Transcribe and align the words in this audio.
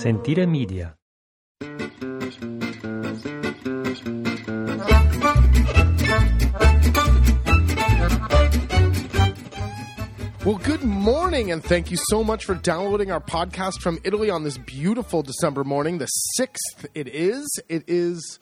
Sentire 0.00 0.46
Media. 0.46 0.96
Well, 10.42 10.56
good 10.64 10.82
morning, 10.82 11.52
and 11.52 11.62
thank 11.62 11.90
you 11.90 11.98
so 12.08 12.24
much 12.24 12.46
for 12.46 12.54
downloading 12.54 13.10
our 13.10 13.20
podcast 13.20 13.82
from 13.82 13.98
Italy 14.02 14.30
on 14.30 14.42
this 14.42 14.56
beautiful 14.56 15.22
December 15.22 15.64
morning. 15.64 15.98
The 15.98 16.06
sixth, 16.06 16.86
it 16.94 17.06
is. 17.06 17.46
It 17.68 17.84
is. 17.86 18.38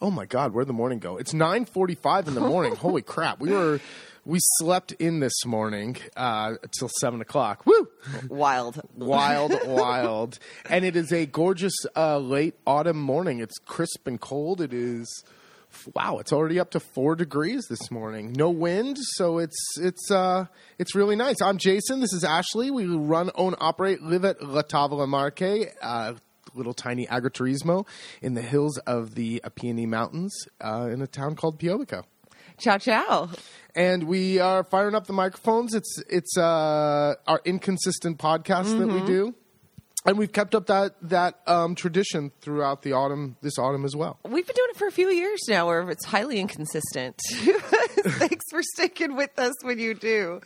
Oh 0.00 0.12
my 0.12 0.26
God, 0.26 0.54
where'd 0.54 0.68
the 0.68 0.72
morning 0.72 1.00
go? 1.00 1.16
It's 1.16 1.34
nine 1.34 1.64
forty-five 1.64 2.28
in 2.28 2.34
the 2.36 2.40
morning. 2.40 2.76
Holy 2.76 3.02
crap! 3.02 3.40
We 3.40 3.50
were 3.50 3.80
we 4.30 4.38
slept 4.58 4.92
in 4.92 5.18
this 5.18 5.44
morning 5.44 5.96
uh, 6.16 6.54
till 6.78 6.88
seven 7.00 7.20
o'clock. 7.20 7.66
Woo! 7.66 7.88
Wild. 8.28 8.80
wild, 8.94 9.52
wild, 9.66 10.38
and 10.68 10.84
it 10.84 10.94
is 10.94 11.12
a 11.12 11.26
gorgeous 11.26 11.74
uh, 11.96 12.16
late 12.18 12.54
autumn 12.64 12.96
morning. 12.96 13.40
It's 13.40 13.58
crisp 13.58 14.06
and 14.06 14.20
cold. 14.20 14.60
It 14.60 14.72
is. 14.72 15.24
Wow, 15.96 16.18
it's 16.18 16.32
already 16.32 16.60
up 16.60 16.70
to 16.70 16.80
four 16.80 17.16
degrees 17.16 17.66
this 17.68 17.90
morning. 17.90 18.32
No 18.32 18.50
wind, 18.50 18.98
so 19.16 19.38
it's 19.38 19.58
it's 19.80 20.10
uh 20.12 20.46
it's 20.78 20.94
really 20.94 21.16
nice. 21.16 21.42
I'm 21.42 21.58
Jason. 21.58 21.98
This 21.98 22.12
is 22.12 22.22
Ashley. 22.22 22.70
We 22.70 22.86
run, 22.86 23.32
own, 23.34 23.56
operate, 23.60 24.00
live 24.00 24.24
at 24.24 24.40
La 24.42 24.62
Tavola 24.62 25.08
Marche, 25.08 25.72
uh, 25.82 26.14
little 26.54 26.74
tiny 26.74 27.06
agriturismo 27.06 27.84
in 28.22 28.34
the 28.34 28.42
hills 28.42 28.78
of 28.78 29.16
the 29.16 29.40
Apennine 29.44 29.88
Mountains, 29.88 30.32
uh, 30.60 30.88
in 30.92 31.02
a 31.02 31.08
town 31.08 31.34
called 31.34 31.58
Piobico. 31.58 32.04
Ciao, 32.60 32.76
ciao. 32.76 33.30
And 33.74 34.04
we 34.04 34.38
are 34.38 34.64
firing 34.64 34.94
up 34.94 35.06
the 35.06 35.14
microphones. 35.14 35.74
It's 35.74 36.02
it's 36.10 36.36
uh, 36.36 37.14
our 37.26 37.40
inconsistent 37.46 38.18
podcast 38.18 38.78
that 38.78 38.88
we 38.88 39.00
do, 39.06 39.34
and 40.04 40.18
we've 40.18 40.32
kept 40.32 40.54
up 40.54 40.66
that 40.66 40.94
that 41.02 41.40
um, 41.46 41.74
tradition 41.74 42.32
throughout 42.42 42.82
the 42.82 42.92
autumn 42.92 43.36
this 43.40 43.58
autumn 43.58 43.86
as 43.86 43.96
well. 43.96 44.18
We've 44.24 44.46
been 44.46 44.56
doing 44.56 44.68
it 44.70 44.76
for 44.76 44.88
a 44.88 44.92
few 44.92 45.08
years 45.08 45.40
now 45.48 45.68
where 45.68 45.88
it's 45.88 46.04
highly 46.04 46.38
inconsistent. 46.38 47.18
Thanks 47.30 48.44
for 48.50 48.62
sticking 48.62 49.16
with 49.16 49.38
us 49.38 49.54
when 49.62 49.78
you 49.78 49.94
do. 49.94 50.42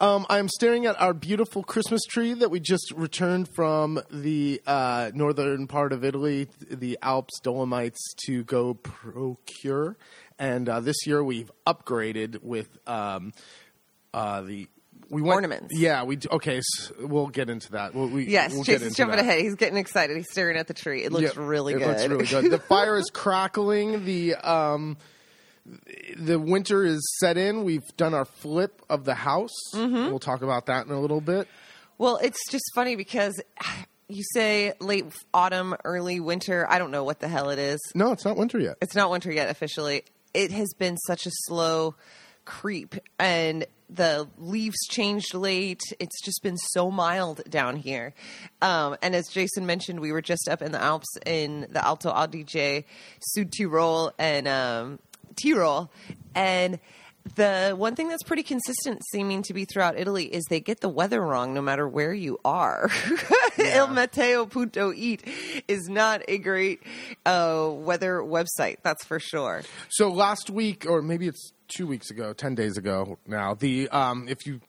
Um, 0.00 0.24
I'm 0.30 0.48
staring 0.48 0.86
at 0.86 0.98
our 0.98 1.12
beautiful 1.12 1.62
Christmas 1.62 2.00
tree 2.08 2.32
that 2.32 2.50
we 2.50 2.58
just 2.58 2.90
returned 2.96 3.48
from 3.54 4.00
the 4.10 4.62
uh, 4.66 5.10
northern 5.12 5.66
part 5.66 5.92
of 5.92 6.04
Italy, 6.04 6.48
the 6.70 6.96
Alps, 7.02 7.38
Dolomites, 7.42 8.14
to 8.24 8.42
go 8.44 8.72
procure. 8.72 9.98
And 10.40 10.68
uh, 10.68 10.80
this 10.80 11.06
year 11.06 11.22
we've 11.22 11.52
upgraded 11.66 12.42
with 12.42 12.66
um, 12.88 13.32
uh, 14.12 14.40
the 14.40 14.66
we 15.10 15.22
went, 15.22 15.34
Ornaments. 15.34 15.74
Yeah, 15.76 16.04
we 16.04 16.18
okay. 16.30 16.58
s 16.58 16.92
we'll 17.00 17.26
get 17.26 17.50
into 17.50 17.72
that. 17.72 17.94
We'll, 17.94 18.08
we, 18.08 18.26
Yes, 18.26 18.52
we'll 18.52 18.62
get 18.62 18.74
Jason's 18.74 18.86
into 18.92 18.96
jumping 18.96 19.16
that. 19.16 19.24
ahead. 19.24 19.40
He's 19.40 19.56
getting 19.56 19.76
excited. 19.76 20.16
He's 20.16 20.30
staring 20.30 20.56
at 20.56 20.66
the 20.68 20.74
tree. 20.74 21.02
It 21.04 21.12
looks 21.12 21.36
Yeah, 21.36 21.42
really 21.44 21.74
it 21.74 21.78
good. 21.80 21.86
looks 21.88 22.06
really 22.06 22.26
good. 22.26 22.50
The 22.52 22.58
fire 22.58 22.96
is 22.96 23.10
crackling. 23.12 24.04
The 24.04 24.34
um, 24.36 24.96
the 26.16 26.38
winter 26.38 26.84
is 26.84 27.00
set 27.20 27.36
in. 27.36 27.64
We've 27.64 27.86
done 27.96 28.14
our 28.14 28.24
flip 28.24 28.80
of 28.88 29.04
the 29.04 29.14
house. 29.14 29.50
Mm-hmm. 29.74 30.08
We'll 30.10 30.18
talk 30.20 30.42
about 30.42 30.66
that 30.66 30.86
in 30.86 30.92
a 30.92 31.00
little 31.00 31.20
bit. 31.20 31.48
Well, 31.98 32.16
it's 32.22 32.48
just 32.50 32.64
funny 32.74 32.96
because 32.96 33.40
you 34.08 34.22
say 34.32 34.72
late 34.80 35.06
autumn, 35.34 35.74
early 35.84 36.18
winter. 36.20 36.66
I 36.70 36.78
don't 36.78 36.90
know 36.92 37.04
what 37.04 37.20
the 37.20 37.28
hell 37.28 37.50
it 37.50 37.58
is. 37.58 37.78
No, 37.94 38.12
it's 38.12 38.24
not 38.24 38.36
winter 38.36 38.58
yet. 38.58 38.76
It's 38.80 38.94
not 38.94 39.10
winter 39.10 39.30
yet 39.32 39.50
officially. 39.50 40.04
It 40.32 40.52
has 40.52 40.72
been 40.78 40.96
such 40.98 41.26
a 41.26 41.30
slow 41.46 41.94
creep 42.44 42.94
and 43.18 43.66
the 43.88 44.28
leaves 44.38 44.78
changed 44.88 45.34
late. 45.34 45.82
It's 45.98 46.22
just 46.22 46.42
been 46.42 46.56
so 46.56 46.90
mild 46.90 47.42
down 47.48 47.76
here. 47.76 48.14
Um, 48.62 48.96
and 49.02 49.14
as 49.14 49.28
Jason 49.28 49.66
mentioned, 49.66 50.00
we 50.00 50.12
were 50.12 50.22
just 50.22 50.48
up 50.48 50.62
in 50.62 50.72
the 50.72 50.80
Alps 50.80 51.08
in 51.26 51.66
the 51.70 51.84
Alto 51.84 52.10
Adige, 52.10 52.84
Südtirol, 53.36 54.12
and 54.18 54.46
um, 54.46 54.98
Tyrol. 55.36 55.90
And 56.34 56.78
the 57.36 57.74
one 57.76 57.94
thing 57.94 58.08
that's 58.08 58.22
pretty 58.22 58.42
consistent 58.42 59.02
seeming 59.12 59.42
to 59.42 59.54
be 59.54 59.64
throughout 59.64 59.98
Italy 59.98 60.24
is 60.24 60.44
they 60.48 60.60
get 60.60 60.80
the 60.80 60.88
weather 60.88 61.20
wrong 61.20 61.54
no 61.54 61.62
matter 61.62 61.86
where 61.86 62.12
you 62.12 62.38
are. 62.44 62.90
Il 63.58 63.88
Meteo.it 63.88 65.22
is 65.68 65.88
not 65.88 66.22
a 66.28 66.38
great 66.38 66.82
uh, 67.26 67.68
weather 67.70 68.20
website, 68.20 68.78
that's 68.82 69.04
for 69.04 69.20
sure. 69.20 69.62
So 69.90 70.10
last 70.10 70.50
week, 70.50 70.86
or 70.88 71.02
maybe 71.02 71.28
it's 71.28 71.52
two 71.70 71.86
weeks 71.86 72.10
ago, 72.10 72.32
ten 72.32 72.54
days 72.54 72.76
ago 72.76 73.18
now. 73.26 73.54
The 73.54 73.88
um, 73.88 74.28
if 74.28 74.46
you 74.46 74.60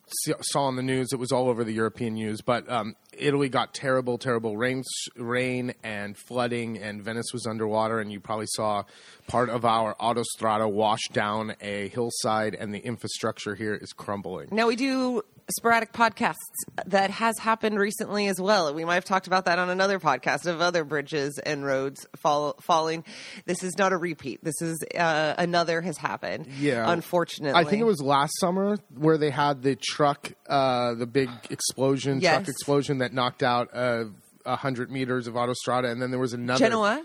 saw 0.42 0.64
on 0.66 0.76
the 0.76 0.84
news, 0.84 1.10
it 1.12 1.18
was 1.18 1.32
all 1.32 1.50
over 1.50 1.64
the 1.64 1.74
European 1.74 2.14
news. 2.14 2.42
But 2.42 2.70
um, 2.70 2.96
Italy 3.18 3.50
got 3.50 3.74
terrible, 3.74 4.18
terrible 4.18 4.56
rain, 4.56 4.84
rain 5.18 5.74
and 5.84 6.16
flooding, 6.18 6.78
and 6.78 7.04
Venice 7.04 7.34
was 7.34 7.46
underwater. 7.46 8.00
And 8.00 8.12
you 8.12 8.20
probably 8.20 8.48
saw 8.50 8.84
part 9.28 9.50
of 9.50 9.66
our 9.66 9.96
autostrada 9.96 10.72
wash 10.72 11.08
down 11.12 11.56
a 11.60 11.90
hillside, 11.90 12.56
and 12.56 12.74
the 12.74 12.80
infrastructure 12.80 13.56
here 13.56 13.74
is 13.74 13.92
crumbling. 13.92 14.50
Now 14.52 14.68
we 14.68 14.76
do 14.76 15.24
sporadic 15.52 15.94
podcasts 15.94 16.38
that 16.86 17.10
has 17.10 17.38
happened 17.40 17.78
recently 17.78 18.28
as 18.28 18.40
well. 18.40 18.74
We 18.74 18.86
might 18.86 18.96
have 18.96 19.06
talked 19.06 19.28
about 19.28 19.46
that 19.46 19.60
on 19.60 19.70
another 19.70 20.00
podcast 20.00 20.46
of 20.46 20.62
other 20.62 20.84
bridges 20.84 21.40
and 21.40 21.66
roads 21.66 22.06
fall, 22.18 22.56
falling. 22.62 23.04
This 23.46 23.64
is 23.64 23.78
not 23.78 23.94
a 23.94 23.98
repeat. 23.98 24.44
This 24.44 24.62
is 24.62 24.84
uh, 24.98 25.36
another 25.38 25.82
has 25.82 25.98
happened. 25.98 26.48
Yeah. 26.60 26.92
unfortunately. 26.92 27.60
I 27.60 27.64
think 27.64 27.82
it 27.82 27.86
was 27.86 28.02
last 28.02 28.34
summer 28.40 28.78
where 28.96 29.18
they 29.18 29.30
had 29.30 29.62
the 29.62 29.76
truck, 29.76 30.32
uh, 30.48 30.96
the 30.96 31.08
big 31.08 31.30
explosion, 31.50 32.22
truck 32.22 32.48
explosion 32.48 33.00
that 33.00 33.14
knocked 33.14 33.44
out 33.44 33.70
uh, 33.74 34.06
a 34.46 34.56
hundred 34.56 34.92
meters 34.92 35.28
of 35.28 35.36
autostrada, 35.36 35.92
and 35.92 36.02
then 36.02 36.12
there 36.12 36.20
was 36.20 36.34
another 36.34 36.66
Genoa. 36.66 37.04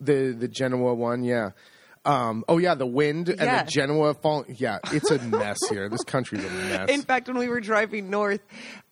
the 0.00 0.34
the 0.38 0.48
Genoa 0.48 0.94
one, 0.94 1.22
yeah. 1.22 1.50
Um, 2.08 2.42
oh 2.48 2.56
yeah, 2.56 2.74
the 2.74 2.86
wind 2.86 3.28
and 3.28 3.38
Yeah. 3.40 3.62
the 3.64 3.70
Genoa 3.70 4.14
falling. 4.14 4.56
Yeah, 4.58 4.78
it's 4.92 5.10
a 5.10 5.18
mess 5.18 5.58
here. 5.68 5.90
This 5.90 6.04
country's 6.04 6.42
a 6.42 6.48
mess. 6.48 6.88
In 6.88 7.02
fact, 7.02 7.28
when 7.28 7.36
we 7.36 7.48
were 7.48 7.60
driving 7.60 8.08
north, 8.08 8.40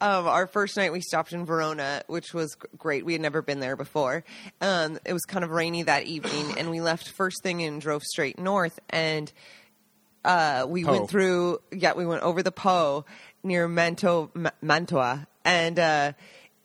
um, 0.02 0.26
our 0.26 0.46
first 0.46 0.76
night 0.76 0.92
we 0.92 1.00
stopped 1.00 1.32
in 1.32 1.46
Verona, 1.46 2.02
which 2.08 2.34
was 2.34 2.54
great. 2.76 3.06
We 3.06 3.14
had 3.14 3.22
never 3.22 3.40
been 3.40 3.58
there 3.60 3.74
before. 3.74 4.22
Um, 4.60 4.98
it 5.06 5.14
was 5.14 5.22
kind 5.22 5.44
of 5.44 5.50
rainy 5.50 5.82
that 5.84 6.04
evening, 6.04 6.58
and 6.58 6.70
we 6.70 6.82
left 6.82 7.08
first 7.08 7.42
thing 7.42 7.62
and 7.62 7.80
drove 7.80 8.02
straight 8.02 8.38
north. 8.38 8.78
And 8.90 9.32
uh, 10.24 10.66
we 10.68 10.84
Po. 10.84 10.92
went 10.92 11.08
through, 11.10 11.60
yeah, 11.72 11.94
we 11.94 12.04
went 12.04 12.22
over 12.22 12.42
the 12.42 12.52
Po 12.52 13.06
near 13.42 13.66
Manto, 13.66 14.30
Ma- 14.34 14.50
Mantua, 14.60 15.26
and 15.44 15.78
uh, 15.78 16.12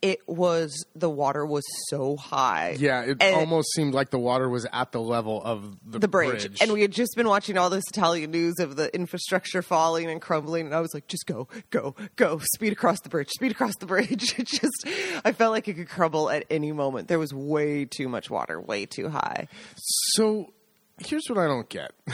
it 0.01 0.27
was 0.27 0.85
the 0.95 1.09
water 1.09 1.45
was 1.45 1.63
so 1.89 2.17
high. 2.17 2.75
yeah, 2.79 3.01
it 3.03 3.17
And- 3.19 3.35
almost 3.35 3.71
seemed 3.75 3.93
like 3.93 4.09
the 4.09 4.17
water 4.17 4.49
was 4.49 4.65
at 4.73 4.91
the 4.91 4.99
level 5.01 5.41
of 5.43 5.77
the, 5.85 5.99
the 5.99 6.07
bridge. 6.07 6.49
And 6.59 6.71
we 6.73 6.81
had 6.81 6.91
just 6.91 7.15
been 7.15 7.27
watching 7.27 7.57
all 7.57 7.69
this 7.69 7.83
Italian 7.89 8.31
news 8.31 8.55
of 8.59 8.75
the 8.75 8.93
infrastructure 8.95 9.61
falling 9.61 10.09
and 10.09 10.19
crumbling. 10.21 10.65
And 10.65 10.73
I 10.73 10.79
was 10.81 10.91
like, 10.93 11.07
just 11.07 11.27
go, 11.27 11.47
go, 11.69 11.95
go, 12.15 12.39
speed 12.55 12.73
across 12.73 12.99
the 13.01 13.09
bridge, 13.09 13.29
speed 13.29 13.51
across 13.51 13.75
the 13.77 13.85
bridge. 13.85 14.35
It 14.39 14.47
just, 14.47 14.87
I 15.23 15.33
felt 15.33 15.51
like 15.51 15.67
it 15.67 15.75
could 15.75 15.89
crumble 15.89 16.29
at 16.31 16.45
any 16.49 16.71
moment. 16.71 17.07
There 17.07 17.19
was 17.19 17.31
way 17.33 17.85
too 17.85 18.09
much 18.09 18.29
water, 18.31 18.59
way 18.59 18.87
too 18.87 19.09
high. 19.09 19.47
So 19.75 20.51
here's 20.97 21.23
what 21.29 21.37
I 21.37 21.45
don't 21.45 21.69
get. 21.69 21.91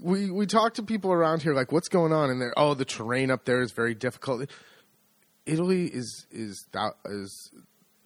we 0.00 0.30
we 0.30 0.46
talk 0.46 0.74
to 0.74 0.82
people 0.82 1.12
around 1.12 1.42
here 1.42 1.54
like 1.54 1.70
what's 1.72 1.88
going 1.88 2.12
on 2.12 2.28
and 2.30 2.40
they're 2.40 2.52
oh 2.56 2.74
the 2.74 2.84
terrain 2.84 3.30
up 3.30 3.44
there 3.44 3.60
is 3.62 3.72
very 3.72 3.94
difficult. 3.94 4.48
Italy 5.46 5.86
is 5.86 6.26
is 6.30 6.66
is 7.04 7.50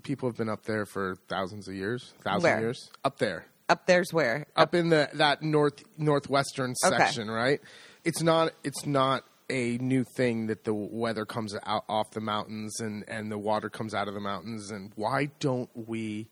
people 0.02 0.28
have 0.28 0.36
been 0.36 0.48
up 0.48 0.64
there 0.64 0.86
for 0.86 1.16
thousands 1.28 1.68
of 1.68 1.74
years, 1.74 2.12
thousand 2.22 2.42
Where? 2.50 2.60
years 2.60 2.90
up 3.04 3.18
there. 3.18 3.46
Up 3.68 3.86
there's 3.86 4.12
where? 4.12 4.46
Up 4.56 4.74
in 4.74 4.88
the 4.88 5.08
that 5.14 5.42
north 5.42 5.84
northwestern 5.96 6.74
Okay. 6.84 6.96
section, 6.96 7.30
right? 7.30 7.60
It's 8.04 8.22
not 8.22 8.52
it's 8.64 8.86
not 8.86 9.24
a 9.50 9.78
new 9.78 10.04
thing 10.16 10.46
that 10.48 10.64
the 10.64 10.74
weather 10.74 11.24
comes 11.24 11.54
out 11.64 11.84
off 11.88 12.10
the 12.12 12.20
mountains 12.20 12.80
and 12.80 13.04
and 13.08 13.30
the 13.30 13.38
water 13.38 13.68
comes 13.70 13.94
out 13.94 14.08
of 14.08 14.14
the 14.14 14.20
mountains 14.20 14.70
and 14.70 14.92
why 14.96 15.30
don't 15.38 15.70
we 15.74 16.28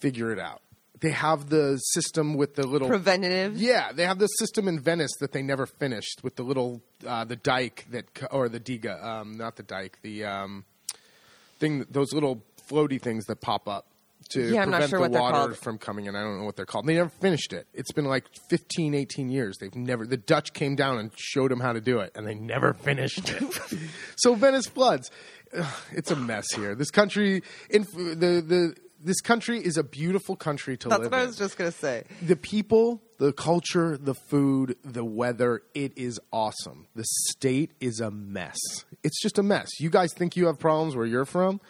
figure 0.00 0.32
it 0.32 0.38
out? 0.38 0.60
They 1.00 1.10
have 1.10 1.50
the 1.50 1.76
system 1.76 2.34
with 2.34 2.54
the 2.54 2.66
little 2.66 2.88
Preventative. 2.88 3.56
yeah, 3.58 3.92
they 3.92 4.04
have 4.04 4.18
the 4.18 4.28
system 4.28 4.66
in 4.66 4.80
Venice 4.80 5.12
that 5.20 5.32
they 5.32 5.42
never 5.42 5.66
finished 5.66 6.20
with 6.22 6.36
the 6.36 6.42
little 6.42 6.80
uh, 7.06 7.24
the 7.24 7.36
dike 7.36 7.86
that 7.90 8.06
or 8.30 8.48
the 8.48 8.60
diga, 8.60 9.02
um, 9.04 9.36
not 9.36 9.56
the 9.56 9.62
dike, 9.62 9.98
the 10.02 10.24
um, 10.24 10.64
thing, 11.58 11.84
those 11.90 12.12
little 12.12 12.42
floaty 12.68 13.00
things 13.00 13.26
that 13.26 13.40
pop 13.40 13.68
up 13.68 13.86
to 14.30 14.40
Yeah, 14.52 14.64
prevent 14.64 14.90
sure 14.90 15.08
the 15.08 15.20
water 15.20 15.54
from 15.54 15.78
coming 15.78 16.06
in. 16.06 16.16
I 16.16 16.22
don't 16.22 16.38
know 16.38 16.44
what 16.44 16.56
they're 16.56 16.66
called. 16.66 16.86
They 16.86 16.94
never 16.94 17.10
finished 17.10 17.52
it. 17.52 17.66
It's 17.74 17.92
been 17.92 18.06
like 18.06 18.24
15, 18.48 18.94
18 18.94 19.28
years. 19.28 19.58
They've 19.58 19.74
never. 19.74 20.06
The 20.06 20.16
Dutch 20.16 20.52
came 20.52 20.76
down 20.76 20.98
and 20.98 21.10
showed 21.16 21.50
them 21.50 21.60
how 21.60 21.72
to 21.72 21.80
do 21.80 22.00
it, 22.00 22.12
and 22.14 22.26
they 22.26 22.34
never 22.34 22.72
finished 22.74 23.30
it. 23.30 23.60
so 24.16 24.34
Venice 24.34 24.66
floods. 24.66 25.10
It's 25.92 26.10
a 26.10 26.16
mess 26.16 26.46
here. 26.54 26.74
This 26.74 26.90
country, 26.90 27.42
in 27.70 27.82
the 27.82 28.42
the. 28.46 28.76
This 29.02 29.20
country 29.20 29.58
is 29.64 29.76
a 29.76 29.84
beautiful 29.84 30.36
country 30.36 30.76
to 30.78 30.88
That's 30.88 31.02
live 31.02 31.12
what 31.12 31.20
I 31.20 31.26
was 31.26 31.36
just 31.36 31.58
going 31.58 31.70
to 31.70 31.76
say. 31.76 32.04
the 32.22 32.36
people, 32.36 33.02
the 33.18 33.32
culture, 33.32 33.96
the 33.96 34.14
food, 34.14 34.76
the 34.84 35.04
weather, 35.04 35.62
it 35.74 35.92
is 35.96 36.18
awesome. 36.32 36.86
The 36.94 37.04
state 37.28 37.72
is 37.80 38.00
a 38.00 38.10
mess. 38.10 38.56
It's 39.04 39.20
just 39.20 39.38
a 39.38 39.42
mess. 39.42 39.68
You 39.78 39.90
guys 39.90 40.12
think 40.14 40.36
you 40.36 40.46
have 40.46 40.58
problems 40.58 40.96
where 40.96 41.06
you're 41.06 41.26
from? 41.26 41.60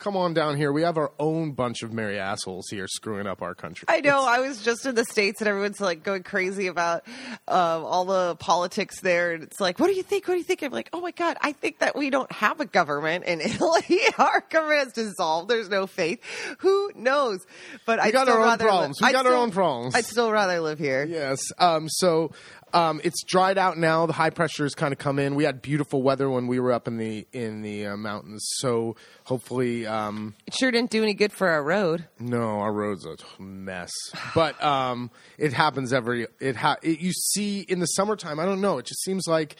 Come 0.00 0.16
on 0.16 0.34
down 0.34 0.56
here. 0.56 0.72
We 0.72 0.82
have 0.82 0.96
our 0.96 1.12
own 1.18 1.52
bunch 1.52 1.82
of 1.82 1.92
merry 1.92 2.18
assholes 2.18 2.68
here 2.68 2.86
screwing 2.88 3.26
up 3.26 3.42
our 3.42 3.54
country. 3.54 3.86
I 3.88 4.00
know. 4.00 4.24
I 4.26 4.40
was 4.40 4.62
just 4.62 4.84
in 4.86 4.94
the 4.94 5.04
states, 5.04 5.40
and 5.40 5.46
everyone's 5.48 5.80
like 5.80 6.02
going 6.02 6.22
crazy 6.24 6.66
about 6.66 7.06
um, 7.46 7.84
all 7.84 8.04
the 8.04 8.34
politics 8.36 9.00
there. 9.00 9.32
And 9.32 9.42
it's 9.44 9.60
like, 9.60 9.78
what 9.78 9.86
do 9.88 9.94
you 9.94 10.02
think? 10.02 10.26
What 10.26 10.34
do 10.34 10.38
you 10.38 10.44
think? 10.44 10.62
I'm 10.62 10.72
like, 10.72 10.90
oh 10.92 11.00
my 11.00 11.12
god, 11.12 11.36
I 11.40 11.52
think 11.52 11.78
that 11.78 11.94
we 11.96 12.10
don't 12.10 12.30
have 12.32 12.60
a 12.60 12.66
government 12.66 13.24
in 13.24 13.40
Italy. 13.50 14.00
Our 14.18 14.44
government 14.50 14.84
has 14.84 14.92
dissolved. 14.92 15.48
There's 15.48 15.68
no 15.68 15.86
faith. 15.86 16.20
Who 16.60 16.90
knows? 16.96 17.46
But 17.86 18.00
I 18.00 18.10
got 18.10 18.22
still 18.26 18.34
our 18.36 18.40
own 18.42 18.46
rather 18.48 18.64
li- 18.64 18.68
problems. 18.70 18.98
We 19.00 19.12
got 19.12 19.26
our 19.26 19.32
still- 19.32 19.42
own 19.42 19.50
problems. 19.52 19.94
I'd 19.94 20.04
still 20.06 20.32
rather 20.32 20.60
live 20.60 20.78
here. 20.78 21.04
Yes. 21.04 21.40
Um, 21.58 21.88
so 21.88 22.32
um, 22.72 23.00
it's 23.04 23.22
dried 23.24 23.58
out 23.58 23.78
now. 23.78 24.06
The 24.06 24.12
high 24.12 24.30
pressure 24.30 24.62
has 24.64 24.74
kind 24.74 24.92
of 24.92 24.98
come 24.98 25.18
in. 25.18 25.34
We 25.34 25.44
had 25.44 25.60
beautiful 25.60 26.02
weather 26.02 26.30
when 26.30 26.46
we 26.46 26.60
were 26.60 26.72
up 26.72 26.86
in 26.88 26.96
the 26.98 27.26
in 27.32 27.62
the 27.62 27.86
uh, 27.88 27.96
mountains. 27.96 28.44
So 28.58 28.94
hopefully, 29.24 29.86
um, 29.90 30.34
It 30.46 30.54
sure 30.54 30.70
didn't 30.70 30.90
do 30.90 31.02
any 31.02 31.14
good 31.14 31.32
for 31.32 31.48
our 31.48 31.62
road. 31.62 32.06
no, 32.18 32.38
our 32.60 32.72
roads 32.72 33.04
a 33.06 33.16
mess. 33.42 33.90
But 34.34 34.62
um, 34.62 35.10
it 35.38 35.52
happens 35.52 35.92
every. 35.92 36.26
It, 36.40 36.56
ha- 36.56 36.76
it 36.82 37.00
you 37.00 37.12
see 37.12 37.60
in 37.60 37.80
the 37.80 37.86
summertime. 37.86 38.38
I 38.38 38.44
don't 38.46 38.60
know. 38.60 38.78
It 38.78 38.86
just 38.86 39.02
seems 39.02 39.26
like 39.26 39.56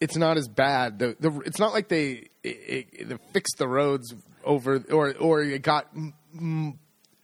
it's 0.00 0.16
not 0.16 0.36
as 0.36 0.48
bad. 0.48 0.98
The, 0.98 1.16
the 1.20 1.30
it's 1.46 1.58
not 1.58 1.72
like 1.72 1.88
they 1.88 2.28
it, 2.44 2.88
it, 2.92 3.08
they 3.08 3.16
fixed 3.32 3.56
the 3.58 3.66
roads 3.68 4.12
over 4.44 4.82
or 4.92 5.14
or 5.16 5.42
it 5.42 5.62
got 5.62 5.88
m- 5.94 6.12
m- 6.36 6.78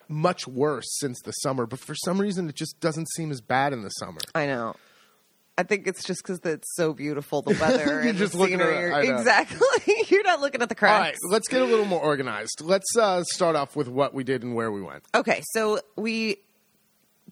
much 0.08 0.46
worse 0.46 0.86
since 1.00 1.20
the 1.22 1.32
summer. 1.32 1.66
But 1.66 1.78
for 1.80 1.94
some 1.94 2.20
reason, 2.20 2.48
it 2.48 2.54
just 2.54 2.80
doesn't 2.80 3.08
seem 3.10 3.30
as 3.30 3.40
bad 3.40 3.72
in 3.72 3.82
the 3.82 3.88
summer. 3.90 4.20
I 4.34 4.46
know. 4.46 4.74
I 5.58 5.64
think 5.64 5.86
it's 5.86 6.02
just 6.04 6.22
because 6.22 6.40
it's 6.44 6.74
so 6.76 6.94
beautiful, 6.94 7.42
the 7.42 7.50
weather 7.60 7.84
You're 7.84 8.00
and 8.00 8.18
just 8.18 8.32
the 8.32 8.38
looking 8.38 8.60
at 8.60 8.66
scenery. 8.66 9.08
it, 9.08 9.10
exactly. 9.10 9.94
You're 10.08 10.24
not 10.24 10.40
looking 10.40 10.62
at 10.62 10.68
the 10.68 10.74
cracks. 10.74 10.94
All 10.94 11.00
right, 11.00 11.16
let's 11.32 11.48
get 11.48 11.60
a 11.60 11.64
little 11.64 11.84
more 11.84 12.00
organized. 12.00 12.60
Let's 12.62 12.96
uh, 12.98 13.22
start 13.24 13.54
off 13.56 13.76
with 13.76 13.88
what 13.88 14.14
we 14.14 14.24
did 14.24 14.42
and 14.42 14.54
where 14.54 14.72
we 14.72 14.80
went. 14.80 15.04
Okay, 15.14 15.42
so 15.52 15.80
we 15.96 16.38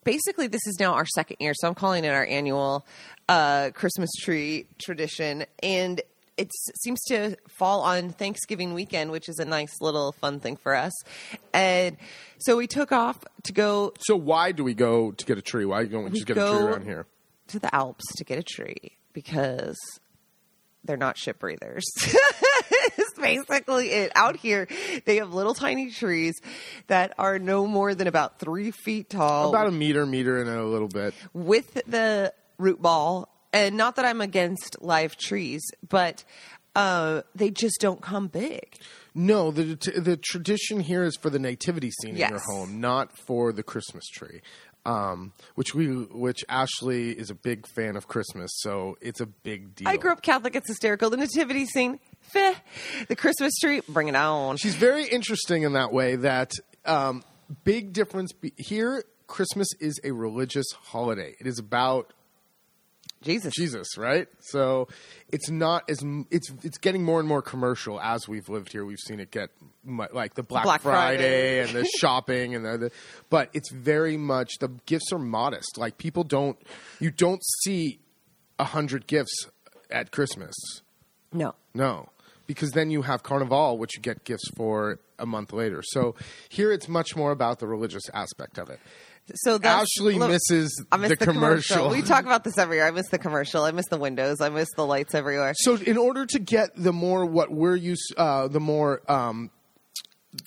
basically 0.05 0.47
this 0.47 0.67
is 0.67 0.77
now 0.79 0.95
our 0.95 1.07
second 1.07 1.39
year, 1.41 1.53
so 1.55 1.69
I'm 1.69 1.75
calling 1.75 2.05
it 2.05 2.09
our 2.09 2.27
annual 2.27 2.87
uh, 3.29 3.71
Christmas 3.75 4.11
tree 4.21 4.67
tradition, 4.79 5.47
and 5.63 6.03
it 6.37 6.51
seems 6.83 7.01
to 7.09 7.37
fall 7.49 7.83
on 7.83 8.11
Thanksgiving 8.11 8.73
weekend, 8.75 9.11
which 9.11 9.29
is 9.29 9.39
a 9.39 9.45
nice 9.45 9.81
little 9.81 10.13
fun 10.13 10.41
thing 10.41 10.57
for 10.57 10.75
us. 10.75 10.93
And 11.53 11.97
so 12.39 12.57
we 12.57 12.67
took 12.67 12.93
off 12.93 13.19
to 13.45 13.53
go 13.53 13.93
So, 14.01 14.17
why 14.17 14.53
do 14.53 14.65
we 14.65 14.75
go 14.75 15.13
to 15.13 15.25
get 15.27 15.39
a 15.39 15.43
tree? 15.43 15.65
Why 15.65 15.85
don't 15.85 16.05
we 16.05 16.11
just 16.11 16.27
get 16.27 16.39
a 16.39 16.41
tree 16.41 16.67
around 16.67 16.85
here? 16.85 17.07
To 17.51 17.59
the 17.59 17.75
Alps 17.75 18.05
to 18.17 18.25
get 18.25 18.39
a 18.39 18.43
tree 18.43 18.97
because 19.13 19.77
they're 20.85 20.97
not 20.97 21.19
ship 21.19 21.39
breathers. 21.39 21.85
it's 22.97 23.19
basically 23.19 23.91
it. 23.91 24.13
Out 24.15 24.37
here, 24.37 24.67
they 25.05 25.17
have 25.17 25.33
little 25.35 25.55
tiny 25.55 25.91
trees 25.91 26.35
that 26.87 27.13
are 27.19 27.39
no 27.39 27.67
more 27.67 27.95
than 27.95 28.07
about 28.07 28.39
three 28.39 28.71
feet 28.71 29.11
tall 29.11 29.51
About 29.51 29.67
a 29.67 29.73
meter, 29.73 30.07
meter, 30.07 30.41
and 30.41 30.49
a 30.49 30.65
little 30.65 30.89
bit. 30.89 31.15
with 31.33 31.75
the 31.87 32.33
root 32.59 32.81
ball. 32.81 33.29
And 33.53 33.77
not 33.77 33.97
that 33.97 34.05
I'm 34.05 34.21
against 34.21 34.77
live 34.81 35.17
trees, 35.17 35.61
but 35.89 36.25
uh, 36.77 37.23
they 37.35 37.51
just 37.51 37.81
don't 37.81 38.01
come 38.01 38.29
big. 38.29 38.77
No, 39.13 39.51
the 39.51 39.75
the 40.01 40.17
tradition 40.17 40.79
here 40.79 41.03
is 41.03 41.17
for 41.17 41.31
the 41.31 41.41
nativity 41.41 41.91
scene 41.91 42.13
in 42.17 42.29
your 42.31 42.41
home, 42.53 42.81
not 42.81 43.11
for 43.27 43.53
the 43.53 43.65
Christmas 43.65 44.07
tree. 44.07 44.41
Um, 44.87 45.35
which 45.57 45.75
we, 45.75 45.89
which 45.89 46.43
Ashley 46.49 47.11
is 47.11 47.29
a 47.29 47.35
big 47.35 47.67
fan 47.67 47.97
of 47.97 48.09
Christmas, 48.09 48.51
so 48.55 48.97
it's 49.03 49.21
a 49.21 49.27
big 49.27 49.75
deal. 49.75 49.87
I 49.89 49.99
grew 49.99 50.11
up 50.11 50.23
Catholic. 50.23 50.57
It's 50.57 50.69
hysterical. 50.69 51.11
The 51.11 51.19
nativity 51.19 51.67
scene, 51.67 52.01
feh. 52.33 52.55
The 53.09 53.15
Christmas 53.15 53.53
tree, 53.61 53.83
bring 53.89 54.09
it 54.09 54.17
on. 54.17 54.57
She's 54.57 54.77
very 54.77 55.07
interesting 55.07 55.65
in 55.65 55.75
that 55.75 55.93
way. 55.93 56.17
That 56.17 56.53
um, 56.87 57.23
big 57.65 57.93
difference 57.93 58.33
be- 58.33 58.55
here. 58.57 59.05
Christmas 59.27 59.69
is 59.81 60.01
a 60.03 60.13
religious 60.13 60.67
holiday. 60.87 61.37
It 61.39 61.47
is 61.47 61.59
about 61.59 62.13
Jesus. 63.23 63.55
Jesus, 63.55 63.99
right? 63.99 64.29
So 64.41 64.89
it's 65.29 65.51
not 65.51 65.89
as 65.91 66.03
it's 66.31 66.51
it's 66.63 66.79
getting 66.79 67.05
more 67.05 67.21
and 67.21 67.29
more 67.29 67.43
commercial 67.43 68.01
as 68.01 68.27
we've 68.27 68.49
lived 68.49 68.73
here. 68.73 68.85
We've 68.85 68.99
seen 68.99 69.21
it 69.21 69.31
get 69.31 69.51
like 69.85 70.35
the 70.35 70.43
Black, 70.43 70.65
Black 70.65 70.81
Friday, 70.81 71.19
Friday. 71.19 71.61
and 71.61 71.71
the 71.71 71.89
shopping 71.99 72.55
and 72.55 72.65
the, 72.65 72.79
the, 72.79 72.91
but 73.29 73.51
it's 73.53 73.71
very 73.71 74.17
much 74.17 74.59
the 74.61 74.69
gifts 74.87 75.13
are 75.13 75.19
modest. 75.19 75.77
Like 75.77 75.99
people 75.99 76.25
don't 76.25 76.59
you 76.99 77.11
don't 77.11 77.43
see 77.63 78.01
a 78.59 78.65
hundred 78.65 79.07
gifts 79.07 79.49
at 79.91 80.13
Christmas. 80.13 80.55
No. 81.33 81.55
No, 81.75 82.09
because 82.47 82.73
then 82.73 82.91
you 82.91 83.03
have 83.03 83.23
Carnival, 83.23 83.79
which 83.79 83.97
you 83.97 84.03
get 84.03 84.25
gifts 84.25 84.49
for 84.57 84.99
a 85.19 85.27
month 85.27 85.53
later. 85.53 85.83
So 85.85 86.15
here 86.49 86.73
it's 86.73 86.89
much 86.89 87.15
more 87.15 87.31
about 87.33 87.59
the 87.59 87.67
religious 87.67 88.03
aspect 88.13 88.59
of 88.59 88.71
it. 88.71 88.81
So 89.37 89.59
that's, 89.59 89.97
Ashley 89.97 90.15
look, 90.15 90.31
misses 90.31 90.85
I 90.91 90.97
miss 90.97 91.11
the 91.11 91.17
the, 91.17 91.25
commercial. 91.27 91.89
We 91.91 92.03
talk 92.03 92.25
about 92.25 92.45
this 92.45 92.59
every 92.59 92.77
year. 92.77 92.87
I 92.87 92.91
miss 92.91 93.09
the 93.09 93.19
commercial. 93.19 93.65
I 93.65 93.71
miss 93.73 93.87
the 93.89 93.99
windows. 93.99 94.41
I 94.41 94.49
miss 94.49 94.69
the 94.77 94.87
lights 94.87 95.15
everywhere. 95.15 95.55
So 95.57 95.77
in 95.77 95.97
order 95.99 96.27
to 96.27 96.39
get 96.39 96.71
the 96.77 96.93
more 96.93 97.25
what 97.27 97.51
we're 97.51 97.77
used, 97.77 98.15
uh, 98.17 98.49
the 98.49 98.61
more 98.61 99.03
um, 99.11 99.51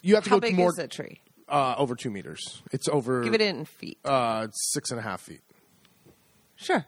you 0.01 0.15
have 0.15 0.23
to 0.25 0.29
How 0.29 0.35
go 0.37 0.41
big 0.41 0.55
more 0.55 0.69
is 0.69 0.79
a 0.79 0.87
tree? 0.87 1.19
uh, 1.49 1.75
over 1.77 1.95
two 1.95 2.09
meters. 2.09 2.61
It's 2.71 2.87
over 2.87 3.23
Give 3.23 3.33
it 3.33 3.41
in 3.41 3.65
feet. 3.65 3.97
uh, 4.05 4.47
six 4.51 4.91
and 4.91 4.99
a 4.99 5.03
half 5.03 5.21
feet 5.21 5.41
sure. 6.55 6.85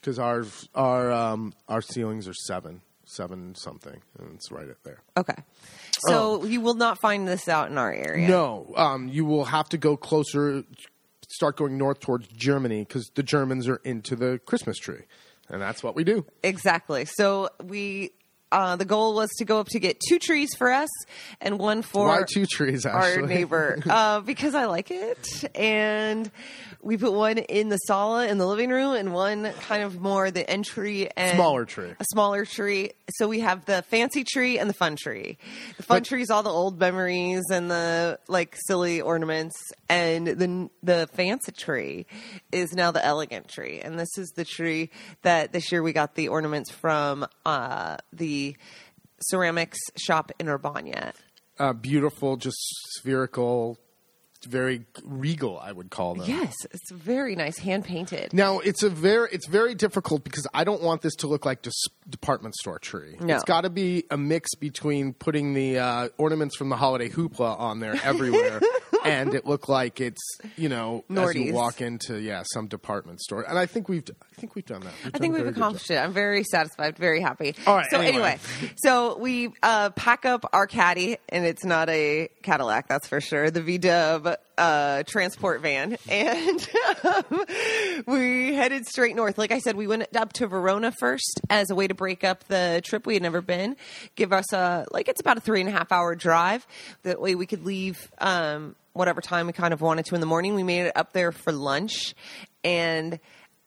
because 0.00 0.18
our 0.18 0.44
our 0.74 1.12
um, 1.12 1.52
our 1.68 1.80
ceilings 1.80 2.26
are 2.28 2.34
seven, 2.34 2.82
seven 3.04 3.54
something, 3.54 4.00
and 4.18 4.34
it's 4.34 4.50
right 4.50 4.66
there. 4.84 5.00
Okay. 5.16 5.36
So 6.08 6.44
you 6.44 6.60
will 6.60 6.74
not 6.74 6.98
find 6.98 7.26
this 7.26 7.48
out 7.48 7.70
in 7.70 7.78
our 7.78 7.92
area. 7.92 8.28
No, 8.28 8.72
um, 8.76 9.08
you 9.08 9.24
will 9.24 9.44
have 9.44 9.68
to 9.70 9.78
go 9.78 9.96
closer, 9.96 10.64
start 11.34 11.56
going 11.56 11.76
north 11.76 12.00
towards 12.00 12.28
Germany 12.28 12.80
because 12.80 13.10
the 13.14 13.22
Germans 13.22 13.68
are 13.68 13.80
into 13.84 14.16
the 14.16 14.40
Christmas 14.46 14.78
tree, 14.78 15.02
and 15.48 15.60
that's 15.60 15.82
what 15.82 15.94
we 15.94 16.04
do. 16.04 16.24
Exactly. 16.42 17.04
So 17.04 17.50
we. 17.62 18.12
Uh, 18.54 18.76
the 18.76 18.84
goal 18.84 19.14
was 19.16 19.28
to 19.38 19.44
go 19.44 19.58
up 19.58 19.66
to 19.68 19.80
get 19.80 19.98
two 20.08 20.20
trees 20.20 20.54
for 20.54 20.70
us 20.70 20.88
and 21.40 21.58
one 21.58 21.82
for 21.82 22.06
Why 22.06 22.22
two 22.32 22.46
trees? 22.46 22.86
our 22.86 23.20
neighbor 23.34 23.80
uh, 23.90 24.20
because 24.20 24.54
I 24.54 24.66
like 24.66 24.92
it. 24.92 25.50
And 25.56 26.30
we 26.80 26.96
put 26.96 27.12
one 27.14 27.38
in 27.38 27.68
the 27.70 27.78
sala 27.78 28.28
in 28.28 28.38
the 28.38 28.46
living 28.46 28.70
room 28.70 28.94
and 28.94 29.12
one 29.12 29.50
kind 29.66 29.82
of 29.82 30.00
more 30.00 30.30
the 30.30 30.48
entry 30.48 31.08
and 31.16 31.34
Smaller 31.34 31.64
tree. 31.64 31.90
A 31.98 32.04
smaller 32.12 32.44
tree. 32.44 32.92
So 33.16 33.26
we 33.26 33.40
have 33.40 33.64
the 33.64 33.82
fancy 33.88 34.22
tree 34.22 34.58
and 34.58 34.70
the 34.70 34.74
fun 34.74 34.94
tree. 34.96 35.36
The 35.76 35.82
fun 35.82 35.96
But- 35.98 36.04
tree 36.04 36.22
is 36.22 36.30
all 36.30 36.42
the 36.44 36.50
old 36.50 36.78
memories 36.78 37.42
and 37.50 37.68
the 37.70 38.20
like 38.28 38.56
silly 38.68 39.00
ornaments, 39.00 39.56
and 39.88 40.26
the 40.28 40.70
the 40.82 41.08
fancy 41.14 41.50
tree 41.52 42.06
is 42.52 42.72
now 42.72 42.90
the 42.92 43.04
elegant 43.04 43.48
tree. 43.48 43.80
And 43.80 43.98
this 43.98 44.16
is 44.16 44.28
the 44.36 44.44
tree 44.44 44.90
that 45.22 45.52
this 45.52 45.72
year 45.72 45.82
we 45.82 45.92
got 45.92 46.14
the 46.14 46.28
ornaments 46.28 46.70
from 46.70 47.26
uh, 47.46 47.96
the 48.12 48.43
ceramics 49.20 49.78
shop 49.96 50.32
in 50.38 50.46
Urbania. 50.46 51.12
uh, 51.58 51.72
beautiful, 51.72 52.36
just 52.36 52.58
spherical, 52.98 53.78
very 54.46 54.84
regal. 55.04 55.58
I 55.58 55.72
would 55.72 55.88
call 55.90 56.14
them. 56.16 56.26
Yes, 56.28 56.52
it's 56.70 56.90
very 56.92 57.34
nice, 57.34 57.56
hand 57.58 57.84
painted. 57.86 58.34
Now 58.34 58.58
it's 58.58 58.82
a 58.82 58.90
very 58.90 59.28
it's 59.32 59.46
very 59.46 59.74
difficult 59.74 60.22
because 60.24 60.46
I 60.52 60.64
don't 60.64 60.82
want 60.82 61.00
this 61.00 61.14
to 61.16 61.26
look 61.26 61.46
like 61.46 61.62
dis- 61.62 61.72
department 62.08 62.54
store 62.56 62.78
tree. 62.78 63.16
No. 63.20 63.34
It's 63.34 63.44
got 63.44 63.62
to 63.62 63.70
be 63.70 64.04
a 64.10 64.18
mix 64.18 64.54
between 64.56 65.14
putting 65.14 65.54
the 65.54 65.78
uh, 65.78 66.08
ornaments 66.18 66.56
from 66.56 66.68
the 66.68 66.76
holiday 66.76 67.08
hoopla 67.08 67.58
on 67.58 67.80
there 67.80 67.96
everywhere, 68.04 68.60
and 69.04 69.34
it 69.34 69.46
looked 69.46 69.68
like 69.68 70.00
it's 70.00 70.22
you 70.56 70.68
know 70.68 71.04
as 71.14 71.34
you 71.34 71.52
walk 71.52 71.80
into 71.80 72.20
yeah 72.20 72.42
some 72.52 72.66
department 72.66 73.20
store. 73.20 73.42
And 73.42 73.58
I 73.58 73.66
think 73.66 73.88
we've 73.88 74.04
I 74.08 74.40
think 74.40 74.54
we've 74.54 74.66
done 74.66 74.80
that. 74.80 74.92
I 75.14 75.18
think 75.18 75.34
we've 75.34 75.46
accomplished 75.46 75.90
it. 75.90 75.96
I'm 75.96 76.12
very 76.12 76.42
satisfied, 76.44 76.96
very 76.96 77.20
happy. 77.20 77.54
All 77.66 77.76
right, 77.76 77.86
So 77.90 77.98
anyway. 78.00 78.14
anyway, 78.14 78.38
so 78.76 79.16
we 79.18 79.50
uh, 79.62 79.90
pack 79.90 80.24
up 80.24 80.44
our 80.52 80.66
caddy, 80.66 81.18
and 81.28 81.44
it's 81.44 81.64
not 81.64 81.88
a 81.88 82.28
Cadillac, 82.42 82.88
that's 82.88 83.06
for 83.08 83.20
sure. 83.20 83.50
The 83.50 83.62
V 83.62 83.78
Dub 83.78 84.34
uh, 84.58 85.02
transport 85.04 85.60
van, 85.62 85.96
and 86.08 86.68
um, 87.04 87.44
we 88.06 88.54
headed 88.54 88.86
straight 88.86 89.16
north. 89.16 89.38
Like 89.38 89.52
I 89.52 89.58
said, 89.58 89.76
we 89.76 89.86
went 89.86 90.14
up 90.16 90.32
to 90.34 90.46
Verona 90.46 90.92
first 90.92 91.40
as 91.50 91.70
a 91.70 91.74
way 91.74 91.86
to 91.86 91.94
break 91.94 92.24
up 92.24 92.44
the 92.44 92.80
trip. 92.84 93.06
We 93.06 93.14
had 93.14 93.22
never 93.22 93.40
been. 93.40 93.76
Give 94.16 94.32
us 94.32 94.52
a 94.52 94.86
like 94.90 95.08
it's 95.08 95.20
about 95.20 95.36
a 95.38 95.40
three 95.40 95.60
and 95.60 95.68
a 95.68 95.72
half 95.72 95.90
hour 95.92 96.14
drive. 96.14 96.66
That 97.02 97.20
way 97.20 97.34
we 97.34 97.46
could 97.46 97.64
leave. 97.64 98.10
Um, 98.18 98.76
Whatever 98.94 99.20
time 99.20 99.46
we 99.46 99.52
kind 99.52 99.74
of 99.74 99.80
wanted 99.80 100.06
to 100.06 100.14
in 100.14 100.20
the 100.20 100.26
morning, 100.26 100.54
we 100.54 100.62
made 100.62 100.86
it 100.86 100.92
up 100.96 101.12
there 101.12 101.32
for 101.32 101.52
lunch, 101.52 102.14
and 102.62 103.18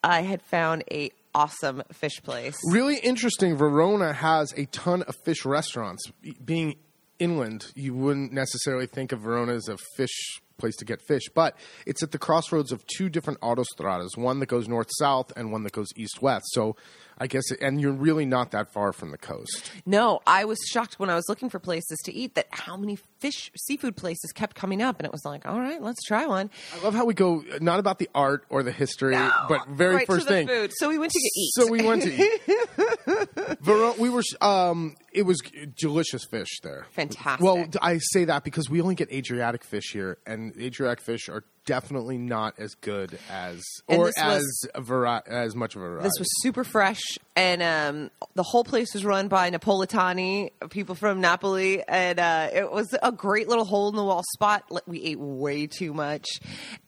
I 0.03 0.21
had 0.21 0.41
found 0.41 0.83
a 0.89 1.11
awesome 1.35 1.83
fish 1.91 2.23
place. 2.23 2.57
Really 2.71 2.97
interesting. 2.97 3.55
Verona 3.57 4.13
has 4.13 4.53
a 4.57 4.65
ton 4.67 5.03
of 5.03 5.15
fish 5.23 5.45
restaurants. 5.45 6.03
Being 6.43 6.77
inland, 7.19 7.71
you 7.75 7.93
wouldn't 7.93 8.31
necessarily 8.31 8.87
think 8.87 9.11
of 9.11 9.19
Verona 9.19 9.53
as 9.53 9.67
a 9.67 9.77
fish 9.95 10.41
place 10.57 10.75
to 10.77 10.85
get 10.85 11.01
fish, 11.01 11.23
but 11.35 11.55
it's 11.85 12.01
at 12.01 12.11
the 12.11 12.17
crossroads 12.17 12.71
of 12.71 12.83
two 12.87 13.09
different 13.09 13.39
autostradas, 13.41 14.17
one 14.17 14.39
that 14.39 14.47
goes 14.47 14.67
north 14.67 14.89
south 14.97 15.31
and 15.35 15.51
one 15.51 15.63
that 15.63 15.73
goes 15.73 15.89
east 15.95 16.21
west. 16.21 16.45
So 16.53 16.75
I 17.19 17.27
guess, 17.27 17.49
and 17.61 17.81
you're 17.81 17.91
really 17.91 18.25
not 18.25 18.51
that 18.51 18.71
far 18.71 18.93
from 18.93 19.11
the 19.11 19.17
coast. 19.17 19.71
No, 19.85 20.19
I 20.27 20.45
was 20.45 20.59
shocked 20.69 20.99
when 20.99 21.09
I 21.09 21.15
was 21.15 21.25
looking 21.27 21.49
for 21.49 21.57
places 21.59 21.97
to 22.05 22.13
eat 22.13 22.35
that 22.35 22.47
how 22.51 22.77
many 22.77 22.97
fish 23.19 23.51
seafood 23.57 23.95
places 23.95 24.31
kept 24.33 24.55
coming 24.55 24.81
up, 24.81 24.99
and 24.99 25.05
it 25.05 25.11
was 25.11 25.25
like, 25.25 25.45
all 25.45 25.59
right, 25.59 25.81
let's 25.81 26.03
try 26.05 26.25
one. 26.27 26.49
I 26.75 26.83
love 26.83 26.93
how 26.93 27.05
we 27.05 27.13
go 27.15 27.43
not 27.59 27.79
about 27.79 27.97
the 27.99 28.09
art 28.13 28.45
or 28.49 28.61
the 28.61 28.71
history, 28.71 29.17
but 29.49 29.67
very 29.67 29.95
right 29.95 30.07
first 30.07 30.27
thing. 30.27 30.47
food. 30.47 30.71
So 30.77 30.89
we 30.89 30.99
went 30.99 31.11
to 31.11 31.19
eat. 31.19 31.51
So 31.55 31.67
we 31.71 31.83
went 31.83 32.03
to 32.03 32.13
eat. 32.13 33.57
Vero- 33.61 33.95
we 33.97 34.09
were 34.09 34.23
um 34.41 34.95
it 35.11 35.23
was 35.23 35.39
delicious 35.79 36.25
fish 36.25 36.59
there. 36.61 36.85
Fantastic. 36.91 37.43
Well, 37.43 37.65
I 37.81 37.97
say 37.99 38.25
that 38.25 38.43
because 38.43 38.69
we 38.69 38.81
only 38.81 38.95
get 38.95 39.11
Adriatic 39.11 39.63
fish 39.63 39.91
here 39.91 40.17
and 40.27 40.53
Adriatic 40.59 41.01
fish 41.01 41.29
are 41.29 41.43
definitely 41.67 42.17
not 42.17 42.55
as 42.57 42.73
good 42.75 43.19
as 43.29 43.61
And 43.87 43.99
or 44.01 44.07
as 44.17 44.41
was- 44.41 44.67
vari- 44.79 45.21
as 45.27 45.55
much 45.55 45.75
of 45.75 45.83
a 45.83 45.85
variety. 45.85 46.05
This 46.05 46.13
was 46.17 46.27
super 46.41 46.63
fresh, 46.63 47.01
and 47.35 47.61
um, 47.61 48.09
the 48.33 48.41
whole 48.41 48.63
place 48.63 48.91
was 48.95 49.05
run 49.05 49.27
by 49.27 49.51
Napolitani, 49.51 50.49
people 50.71 50.95
from 50.95 51.21
Napoli, 51.21 51.83
and 51.87 52.17
uh, 52.19 52.49
it 52.51 52.71
was 52.71 52.87
a 53.03 53.11
great 53.11 53.47
little 53.47 53.65
hole 53.65 53.89
in 53.89 53.95
the 53.95 54.03
wall 54.03 54.23
spot. 54.33 54.63
We 54.87 55.03
ate 55.03 55.19
way 55.19 55.67
too 55.67 55.93
much, 55.93 56.25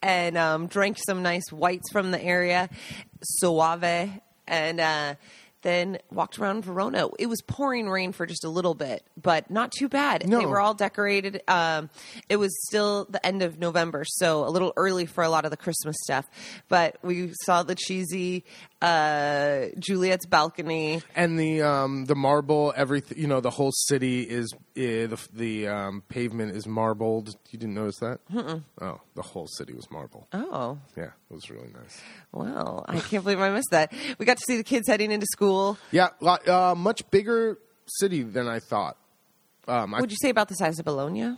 and 0.02 0.36
um, 0.38 0.66
drank 0.66 0.98
some 1.06 1.22
nice 1.22 1.52
whites 1.52 1.92
from 1.92 2.10
the 2.10 2.24
area, 2.24 2.70
Soave, 3.22 4.10
and 4.48 4.80
uh, 4.80 5.14
then 5.62 5.98
walked 6.12 6.40
around 6.40 6.64
Verona. 6.64 7.10
It 7.18 7.28
was 7.28 7.42
pouring 7.42 7.90
rain 7.90 8.12
for 8.12 8.26
just 8.26 8.44
a 8.44 8.50
little 8.50 8.74
bit, 8.74 9.04
but 9.22 9.50
not 9.52 9.72
too 9.72 9.90
bad. 9.90 10.28
No. 10.28 10.40
They 10.40 10.46
were 10.46 10.60
all 10.60 10.74
decorated. 10.74 11.42
Um, 11.48 11.90
it 12.30 12.38
was 12.38 12.56
still 12.68 13.06
the 13.10 13.24
end 13.26 13.42
of 13.42 13.60
November, 13.60 14.06
so 14.06 14.46
a 14.46 14.50
little 14.50 14.74
early 14.78 15.06
for 15.06 15.24
a 15.24 15.30
lot 15.30 15.46
of 15.46 15.52
the 15.52 15.58
Christmas 15.58 15.96
stuff. 16.02 16.30
But 16.70 16.98
we 17.04 17.32
saw 17.44 17.64
the 17.64 17.76
cheesy 17.76 18.46
uh, 18.82 19.66
Juliet's 19.78 20.26
balcony. 20.26 21.02
and 21.16 21.38
the 21.40 21.62
um 21.62 22.06
the 22.06 22.16
marble 22.16 22.74
everything 22.76 23.18
you 23.18 23.28
know 23.28 23.42
the 23.42 23.50
whole 23.50 23.72
city 23.74 24.22
is 24.22 24.54
uh, 24.54 24.58
the 24.76 25.28
the 25.34 25.68
um, 25.68 26.04
pavement 26.08 26.56
is 26.56 26.66
marbled. 26.68 27.36
You 27.52 27.60
didn't 27.60 27.76
notice 27.76 27.98
that? 28.00 28.20
Mm-mm. 28.32 28.64
Oh, 28.82 29.02
the 29.16 29.22
whole 29.22 29.48
city 29.48 29.74
was 29.74 29.90
marble. 29.92 30.28
Oh, 30.34 30.78
Yeah, 30.96 31.04
it 31.30 31.34
was 31.34 31.50
really 31.50 31.70
nice. 31.74 32.00
well, 32.32 32.86
I 32.88 33.00
can't 33.00 33.24
believe 33.24 33.40
I 33.40 33.50
missed 33.50 33.72
that. 33.72 33.92
We 34.18 34.26
got 34.26 34.38
to 34.38 34.44
see 34.48 34.58
the 34.58 34.64
kids 34.64 34.88
heading 34.88 35.12
into 35.12 35.28
school. 35.32 35.78
Yeah, 35.92 36.10
lot- 36.22 36.48
uh, 36.48 36.76
much 36.76 37.10
bigger 37.12 37.58
city 38.00 38.24
than 38.24 38.48
I 38.48 38.60
thought. 38.60 38.96
Um, 39.68 39.94
I 39.94 39.98
What'd 40.00 40.12
you 40.12 40.18
say 40.22 40.30
about 40.30 40.48
the 40.48 40.56
size 40.56 40.80
of 40.80 40.86
Bologna? 40.86 41.36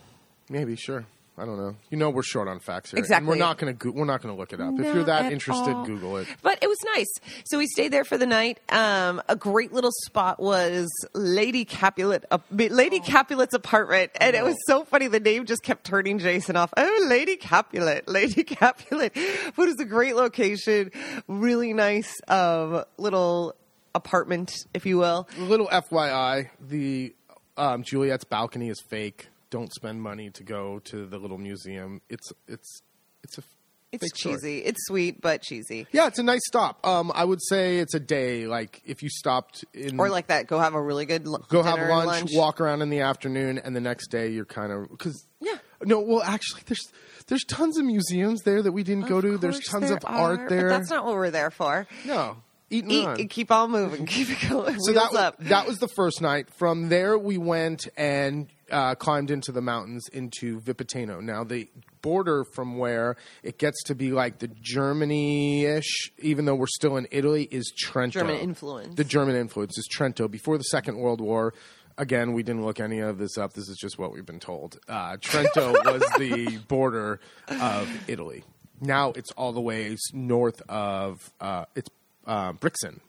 Maybe, 0.50 0.76
sure. 0.76 1.06
I 1.42 1.46
don't 1.46 1.58
know. 1.58 1.76
You 1.90 1.98
know, 1.98 2.12
we're 2.12 2.22
short 2.22 2.48
on 2.48 2.60
facts 2.60 2.92
here. 2.92 2.98
and 3.00 3.04
Exactly. 3.04 3.28
we're 3.28 3.36
not 3.36 3.58
going 3.58 3.76
to. 3.76 3.86
Go- 3.86 3.98
we're 3.98 4.06
not 4.06 4.22
going 4.22 4.36
to 4.36 4.40
look 4.40 4.54
it 4.54 4.62
up. 4.62 4.74
if 4.80 4.94
you're 4.94 5.06
that 5.06 5.32
interested, 5.32 5.74
all. 5.74 5.86
Google 5.86 6.18
it. 6.18 6.28
But 6.44 6.60
it 6.62 6.68
was 6.68 6.78
nice. 6.96 7.08
So 7.46 7.58
we 7.58 7.66
stayed 7.66 7.92
there 7.92 8.04
for 8.04 8.16
the 8.18 8.28
night. 8.28 8.60
Um, 8.70 9.22
a 9.28 9.36
great 9.36 9.74
little 9.74 9.90
spot 10.06 10.40
was 10.40 10.88
Lady 11.14 11.66
Capulet, 11.66 12.26
uh, 12.30 12.38
Lady 12.52 13.00
Capulet's 13.00 13.56
apartment, 13.56 14.12
and 14.22 14.36
it 14.36 14.44
was 14.44 14.56
so 14.68 14.84
funny. 14.84 15.08
The 15.08 15.20
name 15.20 15.46
just 15.48 15.64
kept 15.64 15.84
turning 15.84 16.20
Jason 16.20 16.56
off. 16.56 16.72
Oh, 16.78 17.06
Lady 17.10 17.38
Capulet, 17.38 18.08
Lady 18.08 18.44
Capulet. 18.44 19.14
But 19.56 19.64
it 19.64 19.68
was 19.68 19.80
a 19.80 19.86
great 19.86 20.16
location, 20.16 20.92
really 21.28 21.74
nice 21.74 22.14
um, 22.28 22.84
little 22.98 23.56
apartment, 23.96 24.54
if 24.76 24.86
you 24.86 24.98
will. 25.00 25.28
A 25.38 25.42
little 25.42 25.68
FYI: 25.70 26.50
the 26.60 27.16
um, 27.58 27.82
Juliet's 27.82 28.26
balcony 28.26 28.70
is 28.70 28.80
fake. 28.80 29.28
Don't 29.52 29.72
spend 29.74 30.02
money 30.02 30.32
to 30.32 30.44
go 30.44 30.80
to 30.86 31.06
the 31.06 31.18
little 31.20 31.38
museum. 31.38 32.02
It's 32.10 32.32
it's 32.48 32.82
it's 33.24 33.38
a 33.38 33.44
It's 33.92 34.02
fake 34.04 34.16
story. 34.16 34.36
cheesy. 34.36 34.58
It's 34.60 34.80
sweet, 34.88 35.22
but 35.22 35.42
cheesy. 35.44 35.86
Yeah, 35.92 36.08
it's 36.08 36.18
a 36.20 36.24
nice 36.24 36.42
stop. 36.48 36.84
Um, 36.88 37.12
I 37.14 37.26
would 37.26 37.40
say 37.50 37.78
it's 37.78 37.94
a 37.94 38.00
day. 38.00 38.48
Like 38.48 38.82
if 38.86 39.04
you 39.04 39.10
stopped 39.10 39.64
in 39.74 40.00
Or 40.00 40.10
like 40.10 40.28
that, 40.28 40.48
go 40.48 40.58
have 40.60 40.74
a 40.74 40.82
really 40.82 41.06
good 41.06 41.28
l- 41.28 41.46
go 41.50 41.62
have 41.62 41.76
dinner, 41.76 41.90
lunch, 42.06 42.32
walk 42.34 42.60
around 42.62 42.82
in 42.82 42.90
the 42.90 43.02
afternoon, 43.02 43.60
and 43.60 43.76
the 43.76 43.82
next 43.82 44.08
day 44.08 44.30
you're 44.32 44.46
kind 44.46 44.72
of 44.72 44.90
because 44.90 45.26
Yeah. 45.42 45.58
No, 45.84 46.00
well, 46.00 46.24
actually, 46.24 46.62
there's 46.66 46.90
there's 47.28 47.44
tons 47.44 47.78
of 47.78 47.84
museums 47.86 48.42
there 48.44 48.62
that 48.62 48.72
we 48.72 48.84
didn't 48.84 49.08
go 49.08 49.20
to. 49.20 49.38
There's 49.38 49.60
tons 49.60 49.90
there 49.90 49.98
of 49.98 50.06
are, 50.06 50.38
art 50.40 50.50
there. 50.50 50.70
that's 50.70 50.90
not 50.90 51.04
what 51.06 51.16
we're 51.16 51.30
there 51.32 51.52
for. 51.52 51.88
no, 52.06 52.38
eat 52.70 52.84
and 52.84 52.92
Eat 52.94 53.06
and 53.08 53.30
keep 53.30 53.52
on 53.52 53.72
moving. 53.72 54.06
Keep 54.16 54.30
it 54.30 54.50
going. 54.50 54.80
so 54.80 54.92
Wheels 54.94 54.96
that 54.96 55.12
was, 55.12 55.20
up. 55.20 55.40
that 55.40 55.68
was 55.68 55.78
the 55.80 55.88
first 55.90 56.22
night. 56.22 56.48
From 56.58 56.88
there, 56.90 57.18
we 57.18 57.38
went 57.38 57.88
and 57.98 58.48
uh, 58.72 58.96
climbed 58.96 59.30
into 59.30 59.52
the 59.52 59.62
mountains 59.62 60.08
into 60.10 60.60
Vipiteno. 60.62 61.22
Now, 61.22 61.44
the 61.44 61.70
border 62.02 62.44
from 62.44 62.78
where 62.78 63.18
it 63.44 63.58
gets 63.58 63.84
to 63.84 63.96
be 63.96 64.12
like 64.12 64.40
the 64.40 64.48
Germany-ish, 64.48 66.12
even 66.20 66.46
though 66.46 66.56
we're 66.56 66.68
still 66.68 66.98
in 66.98 67.08
Italy, 67.12 67.48
is 67.52 67.72
Trento. 67.86 68.12
German 68.12 68.38
influence. 68.38 68.96
The 68.96 69.04
German 69.04 69.36
influence 69.36 69.78
is 69.78 69.88
Trento. 69.94 70.30
Before 70.30 70.58
the 70.58 70.64
Second 70.64 70.98
World 70.98 71.22
War, 71.22 71.54
again, 71.98 72.34
we 72.34 72.44
didn't 72.44 72.66
look 72.66 72.80
any 72.80 73.00
of 73.00 73.18
this 73.18 73.38
up. 73.38 73.54
This 73.54 73.70
is 73.70 73.78
just 73.78 74.00
what 74.00 74.12
we've 74.14 74.26
been 74.26 74.40
told. 74.40 74.80
Uh, 74.88 75.18
Trento 75.18 75.74
was 75.86 76.04
the 76.18 76.58
border 76.68 77.20
of 77.48 77.90
Italy. 78.10 78.44
Now 78.80 79.12
it's 79.12 79.32
all 79.34 79.54
the 79.54 79.62
way 79.62 79.96
north 80.12 80.62
of 80.68 81.32
uh, 81.40 81.66
it's 81.76 81.90
uh, 82.26 82.54
Brixen. 82.54 83.00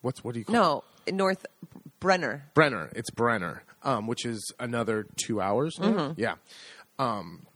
What's 0.00 0.22
what 0.22 0.34
do 0.34 0.38
you 0.38 0.44
call 0.44 0.54
it? 0.78 0.84
No, 1.10 1.24
North 1.24 1.46
Brenner. 2.00 2.44
Brenner. 2.54 2.90
It's 2.94 3.10
Brenner, 3.10 3.62
um, 3.82 4.06
which 4.06 4.24
is 4.24 4.52
another 4.58 5.06
two 5.16 5.40
hours. 5.40 5.76
Mm-hmm. 5.78 6.20
Yeah. 6.20 6.34
Um, 6.98 7.46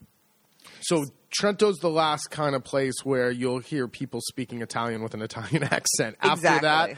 so 0.81 1.05
Trento's 1.31 1.79
the 1.79 1.89
last 1.91 2.31
kind 2.31 2.55
of 2.55 2.65
place 2.65 2.95
where 3.05 3.31
you'll 3.31 3.61
hear 3.61 3.89
people 3.89 4.21
speaking 4.21 4.63
Italian 4.63 5.03
with 5.03 5.15
an 5.15 5.23
Italian 5.23 5.63
accent. 5.71 6.17
After 6.21 6.43
that, 6.43 6.91
Exactly. 6.91 6.97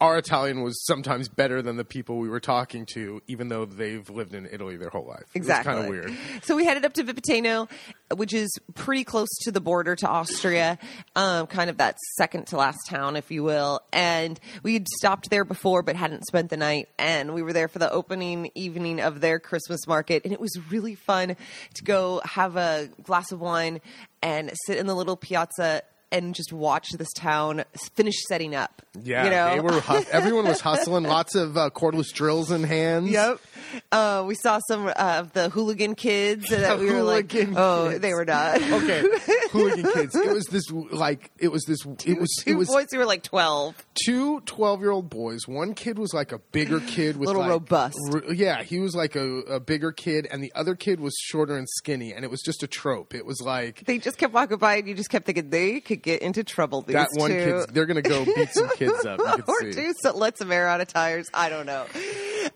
Our 0.00 0.18
Italian 0.18 0.62
was 0.62 0.84
sometimes 0.84 1.28
better 1.28 1.62
than 1.62 1.76
the 1.76 1.84
people 1.84 2.18
we 2.18 2.28
were 2.28 2.40
talking 2.40 2.86
to, 2.94 3.22
even 3.26 3.48
though 3.48 3.64
they've 3.64 4.08
lived 4.10 4.34
in 4.34 4.48
Italy 4.50 4.76
their 4.76 4.90
whole 4.90 5.06
life. 5.06 5.24
Exactly. 5.34 5.72
It's 5.72 5.76
kind 5.76 5.86
of 5.86 5.90
weird. 5.90 6.18
So 6.42 6.56
we 6.56 6.64
headed 6.64 6.84
up 6.84 6.92
to 6.94 7.04
Vipiteno, 7.04 7.70
which 8.14 8.34
is 8.34 8.50
pretty 8.74 9.04
close 9.04 9.28
to 9.42 9.52
the 9.52 9.60
border 9.60 9.96
to 9.96 10.08
Austria, 10.08 10.78
um, 11.16 11.46
kind 11.46 11.70
of 11.70 11.78
that 11.78 11.96
second 12.16 12.46
to 12.48 12.56
last 12.56 12.78
town, 12.88 13.16
if 13.16 13.30
you 13.30 13.42
will. 13.42 13.80
And 13.92 14.38
we 14.62 14.74
had 14.74 14.88
stopped 14.88 15.30
there 15.30 15.44
before, 15.44 15.82
but 15.82 15.96
hadn't 15.96 16.26
spent 16.26 16.50
the 16.50 16.56
night. 16.56 16.88
And 16.98 17.34
we 17.34 17.42
were 17.42 17.52
there 17.52 17.68
for 17.68 17.78
the 17.78 17.90
opening 17.90 18.50
evening 18.54 19.00
of 19.00 19.20
their 19.20 19.38
Christmas 19.38 19.86
market, 19.86 20.24
and 20.24 20.32
it 20.32 20.40
was 20.40 20.58
really 20.70 20.94
fun 20.94 21.36
to 21.74 21.84
go 21.84 22.20
have 22.24 22.56
a 22.56 22.88
glass 23.02 23.32
of 23.32 23.40
wine 23.40 23.80
and 24.22 24.52
sit 24.66 24.78
in 24.78 24.86
the 24.86 24.94
little 24.94 25.16
piazza. 25.16 25.82
And 26.12 26.34
just 26.34 26.52
watch 26.52 26.90
this 26.98 27.10
town 27.14 27.64
finish 27.94 28.14
setting 28.28 28.54
up. 28.54 28.82
Yeah, 29.02 29.24
you 29.24 29.30
know? 29.30 29.54
they 29.54 29.60
were. 29.60 29.80
Hus- 29.80 30.08
everyone 30.10 30.46
was 30.46 30.60
hustling. 30.68 31.04
Lots 31.04 31.34
of 31.34 31.56
uh, 31.56 31.70
cordless 31.70 32.12
drills 32.12 32.50
in 32.50 32.62
hands. 32.64 33.10
Yep. 33.10 33.40
Uh, 33.90 34.24
we 34.26 34.34
saw 34.34 34.58
some 34.68 34.86
uh, 34.88 34.92
of 34.96 35.32
the 35.32 35.48
hooligan 35.50 35.94
kids 35.94 36.48
that 36.50 36.78
we 36.78 36.90
were 36.90 37.02
like, 37.02 37.30
Hooligan 37.32 37.54
oh, 37.56 37.88
kids. 37.90 38.00
they 38.00 38.12
were 38.14 38.24
not. 38.24 38.56
Okay, 38.62 39.02
hooligan 39.50 39.92
kids. 39.92 40.14
It 40.14 40.32
was 40.32 40.44
this 40.46 40.70
like 40.70 41.30
it 41.38 41.48
was 41.48 41.62
this. 41.64 41.78
It 42.04 42.18
was 42.20 42.34
Two 42.44 42.50
it 42.50 42.54
was 42.54 42.68
boys 42.68 42.86
who 42.90 42.98
were 42.98 43.06
like 43.06 43.22
12. 43.22 43.74
two 44.04 44.40
12 44.40 44.80
year 44.80 44.90
old 44.90 45.10
boys. 45.10 45.46
One 45.46 45.74
kid 45.74 45.98
was 45.98 46.12
like 46.14 46.32
a 46.32 46.38
bigger 46.38 46.80
kid 46.80 47.16
with 47.16 47.28
a 47.28 47.32
Little 47.32 47.42
like, 47.42 47.50
robust. 47.50 47.98
r- 48.12 48.32
yeah, 48.32 48.62
he 48.62 48.78
was 48.78 48.94
like 48.94 49.16
a, 49.16 49.38
a 49.42 49.60
bigger 49.60 49.92
kid, 49.92 50.26
and 50.30 50.42
the 50.42 50.52
other 50.54 50.74
kid 50.74 51.00
was 51.00 51.14
shorter 51.20 51.56
and 51.56 51.68
skinny, 51.68 52.12
and 52.12 52.24
it 52.24 52.30
was 52.30 52.40
just 52.42 52.62
a 52.62 52.66
trope. 52.66 53.14
It 53.14 53.24
was 53.26 53.40
like 53.40 53.84
They 53.84 53.98
just 53.98 54.18
kept 54.18 54.32
walking 54.32 54.58
by 54.58 54.76
and 54.76 54.88
you 54.88 54.94
just 54.94 55.10
kept 55.10 55.26
thinking 55.26 55.50
they 55.50 55.80
could 55.80 56.02
get 56.02 56.22
into 56.22 56.44
trouble. 56.44 56.82
These 56.82 56.94
that 56.94 57.08
one 57.14 57.30
two. 57.30 57.36
kid's. 57.36 57.66
They're 57.66 57.86
gonna 57.86 58.02
go 58.02 58.24
beat 58.24 58.50
some 58.52 58.68
kids 58.76 59.04
up. 59.04 59.18
You 59.18 59.24
could 59.42 59.48
or 59.48 59.72
see. 59.72 59.80
do 59.80 59.94
so 60.02 60.16
let 60.16 60.38
some 60.38 60.50
air 60.52 60.68
out 60.68 60.80
of 60.80 60.88
tires. 60.88 61.28
I 61.34 61.48
don't 61.48 61.66
know. 61.66 61.86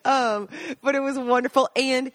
Um, 0.05 0.49
but 0.83 0.95
it 0.95 1.01
was 1.01 1.19
wonderful. 1.19 1.69
And 1.77 2.13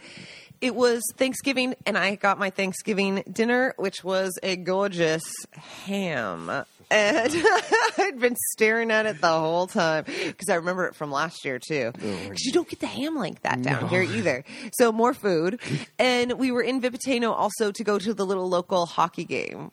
it 0.61 0.75
was 0.75 1.01
Thanksgiving, 1.17 1.75
and 1.85 1.97
I 1.97 2.15
got 2.15 2.37
my 2.37 2.51
Thanksgiving 2.51 3.23
dinner, 3.31 3.73
which 3.77 4.03
was 4.03 4.37
a 4.43 4.55
gorgeous 4.55 5.23
ham. 5.53 6.49
And 6.91 7.33
I'd 7.97 8.19
been 8.19 8.35
staring 8.51 8.91
at 8.91 9.05
it 9.05 9.21
the 9.21 9.29
whole 9.29 9.65
time 9.65 10.03
because 10.03 10.49
I 10.49 10.55
remember 10.55 10.85
it 10.85 10.95
from 10.95 11.09
last 11.09 11.45
year 11.45 11.57
too. 11.57 11.91
Because 11.93 12.43
you 12.45 12.51
don't 12.51 12.67
get 12.67 12.79
the 12.79 12.87
ham 12.87 13.15
like 13.15 13.41
that 13.43 13.61
down 13.61 13.87
here 13.87 14.03
either. 14.03 14.43
So 14.73 14.91
more 14.91 15.13
food. 15.13 15.59
And 15.97 16.33
we 16.33 16.51
were 16.51 16.61
in 16.61 16.81
Vipiteno 16.81 17.31
also 17.31 17.71
to 17.71 17.83
go 17.83 17.97
to 17.97 18.13
the 18.13 18.25
little 18.25 18.47
local 18.49 18.85
hockey 18.85 19.23
game. 19.23 19.71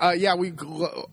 Uh, 0.00 0.14
yeah, 0.16 0.34
we 0.34 0.52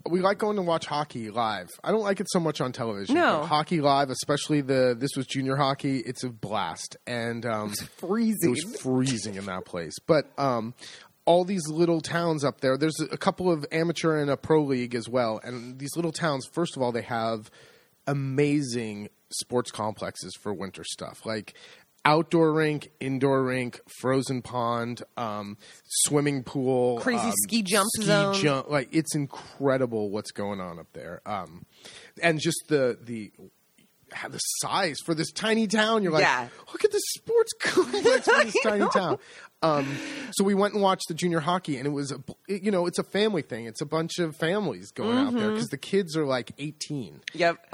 we 0.09 0.21
like 0.21 0.37
going 0.37 0.55
to 0.55 0.61
watch 0.61 0.85
hockey 0.85 1.29
live. 1.29 1.69
I 1.83 1.91
don't 1.91 2.01
like 2.01 2.19
it 2.19 2.27
so 2.29 2.39
much 2.39 2.61
on 2.61 2.71
television. 2.71 3.15
No. 3.15 3.43
hockey 3.43 3.81
live, 3.81 4.09
especially 4.09 4.61
the 4.61 4.95
this 4.97 5.11
was 5.15 5.27
junior 5.27 5.55
hockey. 5.55 5.99
It's 5.99 6.23
a 6.23 6.29
blast, 6.29 6.97
and 7.05 7.45
um, 7.45 7.73
freezing. 7.97 8.49
It 8.49 8.65
was 8.65 8.81
freezing 8.81 9.35
in 9.35 9.45
that 9.45 9.65
place. 9.65 9.93
But 10.07 10.31
um, 10.37 10.73
all 11.25 11.45
these 11.45 11.67
little 11.67 12.01
towns 12.01 12.43
up 12.43 12.61
there, 12.61 12.77
there's 12.77 12.99
a 13.11 13.17
couple 13.17 13.51
of 13.51 13.65
amateur 13.71 14.17
and 14.17 14.29
a 14.29 14.37
pro 14.37 14.63
league 14.63 14.95
as 14.95 15.07
well. 15.07 15.39
And 15.43 15.77
these 15.77 15.95
little 15.95 16.11
towns, 16.11 16.47
first 16.51 16.75
of 16.75 16.81
all, 16.81 16.91
they 16.91 17.03
have 17.03 17.51
amazing 18.07 19.09
sports 19.29 19.71
complexes 19.71 20.35
for 20.41 20.53
winter 20.53 20.83
stuff, 20.83 21.25
like 21.25 21.53
outdoor 22.03 22.51
rink, 22.53 22.89
indoor 22.99 23.43
rink, 23.43 23.79
frozen 23.99 24.41
pond, 24.41 25.03
um, 25.17 25.57
swimming 25.85 26.43
pool, 26.43 26.99
Crazy 26.99 27.27
um, 27.27 27.33
ski 27.43 27.61
jump 27.63 27.89
ski 27.95 28.05
zone. 28.05 28.33
jump. 28.35 28.69
Like 28.69 28.89
it's 28.91 29.15
incredible 29.15 30.09
what's 30.09 30.31
going 30.31 30.59
on 30.59 30.79
up 30.79 30.87
there. 30.93 31.21
Um, 31.25 31.65
and 32.21 32.39
just 32.39 32.63
the 32.69 32.97
the 33.01 33.31
have 34.13 34.33
the 34.33 34.39
size 34.39 34.97
for 35.05 35.13
this 35.15 35.31
tiny 35.31 35.67
town. 35.67 36.03
You're 36.03 36.11
like, 36.11 36.23
Yeah. 36.23 36.49
look 36.73 36.83
at 36.83 36.91
the 36.91 37.01
sports 37.17 37.53
complex 37.61 38.25
for 38.27 38.43
this 38.43 38.55
tiny 38.63 38.85
town. 38.89 39.19
Um, 39.63 39.87
so 40.31 40.43
we 40.43 40.55
went 40.55 40.73
and 40.73 40.81
watched 40.81 41.07
the 41.07 41.13
junior 41.13 41.39
hockey, 41.39 41.77
and 41.77 41.85
it 41.85 41.91
was 41.91 42.11
a 42.11 42.19
it- 42.49 42.63
you 42.63 42.71
know 42.71 42.87
it's 42.87 42.97
a 42.99 43.03
family 43.03 43.41
thing. 43.43 43.65
It's 43.67 43.79
a 43.79 43.85
bunch 43.85 44.17
of 44.19 44.35
families 44.35 44.91
going 44.91 45.17
out 45.17 45.33
there 45.35 45.51
because 45.51 45.67
the 45.69 45.77
kids 45.77 46.17
are 46.17 46.25
like 46.25 46.51
18, 46.57 47.21
Yep. 47.35 47.73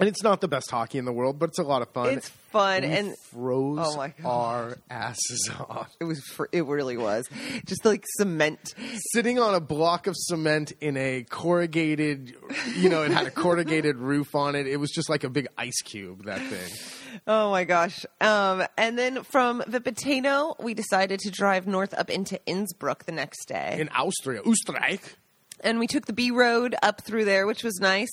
And 0.00 0.08
it's 0.08 0.22
not 0.22 0.40
the 0.40 0.48
best 0.48 0.70
hockey 0.70 0.98
in 0.98 1.04
the 1.04 1.12
world, 1.12 1.38
but 1.38 1.50
it's 1.50 1.58
a 1.58 1.62
lot 1.62 1.82
of 1.82 1.88
fun. 1.90 2.08
it's 2.08 2.28
fun 2.50 2.82
we 2.82 2.88
and 2.88 3.14
froze 3.30 3.78
Oh 3.80 3.96
my 3.96 4.08
God. 4.20 4.28
our 4.28 4.76
asses 4.90 5.50
off. 5.60 5.94
it 6.00 6.04
was 6.04 6.20
fr- 6.20 6.46
it 6.50 6.64
really 6.66 6.96
was 6.96 7.28
just 7.66 7.84
like 7.84 8.04
cement. 8.16 8.74
Sitting 9.12 9.38
on 9.38 9.54
a 9.54 9.60
block 9.60 10.06
of 10.08 10.14
cement 10.16 10.72
in 10.80 10.96
a 10.96 11.24
corrugated, 11.30 12.34
you 12.76 12.88
know, 12.88 13.02
it 13.04 13.12
had 13.12 13.26
a 13.26 13.30
corrugated 13.30 13.96
roof 14.10 14.34
on 14.34 14.54
it. 14.56 14.66
It 14.66 14.78
was 14.78 14.90
just 14.90 15.08
like 15.08 15.22
a 15.22 15.30
big 15.30 15.46
ice 15.56 15.80
cube. 15.84 16.24
That 16.24 16.40
thing. 16.40 17.20
Oh 17.26 17.50
my 17.50 17.64
gosh. 17.64 18.04
Um, 18.20 18.64
and 18.78 18.98
then 18.98 19.22
from 19.24 19.60
Vipiteno, 19.62 20.60
we 20.62 20.74
decided 20.74 21.20
to 21.20 21.30
drive 21.30 21.66
north 21.66 21.92
up 21.94 22.08
into 22.10 22.40
Innsbruck 22.46 23.04
the 23.04 23.12
next 23.12 23.46
day. 23.46 23.76
in 23.80 23.88
Austria, 23.90 24.42
Österreich. 24.42 25.00
And 25.62 25.78
we 25.78 25.86
took 25.86 26.06
the 26.06 26.12
B 26.12 26.30
road 26.30 26.74
up 26.82 27.00
through 27.02 27.24
there, 27.24 27.46
which 27.46 27.62
was 27.64 27.78
nice. 27.80 28.10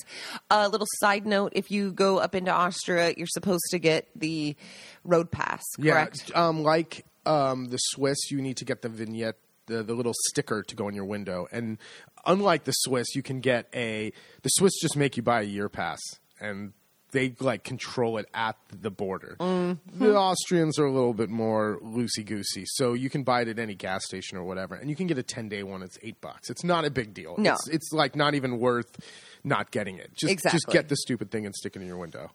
A 0.50 0.70
little 0.70 0.88
side 1.00 1.26
note: 1.26 1.54
if 1.56 1.72
you 1.72 1.92
go 1.92 2.18
up 2.20 2.36
into 2.36 2.52
Austria, 2.52 3.14
you're 3.16 3.28
supposed 3.28 3.66
to 3.72 3.80
get 3.80 4.08
the 4.16 4.56
road 5.04 5.32
pass. 5.32 5.64
Correct? 5.82 6.30
Yeah, 6.30 6.48
um, 6.48 6.64
like 6.64 7.06
um, 7.26 7.70
the 7.70 7.78
Swiss, 7.78 8.32
you 8.32 8.42
need 8.42 8.58
to 8.58 8.66
get 8.66 8.82
the 8.82 8.90
vignette, 8.90 9.38
the, 9.68 9.84
the 9.84 9.94
little 9.94 10.14
sticker 10.30 10.64
to 10.64 10.76
go 10.76 10.88
in 10.88 10.96
your 10.96 11.06
window. 11.06 11.48
And 11.52 11.78
unlike 12.26 12.64
the 12.64 12.72
Swiss, 12.72 13.16
you 13.16 13.24
can 13.24 13.40
get 13.40 13.68
a. 13.74 14.12
The 14.44 14.50
Swiss 14.50 14.74
just 14.82 14.96
make 14.96 15.18
you 15.18 15.24
buy 15.24 15.42
a 15.42 15.46
year 15.46 15.70
pass, 15.70 16.00
and 16.40 16.74
they 17.12 17.34
like 17.40 17.64
control 17.64 18.18
it 18.18 18.28
at 18.34 18.58
the 18.82 18.92
border. 18.92 19.38
Mm-hmm. 19.40 20.04
The 20.04 20.16
Austrians 20.16 20.78
are 20.78 20.86
a 20.86 20.92
little 20.92 21.14
bit 21.14 21.30
more 21.30 21.80
loosey 21.84 22.26
goosey, 22.26 22.64
so 22.66 22.94
you 22.94 23.10
can 23.10 23.24
buy 23.24 23.42
it 23.42 23.48
at 23.48 23.60
any 23.60 23.76
gas 23.76 24.06
station 24.06 24.38
or 24.38 24.44
whatever, 24.44 24.76
and 24.76 24.90
you 24.90 24.96
can 24.96 25.08
get 25.08 25.18
a 25.18 25.24
ten 25.24 25.50
day 25.50 25.64
one. 25.64 25.82
It's 25.84 25.98
eight 26.04 26.20
bucks. 26.22 26.50
It's 26.50 26.64
not 26.64 26.86
a 26.86 26.92
big 26.92 27.14
deal. 27.14 27.36
No. 27.38 27.54
it's, 27.54 27.68
it's 27.70 27.92
like 27.94 28.16
not 28.16 28.36
even 28.36 28.60
worth 28.60 28.98
not 29.44 29.72
getting 29.72 29.98
it. 29.98 30.12
Just 30.16 30.44
just 30.52 30.68
get 30.68 30.90
the 30.90 30.96
stupid 30.98 31.32
thing 31.32 31.46
and 31.46 31.56
stick 31.56 31.76
it 31.76 31.82
in 31.82 31.88
your 31.88 31.98
window. 31.98 32.32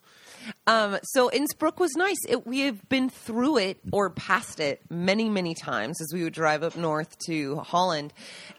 Um, 0.67 0.99
so 1.02 1.31
Innsbruck 1.31 1.79
was 1.79 1.93
nice. 1.97 2.19
It, 2.29 2.47
we 2.47 2.61
have 2.61 2.88
been 2.88 3.11
through 3.11 3.59
it 3.59 3.79
or 3.93 4.11
past 4.11 4.61
it 4.61 4.81
many, 4.91 5.29
many 5.29 5.55
times 5.55 6.00
as 6.00 6.11
we 6.12 6.25
would 6.25 6.33
drive 6.33 6.62
up 6.62 6.76
north 6.76 7.17
to 7.26 7.57
Holland 7.57 8.12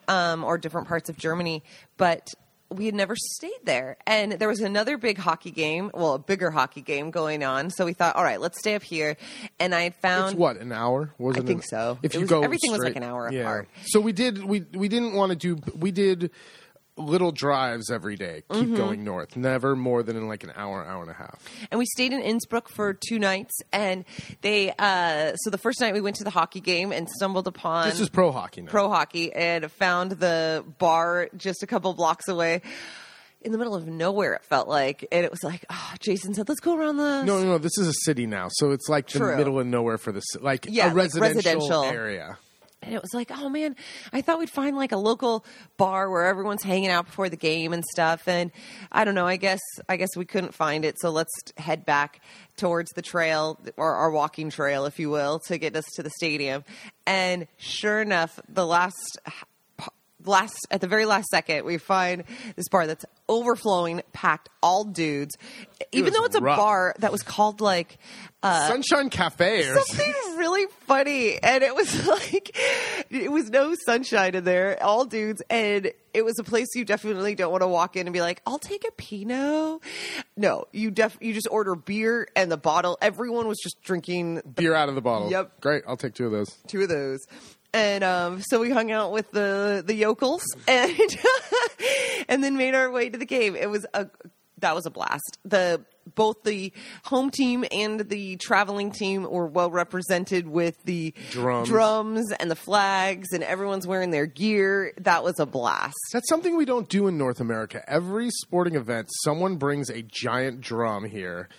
um, 0.08 0.44
or 0.44 0.58
different 0.58 0.88
parts 0.88 1.10
of 1.10 1.18
Germany, 1.18 1.64
but 1.98 2.30
we 2.74 2.86
had 2.86 2.96
never 2.96 3.16
stayed 3.16 3.52
there. 3.64 3.98
And 4.06 4.34
there 4.34 4.48
was 4.48 4.60
another 4.62 4.98
big 4.98 5.18
hockey 5.18 5.52
game, 5.52 5.92
well, 5.94 6.14
a 6.16 6.20
bigger 6.20 6.52
hockey 6.52 6.82
game 6.82 7.12
going 7.12 7.44
on. 7.44 7.70
So 7.70 7.86
we 7.86 7.94
thought, 7.94 8.16
all 8.16 8.24
right, 8.24 8.40
let's 8.42 8.60
stay 8.60 8.76
up 8.76 8.84
here. 8.84 9.16
And 9.60 9.74
I 9.74 9.84
had 9.84 9.96
found 9.96 10.32
It's 10.32 10.40
what 10.40 10.58
an 10.58 10.72
hour? 10.72 11.14
Was 11.18 11.38
I 11.38 11.40
it 11.40 11.46
think 11.48 11.62
an- 11.62 11.68
so. 11.68 12.00
If 12.04 12.12
It 12.12 12.16
you 12.16 12.22
was- 12.22 12.30
go, 12.30 12.42
everything 12.44 12.72
was 12.72 12.82
like 12.82 12.96
an 12.96 13.04
hour 13.04 13.32
yeah. 13.32 13.42
apart. 13.42 13.68
So 13.86 14.00
we 14.00 14.12
did. 14.12 14.44
We 14.44 14.66
we 14.74 14.88
didn't 14.88 15.14
want 15.14 15.32
to 15.32 15.36
do. 15.36 15.62
We 15.78 15.92
did 15.92 16.32
little 16.96 17.32
drives 17.32 17.90
every 17.90 18.16
day. 18.16 18.44
Keep 18.52 18.64
Mm-hmm. 18.68 18.76
going 18.76 19.04
north. 19.04 19.36
Never 19.36 19.76
more 19.76 20.04
than 20.04 20.16
in 20.16 20.28
like 20.28 20.44
an 20.44 20.52
hour, 20.56 20.86
hour 20.86 21.02
and 21.02 21.10
a 21.12 21.16
half. 21.16 21.42
and 21.72 21.80
we 21.80 21.86
stayed 21.86 22.14
in 22.14 22.22
Innsbruck 22.22 22.70
for 22.70 22.94
two 22.94 23.18
nights. 23.20 23.54
And 23.72 24.06
they, 24.42 24.72
uh, 24.78 25.36
so 25.38 25.50
the 25.50 25.58
first 25.58 25.82
night 25.82 25.94
we 25.94 26.02
went 26.02 26.18
to 26.18 26.24
the 26.24 26.30
hockey 26.30 26.60
game 26.62 26.92
and 26.92 27.10
stumbled 27.10 27.48
upon 27.48 27.90
This 27.90 28.00
is 28.00 28.10
pro 28.10 28.32
hockey 28.32 28.62
now. 28.62 28.70
pro 28.72 28.90
hockey 28.90 29.34
and 29.34 29.72
found 29.72 30.12
the 30.12 30.64
bar 30.78 31.30
just 31.36 31.64
a 31.64 31.68
couple 31.68 31.94
blocks 31.94 32.28
away 32.28 32.62
in 33.42 33.52
the 33.52 33.58
middle 33.58 33.76
of 33.76 33.86
nowhere 33.86 34.34
it 34.36 34.46
felt 34.46 34.70
like 34.70 35.06
and 35.12 35.26
it 35.26 35.30
was 35.32 35.44
like 35.44 35.66
oh 35.70 35.94
jason 36.00 36.34
said 36.34 36.48
let's 36.48 36.62
go 36.62 36.78
around 36.78 36.96
the 36.96 37.24
no, 37.24 37.40
no, 37.40 37.44
no. 37.44 37.58
This 37.58 37.78
is 37.78 37.90
a 37.90 37.94
city 38.06 38.26
now, 38.26 38.48
so 38.50 38.72
it's 38.72 38.88
like 38.88 39.08
the 39.10 39.20
middle 39.36 39.60
of 39.60 39.68
nowhere 39.68 39.98
for 39.98 40.14
the 40.14 40.22
like 40.40 40.66
Yeah, 40.70 40.86
a 40.86 40.88
like 40.88 40.96
residential, 40.96 41.36
residential. 41.42 41.84
area. 41.84 42.38
And 42.86 42.94
it 42.94 43.02
was 43.02 43.14
like 43.14 43.32
oh 43.32 43.50
man 43.50 43.76
i 44.12 44.22
thought 44.22 44.40
we'd 44.40 44.50
find 44.50 44.76
like 44.76 44.92
a 44.92 44.98
local 44.98 45.46
bar 45.78 46.10
where 46.10 46.26
everyone's 46.26 46.64
hanging 46.64 46.90
out 46.90 47.06
before 47.06 47.30
the 47.30 47.38
game 47.38 47.74
and 47.74 47.84
stuff. 47.86 48.28
And 48.28 48.52
i 48.92 49.04
don't 49.04 49.16
know 49.16 49.28
i 49.28 49.38
guess 49.38 49.62
i 49.90 49.98
guess 49.98 50.16
we 50.16 50.26
couldn't 50.26 50.54
find 50.54 50.86
it. 50.86 51.00
So 51.00 51.10
let's 51.10 51.32
head 51.58 51.86
back 51.86 52.22
towards 52.58 52.92
the 52.92 53.02
trail 53.02 53.60
or 53.78 53.96
our 53.96 54.12
walking 54.12 54.50
trail 54.50 54.86
if 54.86 55.00
you 55.00 55.10
will 55.10 55.40
to 55.48 55.58
get 55.58 55.76
us 55.76 55.86
to 55.96 56.04
the 56.04 56.12
stadium. 56.12 56.64
And 57.06 57.48
sure 57.58 58.02
enough 58.02 58.40
the 58.48 58.66
last 58.66 59.20
last 60.26 60.56
at 60.72 60.82
the 60.82 60.88
very 60.88 61.06
last 61.06 61.28
second 61.30 61.66
we 61.66 61.78
find 61.78 62.24
this 62.56 62.68
bar 62.70 62.88
that's 62.88 63.06
overflowing 63.30 64.02
packed 64.12 64.50
all 64.62 64.84
dudes 64.84 65.36
even 65.92 66.06
was 66.06 66.14
though 66.14 66.26
it's 66.26 66.36
a 66.36 66.42
rough. 66.42 66.58
bar 66.58 66.96
that 67.00 67.12
was 67.12 67.24
called 67.24 67.62
like 67.62 67.98
uh, 68.42 68.68
Sunshine 68.68 69.10
Cafe 69.10 69.66
or 69.68 69.76
something 69.80 70.14
really 70.38 70.66
funny 70.82 71.42
and 71.42 71.64
it 71.64 71.74
was 71.74 72.08
like 72.08 72.56
it 73.10 73.32
was 73.32 73.50
no 73.50 73.74
sunshine 73.86 74.36
in 74.36 74.44
there 74.44 74.82
all 74.84 75.06
dudes 75.06 75.42
and 75.50 75.92
it 76.14 76.24
was 76.26 76.38
a 76.40 76.44
place 76.44 76.68
you 76.76 76.84
definitely 76.86 77.36
don't 77.36 77.52
want 77.52 77.62
to 77.64 77.68
walk 77.68 77.96
in 77.96 78.06
and 78.06 78.14
be 78.14 78.22
like 78.22 78.42
i'll 78.46 78.60
take 78.60 78.86
a 78.88 78.92
pinot 78.92 79.82
no 80.36 80.66
you 80.74 80.92
def 80.92 81.18
you 81.22 81.34
just 81.34 81.48
order 81.50 81.76
beer 81.76 82.28
and 82.36 82.52
the 82.52 82.58
bottle 82.58 82.98
everyone 83.02 83.48
was 83.48 83.58
just 83.64 83.82
drinking 83.82 84.42
beer 84.56 84.74
out 84.76 84.90
of 84.90 84.96
the 84.96 85.02
bottle. 85.02 85.30
Yep. 85.32 85.62
Great. 85.62 85.84
I'll 85.88 85.98
take 85.98 86.14
two 86.14 86.26
of 86.26 86.32
those. 86.32 86.50
two 86.68 86.82
of 86.82 86.90
those. 86.90 87.20
And 87.74 88.04
um, 88.04 88.42
so 88.42 88.60
we 88.60 88.70
hung 88.70 88.92
out 88.92 89.12
with 89.12 89.32
the 89.32 89.84
the 89.86 89.96
yokels 89.96 90.44
and 90.68 90.92
and 92.30 92.44
then 92.44 92.56
made 92.56 92.76
our 92.76 92.92
way 92.92 93.10
to 93.10 93.18
the 93.18 93.26
game. 93.26 93.56
It 93.56 93.70
was 93.70 93.86
a 93.94 94.08
that 94.60 94.76
was 94.76 94.86
a 94.86 94.92
blast. 94.92 95.40
The 95.44 95.82
both 96.16 96.44
the 96.44 96.74
home 97.06 97.32
team 97.32 97.66
and 97.72 98.00
the 98.00 98.36
traveling 98.38 98.92
team 98.92 99.24
were 99.24 99.48
well 99.48 99.72
represented 99.72 100.48
with 100.48 100.82
the 100.84 101.14
Drums. 101.32 101.70
drums 101.70 102.32
and 102.32 102.52
the 102.52 102.56
flags, 102.56 103.30
and 103.32 103.44
everyone's 103.44 103.88
wearing 103.88 104.12
their 104.12 104.26
gear. 104.26 104.94
That 104.98 105.24
was 105.24 105.40
a 105.40 105.46
blast. 105.46 105.96
That's 106.12 106.28
something 106.30 106.58
we 106.58 106.66
don't 106.66 106.90
do 106.90 107.08
in 107.08 107.18
North 107.18 107.40
America. 107.40 107.84
Every 107.88 108.30
sporting 108.30 108.76
event, 108.76 109.08
someone 109.24 109.56
brings 109.56 109.90
a 109.90 110.02
giant 110.02 110.62
drum 110.62 111.06
here 111.06 111.50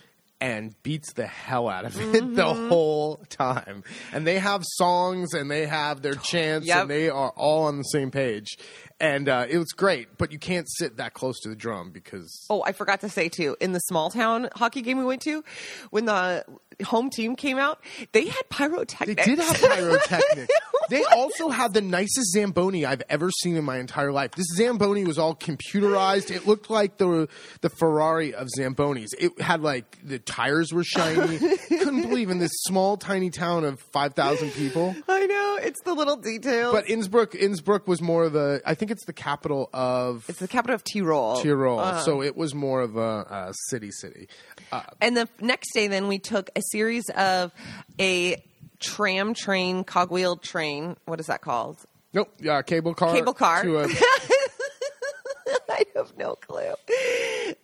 and 0.41 0.75
beats 0.83 1.13
the 1.13 1.25
hell 1.27 1.69
out 1.69 1.85
of 1.85 1.99
it 1.99 2.11
the 2.35 2.43
Mm-hmm. 2.43 2.67
whole 2.69 3.17
time. 3.29 3.83
And 4.11 4.27
they 4.27 4.37
have 4.39 4.63
songs 4.65 5.33
and 5.33 5.49
they 5.49 5.65
have 5.65 6.01
their 6.01 6.15
chants 6.15 6.67
Yep. 6.67 6.81
and 6.81 6.89
they 6.89 7.09
are 7.09 7.29
all 7.37 7.63
on 7.65 7.77
the 7.77 7.83
same 7.83 8.11
page. 8.11 8.57
And 8.99 9.27
uh, 9.27 9.45
it 9.49 9.57
was 9.57 9.73
great, 9.73 10.17
but 10.17 10.31
you 10.31 10.39
can't 10.39 10.67
sit 10.69 10.97
that 10.97 11.13
close 11.13 11.39
to 11.41 11.49
the 11.49 11.55
drum 11.55 11.91
because 11.91 12.45
Oh, 12.49 12.63
I 12.65 12.71
forgot 12.71 13.01
to 13.01 13.09
say 13.09 13.27
too. 13.27 13.57
In 13.59 13.73
the 13.73 13.79
small 13.79 14.09
town 14.09 14.49
hockey 14.55 14.81
game 14.81 14.97
we 14.97 15.03
went 15.03 15.21
to, 15.23 15.43
when 15.89 16.05
the 16.05 16.45
home 16.83 17.09
team 17.09 17.35
came 17.35 17.57
out, 17.57 17.79
they 18.13 18.27
had 18.27 18.49
pyrotechnics. 18.49 19.25
they 19.25 19.35
did 19.35 19.39
have 19.39 19.55
pyrotechnics. 19.59 20.53
they 20.89 21.03
also 21.03 21.49
had 21.49 21.73
the 21.73 21.81
nicest 21.81 22.31
Zamboni 22.33 22.85
I've 22.85 23.03
ever 23.09 23.31
seen 23.31 23.57
in 23.57 23.65
my 23.65 23.79
entire 23.79 24.13
life. 24.13 24.31
This 24.31 24.47
Zamboni 24.55 25.03
was 25.03 25.17
all 25.17 25.35
computerized. 25.35 26.31
It 26.31 26.47
looked 26.47 26.69
like 26.69 26.97
the 26.97 27.27
the 27.61 27.69
Ferrari 27.69 28.33
of 28.33 28.47
Zambonis. 28.57 29.09
It 29.19 29.41
had 29.41 29.61
like 29.61 29.97
the 30.03 30.19
tires 30.19 30.71
were 30.71 30.83
shiny. 30.85 31.37
Couldn't 31.67 32.01
believe 32.03 32.29
in 32.29 32.39
this 32.39 32.51
small 32.63 32.95
tiny 32.95 33.29
town 33.29 33.65
of 33.65 33.79
5,000 33.91 34.51
people. 34.51 34.95
I 35.09 35.25
know 35.25 35.59
it's 35.61 35.81
the 35.83 35.93
little 35.93 36.15
details. 36.15 36.73
But 36.73 36.89
Innsbruck 36.89 37.35
Innsbruck 37.35 37.87
was 37.87 38.01
more 38.01 38.23
of 38.23 38.33
the 38.33 38.61
I 38.65 38.73
think 38.75 38.84
it's 38.91 39.05
the 39.05 39.13
capital 39.13 39.69
of 39.73 40.25
it's 40.29 40.39
the 40.39 40.47
capital 40.47 40.75
of 40.75 40.83
Tyrol. 40.83 41.41
Tyrol. 41.41 41.79
Uh, 41.79 41.99
so 41.99 42.21
it 42.21 42.35
was 42.35 42.53
more 42.55 42.81
of 42.81 42.97
a, 42.97 43.01
a 43.01 43.53
city 43.69 43.91
city. 43.91 44.27
Uh, 44.71 44.83
and 45.01 45.15
the 45.15 45.27
next 45.41 45.73
day, 45.73 45.87
then 45.87 46.07
we 46.07 46.19
took 46.19 46.49
a 46.55 46.61
series 46.71 47.09
of 47.09 47.51
a 47.99 48.43
tram 48.79 49.33
train, 49.33 49.83
cogwheel 49.83 50.37
train. 50.37 50.97
What 51.05 51.19
is 51.19 51.27
that 51.27 51.41
called? 51.41 51.77
nope, 52.15 52.33
yeah, 52.39 52.61
cable 52.63 52.95
car. 52.95 53.13
Cable 53.13 53.33
car. 53.33 53.63
To 53.63 53.79
a, 53.79 53.87
I 55.69 55.85
have 55.95 56.17
no 56.17 56.35
clue. 56.35 56.73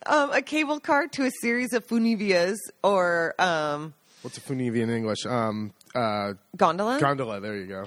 Um, 0.06 0.32
a 0.32 0.42
cable 0.42 0.80
car 0.80 1.08
to 1.08 1.26
a 1.26 1.32
series 1.42 1.74
of 1.74 1.88
funivias 1.88 2.58
or 2.84 3.34
um, 3.40 3.94
what's 4.22 4.38
a 4.38 4.42
funivia 4.42 4.82
in 4.82 4.90
English? 4.90 5.26
Um, 5.26 5.74
uh, 5.96 6.34
gondola, 6.56 7.00
gondola. 7.00 7.40
There 7.40 7.56
you 7.56 7.66
go. 7.66 7.86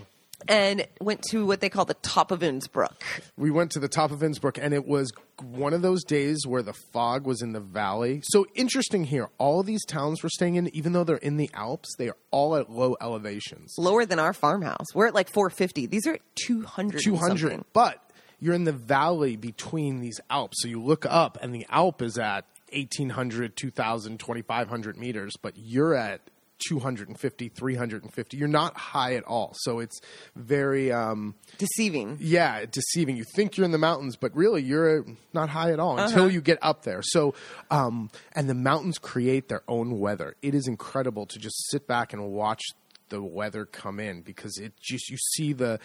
And 0.48 0.86
went 1.00 1.22
to 1.30 1.46
what 1.46 1.60
they 1.60 1.68
call 1.68 1.84
the 1.84 1.94
top 1.94 2.30
of 2.30 2.42
Innsbruck. 2.42 3.02
We 3.36 3.50
went 3.50 3.72
to 3.72 3.80
the 3.80 3.88
top 3.88 4.10
of 4.10 4.22
Innsbruck, 4.22 4.58
and 4.58 4.74
it 4.74 4.86
was 4.86 5.12
one 5.42 5.72
of 5.72 5.82
those 5.82 6.04
days 6.04 6.46
where 6.46 6.62
the 6.62 6.72
fog 6.92 7.26
was 7.26 7.42
in 7.42 7.52
the 7.52 7.60
valley. 7.60 8.20
So 8.24 8.46
interesting 8.54 9.04
here. 9.04 9.28
All 9.38 9.60
of 9.60 9.66
these 9.66 9.84
towns 9.84 10.22
we're 10.22 10.28
staying 10.28 10.56
in, 10.56 10.74
even 10.74 10.92
though 10.92 11.04
they're 11.04 11.16
in 11.16 11.36
the 11.36 11.50
Alps, 11.54 11.94
they 11.96 12.08
are 12.08 12.16
all 12.30 12.56
at 12.56 12.70
low 12.70 12.96
elevations. 13.00 13.74
Lower 13.78 14.04
than 14.04 14.18
our 14.18 14.32
farmhouse. 14.32 14.86
We're 14.94 15.06
at 15.06 15.14
like 15.14 15.30
450. 15.30 15.86
These 15.86 16.06
are 16.06 16.14
at 16.14 16.36
200. 16.36 16.94
and 16.94 17.04
200. 17.04 17.64
But 17.72 18.00
you're 18.40 18.54
in 18.54 18.64
the 18.64 18.72
valley 18.72 19.36
between 19.36 20.00
these 20.00 20.20
Alps. 20.30 20.62
So 20.62 20.68
you 20.68 20.82
look 20.82 21.06
up, 21.06 21.38
and 21.40 21.54
the 21.54 21.66
Alp 21.70 22.02
is 22.02 22.18
at 22.18 22.44
1,800, 22.72 23.56
2,000, 23.56 24.18
2,500 24.18 24.96
meters, 24.96 25.34
but 25.40 25.54
you're 25.56 25.94
at 25.94 26.20
250, 26.68 27.48
350. 27.48 28.36
You're 28.36 28.48
not 28.48 28.76
high 28.76 29.14
at 29.14 29.24
all. 29.24 29.52
So 29.60 29.80
it's 29.80 30.00
very, 30.36 30.92
um, 30.92 31.34
Deceiving. 31.58 32.18
yeah, 32.20 32.64
deceiving. 32.70 33.16
You 33.16 33.24
think 33.34 33.56
you're 33.56 33.64
in 33.64 33.70
the 33.72 33.78
mountains, 33.78 34.16
but 34.16 34.34
really 34.34 34.62
you're 34.62 35.04
not 35.32 35.48
high 35.48 35.72
at 35.72 35.80
all 35.80 35.98
until 35.98 36.30
you 36.30 36.40
get 36.40 36.58
up 36.62 36.82
there. 36.82 37.00
So, 37.02 37.34
um, 37.70 38.10
and 38.32 38.48
the 38.48 38.54
mountains 38.54 38.98
create 38.98 39.48
their 39.48 39.62
own 39.68 39.98
weather. 39.98 40.36
It 40.42 40.54
is 40.54 40.66
incredible 40.66 41.26
to 41.26 41.38
just 41.38 41.70
sit 41.70 41.86
back 41.86 42.12
and 42.12 42.30
watch 42.30 42.62
the 43.10 43.22
weather 43.22 43.66
come 43.66 44.00
in 44.00 44.22
because 44.22 44.56
it 44.58 44.72
just, 44.80 45.10
you 45.10 45.18
see 45.18 45.52
the, 45.52 45.78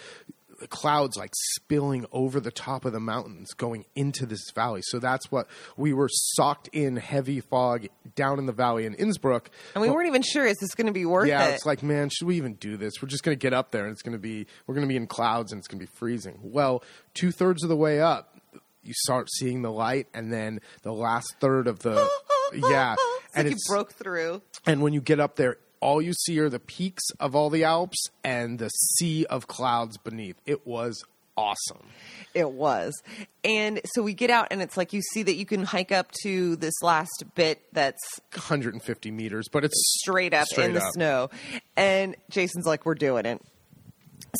the 0.59 0.67
clouds 0.67 1.17
like 1.17 1.31
spilling 1.55 2.05
over 2.11 2.39
the 2.39 2.51
top 2.51 2.85
of 2.85 2.93
the 2.93 2.99
mountains 2.99 3.53
going 3.53 3.85
into 3.95 4.25
this 4.25 4.51
valley. 4.53 4.81
So 4.83 4.99
that's 4.99 5.31
what 5.31 5.47
we 5.77 5.93
were 5.93 6.09
socked 6.11 6.67
in 6.73 6.97
heavy 6.97 7.39
fog 7.39 7.87
down 8.15 8.39
in 8.39 8.45
the 8.45 8.51
valley 8.53 8.85
in 8.85 8.93
Innsbruck. 8.93 9.49
And 9.75 9.81
we 9.81 9.89
weren't 9.89 10.07
even 10.07 10.21
sure, 10.21 10.45
is 10.45 10.57
this 10.59 10.75
going 10.75 10.87
to 10.87 10.93
be 10.93 11.05
worth 11.05 11.27
Yeah, 11.27 11.47
it? 11.49 11.55
it's 11.55 11.65
like, 11.65 11.81
man, 11.83 12.09
should 12.09 12.27
we 12.27 12.35
even 12.37 12.53
do 12.55 12.77
this? 12.77 12.93
We're 13.01 13.07
just 13.09 13.23
going 13.23 13.37
to 13.37 13.41
get 13.41 13.53
up 13.53 13.71
there 13.71 13.83
and 13.85 13.91
it's 13.91 14.01
going 14.01 14.13
to 14.13 14.19
be, 14.19 14.47
we're 14.67 14.75
going 14.75 14.87
to 14.87 14.91
be 14.91 14.97
in 14.97 15.07
clouds 15.07 15.51
and 15.51 15.59
it's 15.59 15.67
going 15.67 15.79
to 15.79 15.85
be 15.85 15.91
freezing. 15.97 16.39
Well, 16.43 16.83
two 17.13 17.31
thirds 17.31 17.63
of 17.63 17.69
the 17.69 17.77
way 17.77 17.99
up, 18.01 18.35
you 18.83 18.93
start 19.03 19.29
seeing 19.31 19.61
the 19.61 19.71
light, 19.71 20.07
and 20.13 20.31
then 20.31 20.61
the 20.83 20.93
last 20.93 21.35
third 21.41 21.67
of 21.67 21.79
the, 21.79 22.09
yeah, 22.53 22.93
It's 22.93 23.35
and 23.35 23.47
like 23.47 23.51
you 23.55 23.57
broke 23.67 23.93
through. 23.93 24.41
and 24.65 24.81
when 24.81 24.93
you 24.93 25.01
get 25.01 25.19
up 25.19 25.35
there, 25.35 25.57
all 25.81 26.01
you 26.01 26.13
see 26.13 26.39
are 26.39 26.49
the 26.49 26.59
peaks 26.59 27.03
of 27.19 27.35
all 27.35 27.49
the 27.49 27.63
Alps 27.63 28.07
and 28.23 28.59
the 28.59 28.69
sea 28.69 29.25
of 29.25 29.47
clouds 29.47 29.97
beneath. 29.97 30.35
It 30.45 30.67
was 30.67 31.03
awesome. 31.37 31.87
It 32.33 32.51
was. 32.51 33.01
And 33.43 33.79
so 33.93 34.03
we 34.03 34.13
get 34.13 34.29
out, 34.29 34.47
and 34.51 34.61
it's 34.61 34.75
like 34.75 34.93
you 34.93 35.01
see 35.01 35.23
that 35.23 35.35
you 35.35 35.45
can 35.45 35.63
hike 35.63 35.91
up 35.91 36.11
to 36.23 36.55
this 36.57 36.73
last 36.83 37.23
bit 37.35 37.61
that's 37.71 38.01
150 38.33 39.11
meters, 39.11 39.47
but 39.51 39.63
it's 39.63 39.97
straight 40.01 40.33
up 40.33 40.47
Straight 40.47 40.65
in 40.65 40.73
the 40.73 40.81
snow. 40.91 41.29
And 41.77 42.15
Jason's 42.29 42.65
like, 42.65 42.85
we're 42.85 42.95
doing 42.95 43.25
it. 43.25 43.41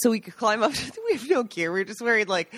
So 0.02 0.12
we 0.12 0.20
could 0.20 0.36
climb 0.36 0.62
up. 0.62 0.74
we 1.10 1.18
have 1.18 1.30
no 1.30 1.44
gear. 1.44 1.72
We 1.72 1.82
are 1.82 1.86
just 1.86 2.02
wearing 2.02 2.28
like, 2.28 2.54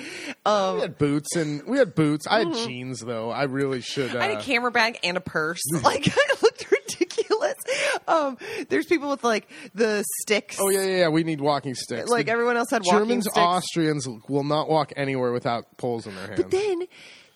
um, 0.45 0.75
We 0.75 0.81
had 0.81 0.97
boots 0.97 1.35
and 1.35 1.63
we 1.65 1.77
had 1.77 1.95
boots. 1.95 2.27
I 2.27 2.39
had 2.39 2.53
jeans 2.53 2.99
though. 2.99 3.29
I 3.29 3.43
really 3.43 3.81
should. 3.81 4.15
Uh, 4.15 4.19
I 4.19 4.27
had 4.27 4.39
a 4.39 4.41
camera 4.41 4.71
bag 4.71 4.99
and 5.03 5.17
a 5.17 5.21
purse. 5.21 5.61
like 5.83 6.07
I 6.09 6.33
looked 6.40 6.40
ridiculous. 6.40 6.40
Um, 8.11 8.37
there's 8.69 8.85
people 8.87 9.09
with 9.09 9.23
like 9.23 9.47
the 9.73 10.03
sticks. 10.21 10.57
oh 10.59 10.69
yeah, 10.69 10.83
yeah, 10.83 10.97
yeah. 10.97 11.07
We 11.09 11.23
need 11.23 11.39
walking 11.41 11.75
sticks. 11.75 12.09
Like 12.09 12.25
The 12.25 12.31
everyone 12.33 12.57
else 12.57 12.69
had 12.69 12.83
walking 12.83 12.99
Germans, 13.07 13.23
sticks. 13.25 13.37
Austrians 13.37 14.07
will 14.27 14.43
not 14.43 14.69
walk 14.69 14.91
anywhere 14.95 15.31
without 15.31 15.77
poles 15.77 16.05
in 16.07 16.15
their 16.15 16.27
hands. 16.27 16.41
But 16.41 16.51
then 16.51 16.83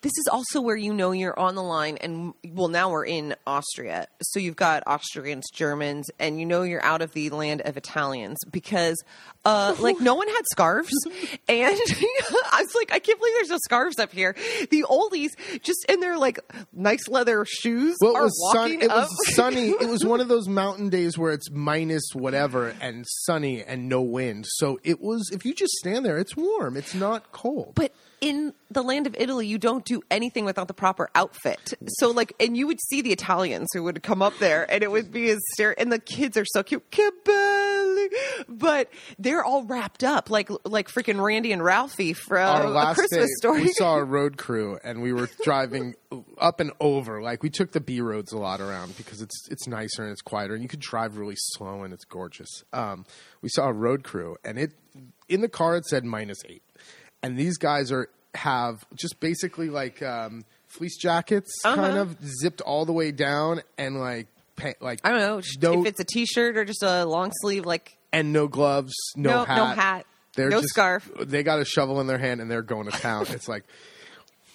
this 0.06 0.18
is 0.18 0.28
also 0.30 0.60
where 0.60 0.76
you 0.76 0.92
know 0.94 1.10
you're 1.10 1.36
on 1.36 1.56
the 1.56 1.62
line 1.64 1.96
and 2.00 2.32
well 2.52 2.68
now 2.68 2.90
we're 2.90 3.04
in 3.04 3.34
Austria. 3.44 4.06
So 4.22 4.38
you've 4.38 4.54
got 4.54 4.84
Austrians, 4.86 5.50
Germans, 5.52 6.08
and 6.20 6.38
you 6.38 6.46
know 6.46 6.62
you're 6.62 6.84
out 6.84 7.02
of 7.02 7.12
the 7.12 7.28
land 7.30 7.60
of 7.62 7.76
Italians 7.76 8.38
because 8.52 9.02
uh 9.44 9.74
like 9.80 10.00
no 10.00 10.14
one 10.14 10.28
had 10.28 10.42
scarves 10.52 10.92
and 11.48 11.76
I 11.80 12.60
was 12.62 12.72
like 12.76 12.92
I 12.92 13.00
can't 13.00 13.18
believe 13.18 13.34
there's 13.34 13.48
no 13.50 13.58
scarves 13.64 13.98
up 13.98 14.12
here. 14.12 14.36
The 14.70 14.84
oldies 14.88 15.30
just 15.62 15.84
in 15.88 15.98
their 15.98 16.16
like 16.16 16.38
nice 16.72 17.08
leather 17.08 17.44
shoes 17.44 17.96
Well, 18.00 18.12
it 18.12 18.16
are 18.18 18.22
was 18.22 18.50
sun. 18.52 18.62
walking 18.62 18.82
It 18.82 18.90
up. 18.90 19.08
was 19.08 19.34
sunny. 19.34 19.70
It 19.70 19.88
was 19.88 20.04
one 20.04 20.20
of 20.20 20.28
those 20.28 20.46
mountain 20.46 20.88
days 20.88 21.18
where 21.18 21.32
it's 21.32 21.50
minus 21.50 22.04
whatever 22.14 22.74
and 22.80 23.04
sunny 23.24 23.64
and 23.64 23.88
no 23.88 24.02
wind. 24.02 24.44
So 24.46 24.78
it 24.84 25.00
was. 25.00 25.30
If 25.32 25.44
you 25.44 25.52
just 25.52 25.72
stand 25.74 26.04
there, 26.06 26.18
it's 26.18 26.36
warm. 26.36 26.76
It's 26.76 26.94
not 26.94 27.32
cold. 27.32 27.72
But 27.74 27.92
in 28.20 28.54
the 28.70 28.82
land 28.82 29.06
of 29.06 29.14
Italy, 29.18 29.46
you 29.46 29.58
don't 29.58 29.84
do 29.84 30.02
anything 30.10 30.44
without 30.44 30.68
the 30.68 30.74
proper 30.74 31.08
outfit. 31.14 31.74
So, 31.86 32.10
like, 32.10 32.32
and 32.40 32.56
you 32.56 32.66
would 32.66 32.80
see 32.80 33.02
the 33.02 33.12
Italians 33.12 33.68
who 33.72 33.82
would 33.84 34.02
come 34.02 34.22
up 34.22 34.32
there, 34.38 34.70
and 34.70 34.82
it 34.82 34.90
would 34.90 35.12
be 35.12 35.30
as 35.30 35.40
stare. 35.54 35.78
And 35.78 35.92
the 35.92 35.98
kids 35.98 36.36
are 36.36 36.44
so 36.46 36.62
cute, 36.62 36.82
but 38.48 38.90
they're 39.18 39.44
all 39.44 39.64
wrapped 39.64 40.04
up 40.04 40.30
like 40.30 40.50
like 40.64 40.88
freaking 40.88 41.22
Randy 41.22 41.52
and 41.52 41.62
Ralphie 41.62 42.12
from 42.12 42.76
Our 42.76 42.92
a 42.92 42.94
Christmas 42.94 43.26
day, 43.26 43.34
story. 43.38 43.62
we 43.62 43.72
saw 43.72 43.96
a 43.96 44.04
road 44.04 44.36
crew, 44.36 44.78
and 44.82 45.02
we 45.02 45.12
were 45.12 45.28
driving 45.44 45.94
up 46.38 46.60
and 46.60 46.72
over. 46.80 47.22
Like 47.22 47.42
we 47.42 47.50
took 47.50 47.72
the 47.72 47.80
B 47.80 48.00
roads 48.00 48.32
a 48.32 48.38
lot 48.38 48.60
around 48.60 48.96
because 48.96 49.20
it's 49.20 49.48
it's 49.50 49.66
nicer 49.66 50.02
and 50.02 50.12
it's 50.12 50.22
quieter, 50.22 50.54
and 50.54 50.62
you 50.62 50.68
could 50.68 50.80
drive 50.80 51.16
really 51.18 51.36
slow 51.36 51.82
and 51.82 51.92
it's 51.92 52.04
gorgeous. 52.04 52.64
Um, 52.72 53.04
we 53.42 53.48
saw 53.48 53.66
a 53.68 53.72
road 53.72 54.04
crew, 54.04 54.36
and 54.44 54.58
it 54.58 54.72
in 55.28 55.40
the 55.40 55.48
car 55.48 55.76
it 55.76 55.84
said 55.86 56.04
minus 56.04 56.38
eight, 56.48 56.62
and 57.22 57.36
these 57.36 57.56
guys 57.58 57.90
are 57.92 58.08
have 58.34 58.84
just 58.94 59.18
basically 59.20 59.70
like 59.70 60.02
um, 60.02 60.44
fleece 60.68 60.96
jackets, 60.98 61.50
kind 61.64 61.80
Uh-huh. 61.80 62.00
of 62.00 62.16
zipped 62.42 62.60
all 62.60 62.84
the 62.84 62.92
way 62.92 63.10
down, 63.12 63.62
and 63.78 63.98
like 63.98 64.26
pa- 64.56 64.74
like 64.80 65.00
I 65.04 65.10
don't 65.10 65.20
know 65.20 65.40
no 65.62 65.80
if 65.80 65.86
it's 65.86 66.00
a 66.00 66.04
t-shirt 66.04 66.56
or 66.56 66.64
just 66.64 66.82
a 66.82 67.04
long 67.06 67.32
sleeve. 67.40 67.64
Like, 67.64 67.96
and 68.12 68.32
no 68.32 68.46
gloves, 68.48 68.92
no, 69.16 69.30
No- 69.30 69.44
hat, 69.44 69.56
no 69.56 69.64
hat, 69.66 70.06
They're 70.36 70.50
no 70.50 70.58
just- 70.60 70.70
scarf. 70.70 71.10
They 71.20 71.42
got 71.42 71.60
a 71.60 71.64
shovel 71.64 72.00
in 72.00 72.06
their 72.06 72.18
hand 72.18 72.40
and 72.40 72.50
they're 72.50 72.62
going 72.62 72.90
to 72.90 72.92
town. 72.98 73.26
it's 73.30 73.48
like 73.48 73.64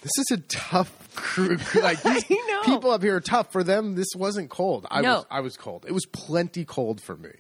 this 0.04 0.12
is 0.18 0.32
a 0.32 0.38
tough 0.48 1.16
crew. 1.16 1.58
Like 1.76 2.02
these 2.04 2.26
I 2.30 2.36
know. 2.48 2.62
people 2.64 2.92
up 2.92 3.02
here 3.04 3.16
are 3.16 3.20
tough. 3.22 3.52
For 3.52 3.64
them, 3.64 3.96
this 3.96 4.08
wasn't 4.16 4.50
cold. 4.52 4.86
I 4.92 5.02
No. 5.02 5.16
was 5.18 5.26
I 5.32 5.40
was 5.42 5.58
cold. 5.58 5.86
It 5.88 5.92
was 5.92 6.06
plenty 6.06 6.66
cold 6.66 7.02
for 7.02 7.16
me. 7.18 7.32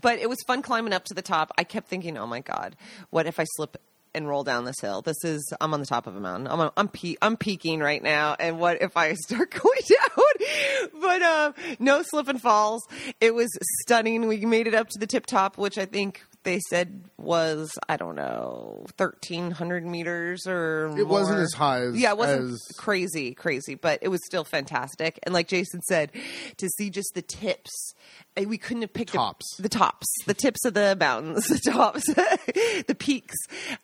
but 0.00 0.18
it 0.18 0.28
was 0.28 0.38
fun 0.46 0.60
climbing 0.62 0.92
up 0.92 1.04
to 1.06 1.14
the 1.14 1.22
top. 1.22 1.50
I 1.58 1.64
kept 1.64 1.88
thinking, 1.88 2.18
oh 2.18 2.26
my 2.26 2.40
god, 2.40 2.76
what 3.10 3.26
if 3.26 3.38
I 3.40 3.44
slip 3.56 3.76
and 4.18 4.28
roll 4.28 4.44
down 4.44 4.64
this 4.66 4.80
hill? 4.80 5.00
This 5.00 5.24
is 5.24 5.50
I'm 5.60 5.72
on 5.72 5.80
the 5.80 5.86
top 5.86 6.06
of 6.06 6.14
a 6.14 6.20
mountain. 6.20 6.46
I'm 6.48 6.70
I'm 6.76 6.88
pe- 6.88 7.16
I'm 7.22 7.36
peaking 7.38 7.80
right 7.80 8.02
now, 8.02 8.36
and 8.38 8.58
what 8.58 8.82
if 8.82 8.96
I 8.96 9.14
start 9.26 9.50
going 9.50 9.80
down? 9.88 11.00
but 11.00 11.22
um, 11.22 11.54
no 11.78 12.02
slip 12.02 12.28
and 12.28 12.40
falls. 12.40 12.82
It 13.20 13.34
was 13.34 13.48
stunning. 13.82 14.28
We 14.28 14.44
made 14.44 14.66
it 14.66 14.74
up 14.74 14.88
to 14.90 14.98
the 14.98 15.06
tip 15.06 15.24
top, 15.24 15.56
which 15.56 15.78
I 15.78 15.86
think. 15.86 16.22
They 16.44 16.60
said 16.70 17.04
was 17.18 17.70
I 17.88 17.96
don't 17.96 18.14
know 18.14 18.86
thirteen 18.96 19.50
hundred 19.50 19.84
meters 19.84 20.46
or 20.46 20.94
It 20.96 21.06
wasn't 21.06 21.40
as 21.40 21.52
high 21.52 21.80
as- 21.82 21.96
yeah 21.98 22.10
it 22.12 22.16
wasn't 22.18 22.52
as- 22.52 22.66
crazy 22.78 23.34
crazy 23.34 23.74
but 23.74 23.98
it 24.02 24.08
was 24.08 24.24
still 24.24 24.44
fantastic 24.44 25.18
and 25.24 25.34
like 25.34 25.48
Jason 25.48 25.82
said 25.82 26.10
to 26.56 26.68
see 26.70 26.88
just 26.90 27.12
the 27.14 27.20
tips 27.22 27.92
eh, 28.36 28.44
we 28.46 28.56
couldn't 28.56 28.82
have 28.82 28.92
picked 28.94 29.12
the- 29.12 29.18
Tops. 29.18 29.44
the 29.58 29.68
tops, 29.68 30.06
the 30.26 30.32
tips 30.34 30.64
of 30.64 30.74
the 30.74 30.96
mountains, 30.98 31.46
the 31.48 31.58
tops, 31.70 32.06
the 32.86 32.94
peaks. 32.98 33.36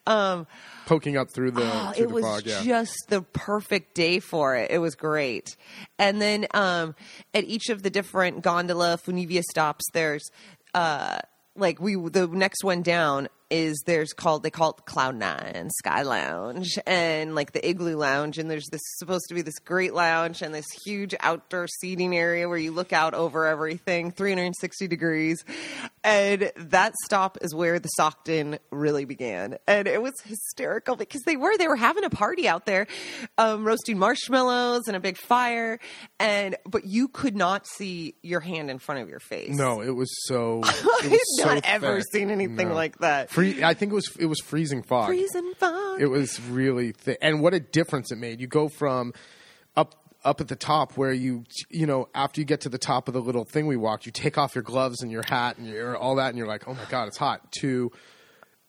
Um, 0.07 0.47
Poking 0.87 1.17
up 1.17 1.31
through 1.31 1.51
the 1.51 1.62
oh, 1.64 1.93
through 1.93 2.05
it 2.05 2.09
the 2.09 2.14
was 2.14 2.25
fog. 2.25 2.43
Yeah. 2.47 2.62
just 2.62 2.97
the 3.09 3.23
perfect 3.23 3.95
day 3.95 4.21
for 4.21 4.55
it. 4.57 4.71
It 4.71 4.79
was 4.79 4.95
great. 4.95 5.57
And 5.99 6.21
then 6.23 6.47
um, 6.55 6.95
at 7.35 7.45
each 7.45 7.69
of 7.69 7.83
the 7.83 7.90
different 7.90 8.43
gondola 8.43 8.99
Funivia 9.05 9.43
stops, 9.43 9.85
there's 9.93 10.31
uh, 10.75 11.19
like 11.57 11.81
we 11.81 11.97
the 11.97 12.27
next 12.27 12.64
one 12.64 12.83
down 12.83 13.29
is 13.57 13.81
there's 13.87 14.12
called 14.12 14.43
they 14.43 14.51
call 14.51 14.71
it 14.71 14.85
Cloud 14.85 15.14
Nine 15.14 15.71
Sky 15.79 16.03
Lounge 16.03 16.77
and 16.88 17.37
like 17.37 17.53
the 17.53 17.64
Igloo 17.67 17.97
Lounge 17.97 18.37
and 18.37 18.51
there's 18.51 18.67
this 18.73 18.81
supposed 18.97 19.27
to 19.29 19.35
be 19.35 19.43
this 19.43 19.61
great 19.61 19.95
lounge 19.95 20.43
and 20.43 20.53
this 20.53 20.67
huge 20.85 21.14
outdoor 21.21 21.69
seating 21.81 22.17
area 22.17 22.49
where 22.49 22.59
you 22.59 22.73
look 22.73 22.93
out 22.93 23.14
over 23.14 23.47
everything 23.47 24.11
360 24.11 24.88
degrees 24.88 25.45
and 26.03 26.51
that 26.57 26.95
stop 27.05 27.38
is 27.43 27.55
where 27.55 27.79
the 27.79 27.88
Sockton 27.99 28.59
really 28.73 29.05
began 29.05 29.57
and 29.69 29.87
it 29.87 30.03
was 30.03 30.14
hysterical 30.25 30.97
because 30.97 31.23
they 31.23 31.37
were 31.37 31.57
they 31.57 31.69
were 31.69 31.77
having 31.77 32.03
a 32.03 32.11
party 32.11 32.49
out 32.49 32.67
there 32.67 32.88
um, 33.38 33.64
roasting 33.64 33.99
marshmallows 33.99 34.83
and 34.88 34.97
a 34.97 35.01
big 35.01 35.17
fire 35.17 35.79
and 36.19 36.57
but 36.67 36.85
you 36.87 37.07
could 37.07 37.37
not 37.37 37.67
see 37.69 38.14
your 38.23 38.40
hand 38.40 38.69
in 38.69 38.81
front 38.81 39.01
of 39.01 39.09
your 39.09 39.21
face 39.21 39.57
No, 39.57 39.81
it 39.81 39.90
was 39.95 40.11
so. 40.27 40.61
It 40.64 41.12
I've 41.12 41.21
so 41.38 41.55
not 41.55 41.64
ever 41.64 41.99
thick. 42.01 42.07
seen 42.12 42.31
anything 42.31 42.71
No. 42.71 42.75
like 42.75 42.99
that. 42.99 43.31
Free, 43.52 43.64
I 43.64 43.74
think 43.74 43.92
it 43.92 43.94
was 43.94 44.16
it 44.18 44.26
was 44.26 44.40
freezing 44.40 44.83
fog. 44.83 45.09
Freezing 45.09 45.52
fog. 45.59 46.00
It 46.00 46.07
was 46.07 46.40
really 46.42 46.92
thick, 46.92 47.18
and 47.20 47.40
what 47.40 47.54
a 47.54 47.61
difference 47.61 48.11
it 48.12 48.16
made. 48.16 48.40
You 48.40 48.46
go 48.46 48.68
from 48.68 49.12
up 49.76 49.94
up 50.24 50.40
at 50.40 50.48
the 50.48 50.57
top 50.57 50.96
where 50.96 51.12
you 51.12 51.44
you 51.70 51.87
know 51.87 52.09
after 52.14 52.40
you 52.40 52.44
get 52.44 52.62
to 52.62 52.68
the 52.68 52.78
top 52.78 53.09
of 53.09 53.14
the 53.14 53.20
little 53.20 53.44
thing 53.44 53.66
we 53.66 53.76
walked, 53.76 54.07
you 54.07 54.12
take 54.12 54.38
off 54.38 54.54
your 54.54 54.64
gloves 54.64 55.02
and 55.02 55.11
your 55.11 55.22
hat 55.22 55.59
and 55.59 55.66
your 55.66 55.96
all 55.96 56.16
that, 56.16 56.28
and 56.28 56.38
you're 56.38 56.46
like, 56.46 56.66
oh 56.66 56.74
my 56.74 56.85
god, 56.88 57.09
it's 57.09 57.18
hot. 57.18 57.52
To 57.61 57.90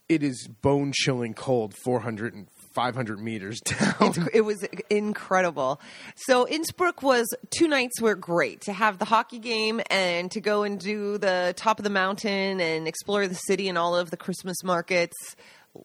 it 0.07 0.21
is 0.21 0.47
bone 0.61 0.91
chilling 0.93 1.33
cold, 1.33 1.73
400 1.73 2.33
and 2.33 2.47
500 2.75 3.19
meters 3.19 3.59
down. 3.61 4.27
it 4.33 4.41
was 4.41 4.63
incredible. 4.89 5.79
So 6.15 6.47
Innsbruck 6.47 7.01
was 7.01 7.33
two 7.49 7.67
nights 7.67 8.01
were 8.01 8.15
great 8.15 8.61
to 8.61 8.73
have 8.73 8.99
the 8.99 9.05
hockey 9.05 9.39
game 9.39 9.81
and 9.89 10.29
to 10.31 10.41
go 10.41 10.63
and 10.63 10.79
do 10.79 11.17
the 11.17 11.53
top 11.55 11.79
of 11.79 11.83
the 11.83 11.89
mountain 11.89 12.59
and 12.59 12.88
explore 12.88 13.27
the 13.27 13.35
city 13.35 13.69
and 13.69 13.77
all 13.77 13.95
of 13.95 14.11
the 14.11 14.17
Christmas 14.17 14.61
markets. 14.63 15.15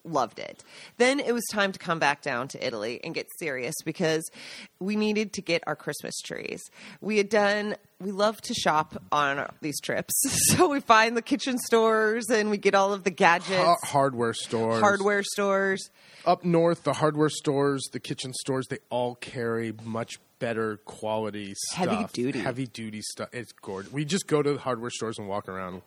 Loved 0.05 0.39
it. 0.39 0.63
Then 0.99 1.21
it 1.21 1.33
was 1.33 1.45
time 1.53 1.73
to 1.73 1.79
come 1.79 1.99
back 1.99 2.23
down 2.23 2.49
to 2.49 2.67
Italy 2.67 3.01
and 3.05 3.15
get 3.15 3.27
serious 3.39 3.75
because 3.85 4.31
we 4.79 4.97
needed 4.97 5.33
to 5.35 5.43
get 5.43 5.63
our 5.67 5.77
Christmas 5.77 6.15
trees. 6.21 6.61
We 7.01 7.19
had 7.19 7.29
done, 7.29 7.77
we 8.01 8.11
love 8.13 8.41
to 8.43 8.55
shop 8.55 9.03
on 9.13 9.49
these 9.61 9.81
trips. 9.81 10.13
So 10.51 10.69
we 10.69 10.81
find 10.81 11.17
the 11.17 11.23
kitchen 11.23 11.59
stores 11.59 12.29
and 12.29 12.51
we 12.51 12.57
get 12.59 12.75
all 12.75 12.93
of 12.93 13.05
the 13.05 13.11
gadgets, 13.11 13.55
Ha- 13.63 13.77
hardware 13.85 14.35
stores. 14.35 14.81
hardware 14.81 15.23
stores. 15.23 15.91
Up 16.27 16.45
north, 16.45 16.83
the 16.83 16.93
hardware 16.93 17.29
stores, 17.31 17.83
the 17.93 18.01
kitchen 18.01 18.33
stores, 18.35 18.67
they 18.69 18.79
all 18.91 19.15
carry 19.15 19.73
much 19.85 20.19
better 20.39 20.79
quality 20.79 21.55
stuff. 21.69 21.89
Heavy 21.89 22.07
duty. 22.13 22.39
Heavy 22.41 22.67
duty 22.67 23.01
stuff. 23.03 23.29
It's 23.33 23.53
gorgeous. 23.53 23.93
We 23.93 24.05
just 24.05 24.27
go 24.27 24.43
to 24.43 24.55
the 24.55 24.59
hardware 24.59 24.91
stores 24.91 25.19
and 25.19 25.29
walk 25.29 25.49
around. 25.49 25.83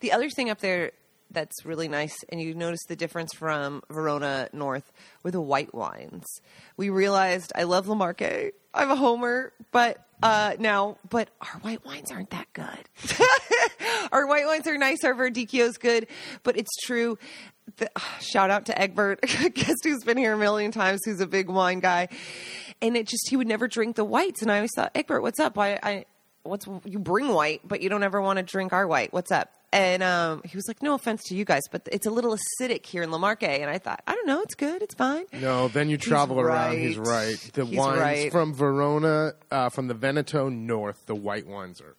The 0.00 0.12
other 0.12 0.30
thing 0.30 0.48
up 0.50 0.60
there 0.60 0.92
that's 1.30 1.64
really 1.64 1.88
nice, 1.88 2.16
and 2.28 2.40
you 2.40 2.54
notice 2.54 2.84
the 2.88 2.96
difference 2.96 3.32
from 3.34 3.82
Verona 3.90 4.48
North, 4.52 4.90
were 5.22 5.30
the 5.30 5.40
white 5.40 5.74
wines. 5.74 6.26
We 6.76 6.90
realized 6.90 7.52
I 7.54 7.64
love 7.64 7.88
Le 7.88 7.94
Marche. 7.94 8.52
I'm 8.74 8.90
a 8.90 8.96
homer, 8.96 9.52
but 9.70 10.04
uh, 10.22 10.54
now, 10.58 10.98
but 11.08 11.30
our 11.40 11.60
white 11.60 11.84
wines 11.84 12.10
aren't 12.10 12.30
that 12.30 12.46
good. 12.52 13.18
our 14.12 14.26
white 14.26 14.46
wines 14.46 14.66
are 14.66 14.76
nice. 14.76 15.04
Our 15.04 15.14
Verdicchio's 15.14 15.78
good, 15.78 16.06
but 16.42 16.56
it's 16.56 16.70
true. 16.84 17.18
The, 17.76 17.90
shout 18.20 18.50
out 18.50 18.66
to 18.66 18.78
Egbert, 18.78 19.20
guest 19.54 19.78
who's 19.84 20.04
been 20.04 20.16
here 20.16 20.34
a 20.34 20.38
million 20.38 20.72
times, 20.72 21.00
who's 21.04 21.20
a 21.20 21.26
big 21.26 21.48
wine 21.48 21.80
guy, 21.80 22.08
and 22.82 22.96
it 22.96 23.06
just 23.06 23.28
he 23.30 23.36
would 23.36 23.48
never 23.48 23.68
drink 23.68 23.96
the 23.96 24.04
whites, 24.04 24.42
and 24.42 24.50
I 24.50 24.56
always 24.56 24.70
thought, 24.74 24.90
Egbert, 24.94 25.22
what's 25.22 25.40
up? 25.40 25.56
Why 25.56 25.78
I 25.82 26.04
what's 26.42 26.66
you 26.84 26.98
bring 26.98 27.28
white, 27.28 27.60
but 27.64 27.80
you 27.80 27.88
don't 27.88 28.02
ever 28.02 28.20
want 28.20 28.38
to 28.38 28.42
drink 28.42 28.72
our 28.72 28.86
white. 28.86 29.12
What's 29.12 29.30
up? 29.30 29.50
And 29.72 30.02
um, 30.02 30.42
he 30.44 30.56
was 30.56 30.66
like, 30.66 30.82
"No 30.82 30.94
offense 30.94 31.22
to 31.26 31.34
you 31.36 31.44
guys, 31.44 31.62
but 31.70 31.88
it's 31.92 32.06
a 32.06 32.10
little 32.10 32.36
acidic 32.36 32.84
here 32.86 33.02
in 33.02 33.10
Le 33.12 33.18
Marche." 33.18 33.44
And 33.44 33.70
I 33.70 33.78
thought, 33.78 34.02
"I 34.06 34.14
don't 34.14 34.26
know, 34.26 34.40
it's 34.40 34.54
good, 34.54 34.82
it's 34.82 34.94
fine." 34.94 35.26
No, 35.32 35.68
then 35.68 35.88
you 35.88 35.96
travel 35.96 36.40
around. 36.40 36.78
He's 36.78 36.98
right. 36.98 37.06
right. 37.06 37.50
The 37.54 37.64
He's 37.64 37.78
wines 37.78 38.00
right. 38.00 38.32
from 38.32 38.52
Verona, 38.54 39.34
uh, 39.50 39.68
from 39.68 39.86
the 39.86 39.94
Veneto 39.94 40.48
north, 40.48 41.06
the 41.06 41.14
white 41.14 41.46
wines 41.46 41.80
are 41.80 41.96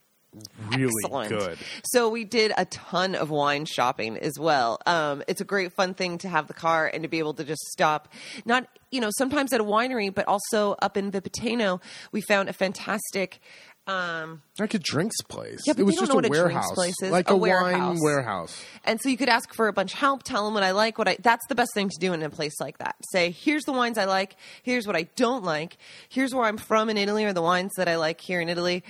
really 0.69 0.91
Excellent. 1.05 1.29
good. 1.29 1.57
So 1.85 2.09
we 2.09 2.23
did 2.23 2.53
a 2.57 2.65
ton 2.65 3.15
of 3.15 3.29
wine 3.29 3.65
shopping 3.65 4.17
as 4.17 4.33
well. 4.39 4.79
Um, 4.85 5.23
it's 5.27 5.41
a 5.41 5.45
great 5.45 5.73
fun 5.73 5.93
thing 5.93 6.17
to 6.19 6.29
have 6.29 6.47
the 6.47 6.53
car 6.53 6.89
and 6.93 7.03
to 7.03 7.09
be 7.09 7.19
able 7.19 7.33
to 7.35 7.43
just 7.43 7.61
stop. 7.71 8.07
Not 8.45 8.67
you 8.91 9.01
know 9.01 9.09
sometimes 9.17 9.53
at 9.53 9.61
a 9.61 9.63
winery, 9.63 10.13
but 10.13 10.27
also 10.27 10.75
up 10.81 10.97
in 10.97 11.11
Vipiteno, 11.11 11.81
we 12.11 12.21
found 12.21 12.49
a 12.49 12.53
fantastic. 12.53 13.39
Um, 13.87 14.41
Like 14.59 14.73
a 14.75 14.79
drinks 14.79 15.21
place. 15.27 15.61
Yeah, 15.65 15.73
but 15.73 15.81
it 15.81 15.83
was 15.85 15.95
just 15.95 16.11
a 16.13 16.17
a 16.17 16.29
warehouse, 16.29 16.71
place 16.73 16.93
is. 17.01 17.11
like 17.11 17.29
A 17.29 17.33
a, 17.33 17.37
warehouse. 17.37 17.71
wine 17.73 17.97
warehouse. 18.01 18.63
And 18.85 19.01
so 19.01 19.09
you 19.09 19.17
could 19.17 19.27
ask 19.27 19.53
for 19.53 19.67
a 19.67 19.73
bunch 19.73 19.93
of 19.93 19.99
help, 19.99 20.23
tell 20.23 20.45
them 20.45 20.53
what 20.53 20.63
I 20.63 20.71
like, 20.71 20.97
what 20.97 21.07
I 21.07 21.17
that's 21.21 21.45
the 21.47 21.55
best 21.55 21.73
thing 21.73 21.89
to 21.89 21.97
do 21.99 22.13
in 22.13 22.21
a 22.21 22.29
place 22.29 22.53
like 22.59 22.77
that. 22.77 22.95
Say, 23.11 23.31
here's 23.31 23.63
the 23.63 23.73
wines 23.73 23.97
I 23.97 24.05
like, 24.05 24.35
here's 24.63 24.85
what 24.85 24.95
I 24.95 25.03
don't 25.15 25.43
like, 25.43 25.77
here's 26.09 26.33
where 26.33 26.45
I'm 26.45 26.57
from 26.57 26.89
in 26.89 26.97
Italy 26.97 27.25
or 27.25 27.33
the 27.33 27.41
wines 27.41 27.71
that 27.77 27.87
I 27.89 27.95
like 27.97 28.21
here 28.21 28.39
in 28.39 28.49
Italy. 28.49 28.83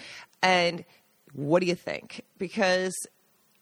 And 0.43 0.83
what 1.33 1.61
do 1.61 1.67
you 1.67 1.75
think? 1.75 2.23
Because 2.37 2.93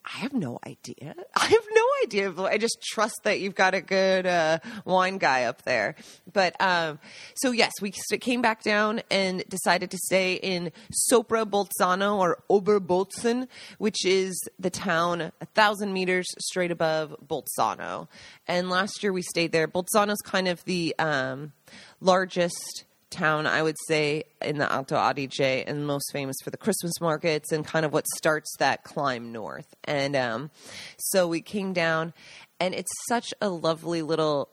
I 0.04 0.18
have 0.18 0.32
no 0.32 0.58
idea. 0.66 1.14
I 1.36 1.46
have 1.46 1.66
no 1.72 1.84
idea. 2.02 2.32
I 2.42 2.58
just 2.58 2.82
trust 2.82 3.20
that 3.24 3.40
you've 3.40 3.54
got 3.54 3.74
a 3.74 3.80
good 3.80 4.26
uh, 4.26 4.58
wine 4.84 5.18
guy 5.18 5.44
up 5.44 5.62
there. 5.62 5.94
But 6.32 6.60
um, 6.60 6.98
so 7.34 7.50
yes, 7.50 7.72
we 7.80 7.90
came 7.90 8.42
back 8.42 8.62
down 8.62 9.02
and 9.10 9.44
decided 9.48 9.90
to 9.90 9.98
stay 9.98 10.34
in 10.34 10.72
Sopra 11.10 11.44
Bolzano 11.44 12.18
or 12.18 12.42
Oberbolzen, 12.50 13.48
which 13.78 14.04
is 14.04 14.40
the 14.58 14.70
town 14.70 15.32
a 15.40 15.46
thousand 15.54 15.92
meters 15.92 16.26
straight 16.38 16.70
above 16.70 17.14
Bolzano. 17.26 18.08
And 18.48 18.70
last 18.70 19.02
year 19.02 19.12
we 19.12 19.22
stayed 19.22 19.52
there. 19.52 19.68
Bolzano's 19.68 20.20
kind 20.22 20.48
of 20.48 20.64
the 20.64 20.94
um, 20.98 21.52
largest 22.00 22.84
town, 23.10 23.46
I 23.46 23.62
would 23.62 23.76
say, 23.86 24.24
in 24.40 24.58
the 24.58 24.70
Alto 24.70 24.96
Adige 24.96 25.64
and 25.66 25.86
most 25.86 26.10
famous 26.12 26.36
for 26.42 26.50
the 26.50 26.56
Christmas 26.56 26.92
markets 27.00 27.52
and 27.52 27.64
kind 27.64 27.84
of 27.84 27.92
what 27.92 28.06
starts 28.16 28.54
that 28.58 28.84
climb 28.84 29.32
north. 29.32 29.74
And 29.84 30.16
um, 30.16 30.50
so 30.98 31.26
we 31.28 31.40
came 31.40 31.72
down, 31.72 32.12
and 32.58 32.74
it's 32.74 32.92
such 33.08 33.34
a 33.40 33.48
lovely 33.48 34.02
little. 34.02 34.48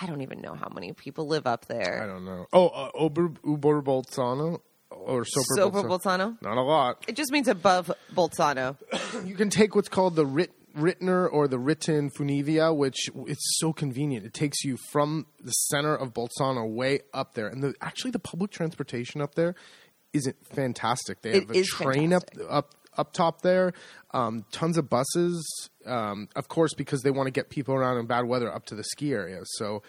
I 0.00 0.06
don't 0.06 0.20
even 0.20 0.40
know 0.40 0.54
how 0.54 0.68
many 0.72 0.92
people 0.92 1.26
live 1.26 1.46
up 1.46 1.66
there. 1.66 2.02
I 2.02 2.06
don't 2.06 2.24
know. 2.24 2.46
Oh, 2.52 2.68
uh, 2.68 2.90
Ober 2.94 3.32
Uber 3.44 3.82
Bolzano 3.82 4.60
or 4.90 5.24
Soper 5.24 5.46
Soper 5.56 5.82
Bolzano? 5.82 6.36
Bolzano? 6.38 6.42
Not 6.42 6.56
a 6.56 6.62
lot. 6.62 7.04
It 7.08 7.16
just 7.16 7.32
means 7.32 7.48
above 7.48 7.90
Bolzano. 8.14 8.76
You 9.24 9.34
can 9.34 9.50
take 9.50 9.74
what's 9.74 9.88
called 9.88 10.14
the 10.14 10.24
Rit- 10.24 10.52
Rittner 10.78 11.28
or 11.30 11.48
the 11.48 11.58
Ritten 11.58 12.10
Funivia, 12.10 12.74
which 12.74 13.10
it's 13.26 13.58
so 13.58 13.72
convenient. 13.72 14.24
It 14.24 14.34
takes 14.34 14.64
you 14.64 14.76
from 14.90 15.26
the 15.42 15.50
center 15.52 15.94
of 15.94 16.14
Bolzano 16.14 16.68
way 16.68 17.00
up 17.12 17.34
there, 17.34 17.48
and 17.48 17.62
the, 17.62 17.74
actually 17.80 18.12
the 18.12 18.18
public 18.18 18.50
transportation 18.50 19.20
up 19.20 19.34
there 19.34 19.54
isn't 20.12 20.36
fantastic. 20.46 21.22
They 21.22 21.30
It 21.30 21.48
have 21.48 21.50
a 21.50 21.62
train 21.64 22.10
fantastic. 22.10 22.40
up 22.42 22.50
up 22.50 22.74
up 22.96 23.12
top 23.12 23.42
there, 23.42 23.72
um, 24.12 24.44
tons 24.50 24.76
of 24.76 24.90
buses, 24.90 25.70
um, 25.86 26.28
of 26.34 26.48
course, 26.48 26.74
because 26.74 27.02
they 27.02 27.10
want 27.12 27.28
to 27.28 27.30
get 27.30 27.48
people 27.48 27.74
around 27.74 27.98
in 27.98 28.06
bad 28.06 28.24
weather 28.24 28.52
up 28.52 28.66
to 28.66 28.74
the 28.74 28.84
ski 28.84 29.12
area. 29.12 29.40
So. 29.44 29.82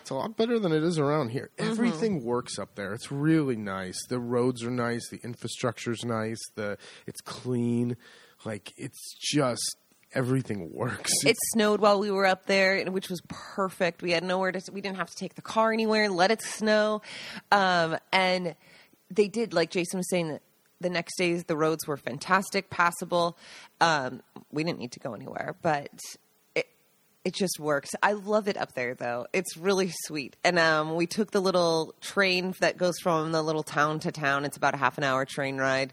It's 0.00 0.10
a 0.10 0.14
lot 0.14 0.38
better 0.38 0.58
than 0.58 0.72
it 0.72 0.82
is 0.82 0.98
around 0.98 1.32
here. 1.32 1.50
Mm-hmm. 1.58 1.70
Everything 1.70 2.24
works 2.24 2.58
up 2.58 2.76
there. 2.76 2.94
It's 2.94 3.12
really 3.12 3.56
nice. 3.56 3.98
The 4.08 4.18
roads 4.18 4.64
are 4.64 4.70
nice. 4.70 5.06
The 5.10 5.20
infrastructure's 5.22 6.02
nice. 6.02 6.38
The 6.54 6.78
it's 7.06 7.20
clean. 7.20 7.94
Like 8.42 8.72
it's 8.78 9.14
just 9.20 9.76
everything 10.14 10.72
works. 10.72 11.12
It 11.24 11.36
snowed 11.52 11.80
while 11.80 11.98
we 12.00 12.10
were 12.10 12.26
up 12.26 12.46
there, 12.46 12.84
which 12.90 13.08
was 13.08 13.20
perfect. 13.28 14.02
We 14.02 14.12
had 14.12 14.24
nowhere 14.24 14.52
to. 14.52 14.60
We 14.72 14.80
didn't 14.80 14.96
have 14.96 15.10
to 15.10 15.16
take 15.16 15.34
the 15.34 15.42
car 15.42 15.72
anywhere. 15.72 16.08
Let 16.08 16.30
it 16.30 16.42
snow, 16.42 17.02
um, 17.52 17.96
and 18.12 18.54
they 19.10 19.28
did. 19.28 19.52
Like 19.52 19.70
Jason 19.70 19.98
was 19.98 20.08
saying, 20.10 20.38
the 20.80 20.90
next 20.90 21.16
days 21.16 21.44
the 21.44 21.56
roads 21.56 21.86
were 21.86 21.96
fantastic, 21.96 22.70
passable. 22.70 23.36
Um, 23.80 24.22
we 24.52 24.64
didn't 24.64 24.78
need 24.78 24.92
to 24.92 25.00
go 25.00 25.14
anywhere, 25.14 25.56
but 25.62 25.90
it 27.28 27.34
just 27.34 27.60
works. 27.60 27.90
I 28.02 28.12
love 28.12 28.48
it 28.48 28.56
up 28.56 28.72
there, 28.72 28.94
though. 28.94 29.26
It's 29.34 29.54
really 29.54 29.92
sweet. 30.06 30.34
And 30.44 30.58
um, 30.58 30.94
we 30.94 31.06
took 31.06 31.30
the 31.30 31.42
little 31.42 31.94
train 32.00 32.54
that 32.60 32.78
goes 32.78 32.98
from 33.02 33.32
the 33.32 33.42
little 33.42 33.62
town 33.62 34.00
to 34.00 34.12
town. 34.12 34.46
It's 34.46 34.56
about 34.56 34.72
a 34.72 34.78
half 34.78 34.96
an 34.96 35.04
hour 35.04 35.26
train 35.26 35.58
ride 35.58 35.92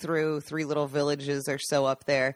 through 0.00 0.40
three 0.40 0.64
little 0.64 0.86
villages 0.86 1.48
or 1.48 1.58
so 1.58 1.84
up 1.84 2.04
there. 2.04 2.34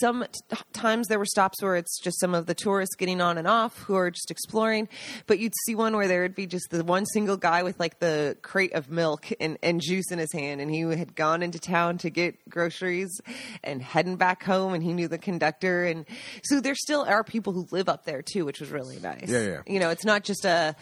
Some 0.00 0.24
t- 0.32 0.56
times 0.72 1.08
there 1.08 1.18
were 1.18 1.26
stops 1.26 1.62
where 1.62 1.76
it's 1.76 2.00
just 2.00 2.20
some 2.20 2.34
of 2.34 2.46
the 2.46 2.54
tourists 2.54 2.94
getting 2.96 3.20
on 3.20 3.38
and 3.38 3.46
off 3.46 3.78
who 3.82 3.94
are 3.94 4.10
just 4.10 4.30
exploring. 4.30 4.88
But 5.26 5.38
you'd 5.38 5.52
see 5.66 5.74
one 5.74 5.96
where 5.96 6.08
there 6.08 6.22
would 6.22 6.34
be 6.34 6.46
just 6.46 6.70
the 6.70 6.84
one 6.84 7.06
single 7.06 7.36
guy 7.36 7.62
with 7.62 7.78
like 7.78 7.98
the 7.98 8.36
crate 8.42 8.72
of 8.72 8.90
milk 8.90 9.28
and, 9.40 9.58
and 9.62 9.80
juice 9.80 10.10
in 10.10 10.18
his 10.18 10.32
hand. 10.32 10.60
And 10.60 10.70
he 10.70 10.80
had 10.80 11.14
gone 11.14 11.42
into 11.42 11.58
town 11.58 11.98
to 11.98 12.10
get 12.10 12.36
groceries 12.48 13.20
and 13.62 13.82
heading 13.82 14.16
back 14.16 14.42
home. 14.42 14.74
And 14.74 14.82
he 14.82 14.92
knew 14.92 15.08
the 15.08 15.18
conductor. 15.18 15.84
And 15.84 16.06
so 16.42 16.60
there 16.60 16.74
still 16.74 17.02
are 17.02 17.24
people 17.24 17.52
who 17.52 17.66
live 17.70 17.88
up 17.88 18.04
there 18.04 18.22
too, 18.22 18.44
which 18.44 18.60
was 18.60 18.70
really 18.70 18.98
nice. 19.00 19.28
Yeah, 19.28 19.40
yeah. 19.40 19.60
You 19.66 19.80
know, 19.80 19.90
it's 19.90 20.04
not 20.04 20.24
just 20.24 20.44
a, 20.44 20.74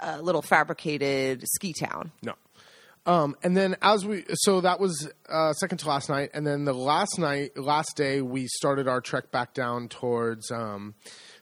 a 0.00 0.22
little 0.22 0.42
fabricated 0.42 1.44
ski 1.46 1.72
town. 1.72 2.12
No. 2.22 2.34
Um, 3.08 3.36
and 3.42 3.56
then 3.56 3.74
as 3.80 4.04
we, 4.04 4.24
so 4.34 4.60
that 4.60 4.78
was 4.78 5.10
uh, 5.30 5.54
second 5.54 5.78
to 5.78 5.88
last 5.88 6.10
night, 6.10 6.28
and 6.34 6.46
then 6.46 6.66
the 6.66 6.74
last 6.74 7.18
night, 7.18 7.56
last 7.56 7.96
day, 7.96 8.20
we 8.20 8.46
started 8.48 8.86
our 8.86 9.00
trek 9.00 9.30
back 9.30 9.54
down 9.54 9.88
towards 9.88 10.50
um, 10.50 10.94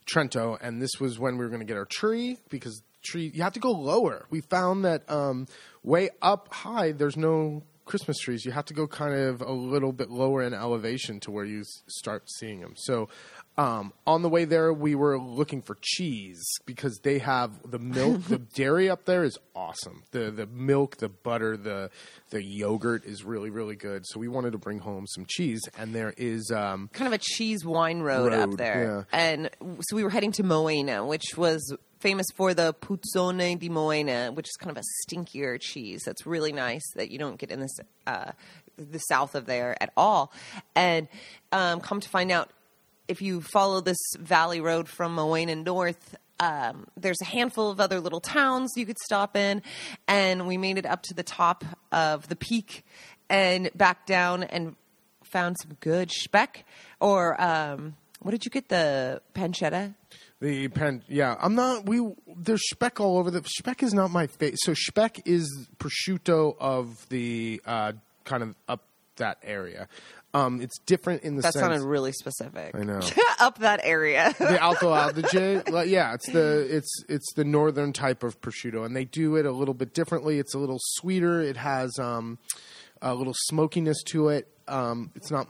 Trento, 0.07 0.57
and 0.61 0.81
this 0.81 1.01
was 1.01 1.19
when 1.19 1.37
we 1.37 1.45
were 1.45 1.51
going 1.51 1.61
to 1.61 1.67
get 1.67 1.77
our 1.77 1.85
tree 1.85 2.39
because 2.51 2.83
tree 3.05 3.33
you 3.35 3.43
have 3.43 3.55
to 3.55 3.61
go 3.61 3.73
lower. 3.73 4.27
We 4.31 4.43
found 4.43 4.85
that 4.85 5.11
um, 5.11 5.49
way 5.83 6.11
up 6.23 6.55
high, 6.55 6.93
there's 6.93 7.17
no 7.17 7.65
Christmas 7.85 8.17
trees. 8.19 8.45
You 8.45 8.53
have 8.53 8.67
to 8.67 8.75
go 8.75 8.87
kind 8.87 9.15
of 9.15 9.41
a 9.41 9.53
little 9.53 9.93
bit 9.93 10.09
lower 10.09 10.45
in 10.45 10.55
elevation 10.55 11.19
to 11.21 11.33
where 11.33 11.45
you 11.45 11.63
s- 11.63 11.83
start 11.89 12.31
seeing 12.31 12.61
them. 12.61 12.75
So. 12.77 13.09
Um, 13.59 13.95
on 14.07 14.21
the 14.21 14.29
way 14.29 14.45
there, 14.45 14.71
we 14.71 14.95
were 14.95 15.19
looking 15.19 15.63
for 15.63 15.79
cheese 15.81 16.45
because 16.67 16.99
they 17.03 17.19
have 17.21 17.71
the 17.71 17.79
milk. 17.79 18.23
the 18.25 18.39
dairy 18.55 18.91
up 18.91 19.07
there 19.07 19.25
is 19.25 19.39
awesome. 19.55 20.03
The 20.11 20.31
the 20.31 20.47
milk, 20.47 20.99
the 20.99 21.09
butter, 21.09 21.57
the 21.57 21.91
the 22.31 22.43
yogurt 22.43 23.07
is 23.07 23.25
really 23.25 23.49
really 23.49 23.77
good. 23.77 24.05
So 24.07 24.21
we 24.21 24.29
wanted 24.29 24.53
to 24.53 24.59
bring 24.59 24.81
home 24.81 25.07
some 25.07 25.25
cheese, 25.27 25.63
and 25.79 25.95
there 25.95 26.13
is 26.19 26.51
um, 26.51 26.91
kind 26.93 27.07
of 27.07 27.15
a 27.15 27.23
cheese 27.23 27.65
wine 27.65 28.01
road, 28.01 28.33
up 28.35 28.51
Road, 28.51 28.59
there. 28.59 29.07
And 29.11 29.51
so 29.81 29.97
we 29.97 30.05
were 30.05 30.11
heading 30.11 30.33
to 30.33 30.43
Moena, 30.43 31.07
which 31.07 31.37
was 31.37 31.75
famous 31.99 32.27
for 32.35 32.53
the 32.53 32.75
Puzzone 32.75 33.59
di 33.59 33.69
Moena, 33.69 34.33
which 34.33 34.47
is 34.47 34.57
kind 34.59 34.77
of 34.77 34.83
a 34.83 34.85
stinkier 35.03 35.59
cheese 35.61 36.03
that's 36.05 36.27
really 36.27 36.53
nice 36.53 36.85
that 36.95 37.11
you 37.11 37.19
don't 37.19 37.39
get 37.39 37.51
in 37.51 37.61
this 37.61 37.77
uh, 38.07 38.33
the 38.77 38.99
south 38.99 39.35
of 39.35 39.47
there 39.47 39.81
at 39.83 39.93
all. 39.97 40.33
And 40.75 41.09
um, 41.53 41.81
come 41.81 42.01
to 42.01 42.09
find 42.09 42.31
out, 42.31 42.51
if 43.09 43.23
you 43.23 43.41
follow 43.41 43.81
this 43.81 43.99
valley 44.19 44.61
road 44.61 44.89
from 44.89 45.15
Moena 45.15 45.57
north, 45.57 46.17
um, 46.41 46.87
there's 46.97 47.21
a 47.23 47.27
handful 47.27 47.71
of 47.71 47.81
other 47.81 48.01
little 48.01 48.21
towns 48.21 48.73
you 48.77 48.87
could 48.87 48.99
stop 48.99 49.37
in, 49.37 49.63
and 50.07 50.47
we 50.47 50.57
made 50.57 50.79
it 50.79 50.87
up 50.87 51.03
to 51.05 51.15
the 51.15 51.23
top 51.23 51.65
of 51.93 52.29
the 52.29 52.37
peak 52.37 52.85
and 53.29 53.71
back 53.75 54.07
down 54.07 54.43
and 54.43 54.77
found 55.25 55.57
some 55.61 55.77
good 55.81 56.11
speck. 56.11 56.65
Or 57.01 57.41
um, 57.41 57.97
what 58.21 58.33
did 58.33 58.45
you 58.45 58.51
get? 58.51 58.69
The 58.69 59.23
pancetta. 59.35 59.95
The 60.41 60.69
pen, 60.69 61.03
yeah. 61.09 61.37
I'm 61.41 61.55
not. 61.55 61.87
We 61.87 62.13
there's 62.37 62.69
speck 62.69 63.01
all 63.01 63.19
over 63.19 63.31
the. 63.31 63.43
Speck 63.45 63.83
is 63.83 63.95
not 63.95 64.11
my 64.11 64.27
favorite. 64.27 64.59
So 64.63 64.75
speck 64.75 65.23
is 65.25 65.69
prosciutto 65.79 66.57
of 66.61 67.09
the 67.09 67.63
uh, 67.65 67.93
kind 68.25 68.43
of 68.43 68.55
up 68.69 68.83
that 69.17 69.39
area. 69.43 69.89
Um, 70.37 70.61
it's 70.61 70.79
different 70.81 71.23
in 71.23 71.37
the 71.37 71.43
That 71.43 71.55
sense. 71.55 71.63
sounded 71.63 71.81
really 71.83 72.13
specific. 72.13 72.75
I 72.75 72.83
know. 72.83 73.01
Up 73.41 73.59
that 73.61 73.81
area. 73.85 74.35
the 74.39 74.61
Alto 74.63 74.93
Adige, 74.93 75.69
like, 75.71 75.89
yeah, 75.89 76.13
it's 76.15 76.31
the 76.31 76.67
it's 76.77 77.05
it's 77.09 77.33
the 77.35 77.45
northern 77.45 77.93
type 77.93 78.23
of 78.23 78.41
prosciutto, 78.41 78.85
and 78.85 78.95
they 78.95 79.05
do 79.05 79.37
it 79.37 79.47
a 79.47 79.53
little 79.53 79.75
bit 79.75 79.95
differently. 79.95 80.39
It's 80.39 80.55
a 80.55 80.59
little 80.59 80.79
sweeter. 80.81 81.41
It 81.41 81.57
has 81.57 81.99
um, 81.99 82.39
a 83.01 83.15
little 83.15 83.35
smokiness 83.35 84.03
to 84.09 84.29
it. 84.29 84.49
Um, 84.69 85.11
it's 85.15 85.31
not. 85.31 85.49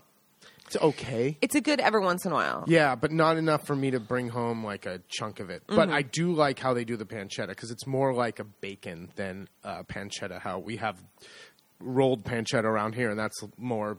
It's 0.66 0.76
okay. 0.76 1.38
it's 1.40 1.54
a 1.54 1.60
good 1.60 1.78
every 1.78 2.00
once 2.00 2.24
in 2.24 2.32
a 2.32 2.34
while. 2.34 2.64
Yeah, 2.66 2.96
but 2.96 3.12
not 3.12 3.36
enough 3.36 3.66
for 3.66 3.76
me 3.76 3.92
to 3.92 4.00
bring 4.00 4.28
home 4.28 4.64
like 4.64 4.84
a 4.84 5.00
chunk 5.08 5.38
of 5.38 5.48
it. 5.48 5.62
But 5.68 5.90
I 5.90 6.02
do 6.02 6.32
like 6.32 6.58
how 6.58 6.74
they 6.74 6.84
do 6.84 6.96
the 6.96 7.04
pancetta 7.06 7.48
because 7.48 7.70
it's 7.70 7.86
more 7.86 8.12
like 8.12 8.40
a 8.40 8.44
bacon 8.44 9.10
than 9.14 9.48
pancetta. 9.64 10.40
How 10.40 10.58
we 10.58 10.76
have 10.78 11.00
rolled 11.78 12.24
pancetta 12.24 12.64
around 12.64 12.94
here, 12.96 13.10
and 13.10 13.18
that's 13.18 13.40
more. 13.56 13.98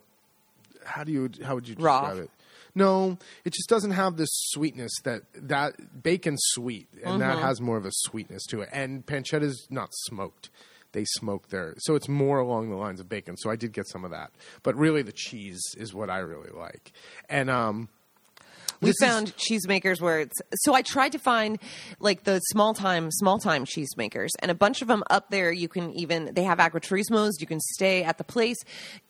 How 0.87 1.03
do 1.03 1.11
you? 1.11 1.29
How 1.43 1.55
would 1.55 1.67
you 1.67 1.75
Raw. 1.77 2.01
describe 2.01 2.23
it? 2.25 2.31
No, 2.75 3.17
it 3.43 3.53
just 3.53 3.69
doesn't 3.69 3.91
have 3.91 4.17
this 4.17 4.29
sweetness 4.31 4.91
that 5.03 5.23
that 5.33 6.03
bacon's 6.03 6.41
sweet, 6.49 6.87
and 7.03 7.21
that 7.21 7.39
has 7.39 7.59
more 7.59 7.77
of 7.77 7.85
a 7.85 7.91
sweetness 7.91 8.45
to 8.47 8.61
it. 8.61 8.69
And 8.71 9.05
pancetta's 9.05 9.67
not 9.69 9.89
smoked; 9.91 10.49
they 10.91 11.03
smoke 11.05 11.49
their, 11.49 11.73
so 11.79 11.95
it's 11.95 12.07
more 12.07 12.39
along 12.39 12.69
the 12.69 12.75
lines 12.75 12.99
of 12.99 13.09
bacon. 13.09 13.35
So 13.37 13.49
I 13.49 13.55
did 13.55 13.73
get 13.73 13.87
some 13.87 14.05
of 14.05 14.11
that, 14.11 14.31
but 14.63 14.75
really 14.75 15.01
the 15.01 15.11
cheese 15.11 15.61
is 15.75 15.93
what 15.93 16.09
I 16.09 16.19
really 16.19 16.51
like. 16.51 16.91
And 17.29 17.49
um, 17.49 17.89
we 18.81 18.89
this 18.89 19.01
is- 19.01 19.07
found 19.07 19.35
cheesemakers 19.37 20.01
where 20.01 20.19
it's 20.19 20.35
so 20.55 20.73
I 20.73 20.81
tried 20.81 21.13
to 21.13 21.19
find 21.19 21.59
like 21.99 22.23
the 22.23 22.39
small 22.39 22.73
time 22.73 23.09
small 23.11 23.39
time 23.39 23.65
cheesemakers 23.65 24.29
and 24.39 24.51
a 24.51 24.55
bunch 24.55 24.81
of 24.81 24.87
them 24.87 25.03
up 25.09 25.29
there 25.29 25.51
you 25.51 25.67
can 25.67 25.91
even 25.93 26.33
they 26.33 26.43
have 26.43 26.59
agriturismos 26.59 27.33
you 27.39 27.47
can 27.47 27.59
stay 27.59 28.03
at 28.03 28.17
the 28.17 28.23
place 28.23 28.57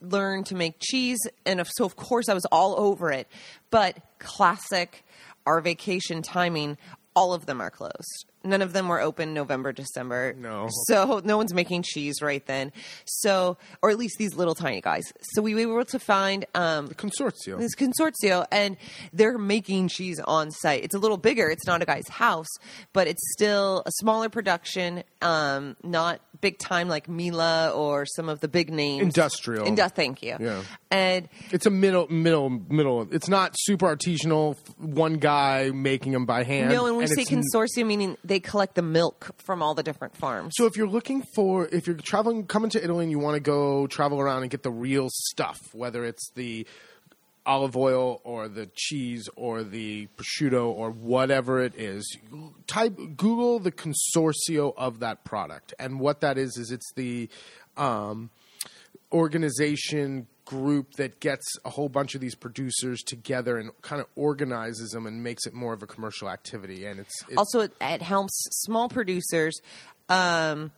learn 0.01 0.43
to 0.45 0.56
make 0.56 0.75
cheese 0.80 1.19
and 1.45 1.60
if, 1.60 1.69
so 1.71 1.86
of 1.86 1.95
course 1.95 2.30
I 2.30 2.34
was 2.34 2.45
all 2.45 2.80
over 2.80 3.12
it. 3.12 3.27
But 3.69 3.97
classic 4.19 5.03
our 5.45 5.62
vacation 5.62 6.21
timing 6.21 6.77
all 7.15 7.34
of 7.34 7.45
them 7.45 7.62
are 7.62 7.71
closed 7.71 8.25
none 8.47 8.62
of 8.62 8.73
them 8.73 8.88
were 8.88 8.99
open 9.01 9.33
November 9.33 9.71
December 9.71 10.33
No. 10.38 10.67
so 10.88 11.21
no 11.23 11.38
one's 11.38 11.53
making 11.53 11.83
cheese 11.83 12.21
right 12.21 12.45
then 12.47 12.71
so 13.05 13.57
or 13.81 13.89
at 13.89 13.97
least 13.97 14.15
these 14.17 14.33
little 14.36 14.55
tiny 14.55 14.81
guys 14.81 15.03
so 15.33 15.41
we 15.41 15.53
were 15.53 15.62
able 15.79 15.86
to 15.86 15.99
find 15.99 16.45
um 16.55 16.88
consorzio. 16.89 17.57
this 17.60 17.75
consorzio 17.75 18.45
and 18.51 18.77
they're 19.13 19.38
making 19.38 19.88
cheese 19.88 20.19
on 20.19 20.51
site 20.51 20.83
it's 20.83 20.95
a 20.95 20.99
little 20.99 21.17
bigger 21.17 21.49
it's 21.49 21.65
not 21.67 21.81
a 21.81 21.86
guy's 21.86 22.07
house 22.07 22.47
but 22.93 23.07
it's 23.07 23.21
still 23.33 23.83
a 23.86 23.91
smaller 23.99 24.29
production 24.29 25.03
um, 25.21 25.75
not 25.83 26.21
big 26.41 26.60
time 26.60 26.88
like 26.88 27.10
mila 27.10 27.71
or 27.71 28.05
some 28.05 28.29
of 28.29 28.39
the 28.39 28.47
big 28.47 28.71
names 28.71 29.01
Industrial. 29.01 29.65
Indu- 29.65 29.91
thank 29.91 30.21
you 30.21 30.38
Yeah. 30.39 30.62
and 30.91 31.27
It's 31.51 31.65
a 31.65 31.71
middle, 31.71 32.07
middle, 32.10 32.49
middle. 32.49 33.07
It's 33.12 33.27
not 33.27 33.55
super 33.57 33.88
artisanal. 33.95 34.55
One 34.77 35.15
guy 35.15 35.71
making 35.73 36.12
them 36.12 36.25
by 36.27 36.43
hand. 36.43 36.69
no 36.69 36.86
and 36.86 36.95
we 36.97 37.07
say 37.07 37.23
it's- 37.23 37.33
consortium 37.33 37.88
meaning 37.88 38.17
they 38.23 38.37
collect 38.39 38.76
the 38.76 38.82
milk 38.82 39.32
from 39.38 39.62
all 39.62 39.73
the 39.73 39.84
different 39.84 40.15
farms. 40.15 40.54
So 40.58 40.65
if 40.65 40.78
you're 40.78 40.88
looking 40.88 41.23
for, 41.36 41.67
if 41.67 41.88
you're 41.88 41.95
traveling, 41.97 42.45
coming 42.45 42.69
to 42.71 42.84
Italy 42.84 43.06
and 43.06 43.12
you 43.12 43.19
want 43.19 43.36
to 43.36 43.39
go 43.39 43.88
travel 43.88 44.19
around 44.19 44.43
and 44.43 44.52
get 44.52 44.63
the 44.63 44.71
real 44.71 45.10
stuff, 45.12 45.60
whether 45.73 46.06
it's 46.06 46.32
the 46.36 46.67
olive 47.45 47.78
oil 47.78 48.19
or 48.26 48.50
the 48.50 48.69
cheese 48.76 49.30
or 49.36 49.63
the 49.63 50.08
prosciutto 50.17 50.67
or 50.67 50.91
whatever 50.91 51.62
it 51.62 51.73
is, 51.78 52.17
type 52.67 52.95
Google 53.15 53.60
the 53.60 53.71
consorzio 53.71 54.73
of 54.76 55.00
that 55.00 55.23
product, 55.23 55.73
and 55.80 56.00
what 56.00 56.19
that 56.21 56.38
is 56.38 56.58
is 56.58 56.71
it's 56.71 56.91
the 56.95 57.30
um, 57.78 58.30
organization 59.13 60.28
group 60.47 60.93
that 60.93 61.19
gets 61.19 61.45
a 61.65 61.69
whole 61.69 61.89
bunch 61.89 62.15
of 62.15 62.21
these 62.21 62.33
producers 62.33 63.01
together 63.03 63.57
and 63.57 63.69
kind 63.81 63.99
of 63.99 64.07
organizes 64.15 64.91
them 64.91 65.05
and 65.05 65.21
makes 65.21 65.45
it 65.45 65.53
more 65.53 65.73
of 65.73 65.83
a 65.83 65.88
commercial 65.88 66.29
activity 66.29 66.86
and 66.86 67.01
it's, 67.01 67.13
it's 67.27 67.38
also 67.38 67.60
it, 67.60 67.73
it 67.81 68.01
helps 68.01 68.33
small 68.63 68.88
producers 68.88 69.60
um, 70.07 70.71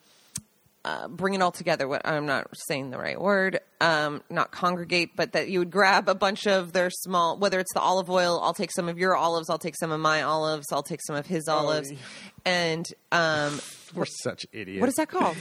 uh, 0.85 1.07
bring 1.07 1.33
it 1.33 1.41
all 1.41 1.51
together. 1.51 1.87
What 1.87 2.01
I'm 2.05 2.25
not 2.25 2.47
saying 2.67 2.89
the 2.89 2.97
right 2.97 3.19
word, 3.19 3.59
um, 3.79 4.23
not 4.29 4.51
congregate, 4.51 5.11
but 5.15 5.33
that 5.33 5.49
you 5.49 5.59
would 5.59 5.71
grab 5.71 6.07
a 6.09 6.15
bunch 6.15 6.47
of 6.47 6.73
their 6.73 6.89
small, 6.89 7.37
whether 7.37 7.59
it's 7.59 7.73
the 7.73 7.81
olive 7.81 8.09
oil. 8.09 8.39
I'll 8.41 8.53
take 8.53 8.71
some 8.71 8.89
of 8.89 8.97
your 8.97 9.15
olives. 9.15 9.49
I'll 9.49 9.59
take 9.59 9.75
some 9.75 9.91
of 9.91 9.99
my 9.99 10.23
olives. 10.23 10.67
I'll 10.71 10.83
take 10.83 11.01
some 11.05 11.15
of 11.15 11.27
his 11.27 11.47
olives, 11.47 11.91
yeah. 11.91 11.97
and 12.45 12.87
um, 13.11 13.59
we're 13.93 14.05
such 14.05 14.45
idiots 14.51 14.79
what 14.79 14.89
is 14.89 14.95
that 14.95 15.09
called? 15.09 15.37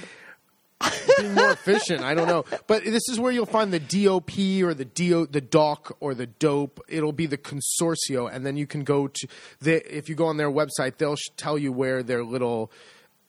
Being 1.19 1.35
more 1.35 1.51
efficient. 1.51 2.03
I 2.03 2.15
don't 2.15 2.29
know, 2.29 2.45
but 2.69 2.85
this 2.85 3.09
is 3.09 3.19
where 3.19 3.33
you'll 3.33 3.47
find 3.47 3.73
the 3.73 3.81
DOP 3.81 4.39
or 4.63 4.75
the 4.75 4.85
DO, 4.85 5.27
the 5.27 5.41
DOC 5.41 5.97
or 6.01 6.15
the 6.15 6.27
DOPE. 6.27 6.81
It'll 6.89 7.13
be 7.13 7.27
the 7.27 7.39
consorzio, 7.39 8.33
and 8.33 8.47
then 8.47 8.57
you 8.57 8.67
can 8.67 8.85
go 8.85 9.09
to 9.09 9.29
the. 9.61 9.97
If 9.97 10.09
you 10.09 10.15
go 10.15 10.27
on 10.27 10.37
their 10.37 10.51
website, 10.51 10.99
they'll 10.99 11.17
sh- 11.17 11.31
tell 11.37 11.59
you 11.59 11.73
where 11.73 12.03
their 12.05 12.23
little 12.23 12.71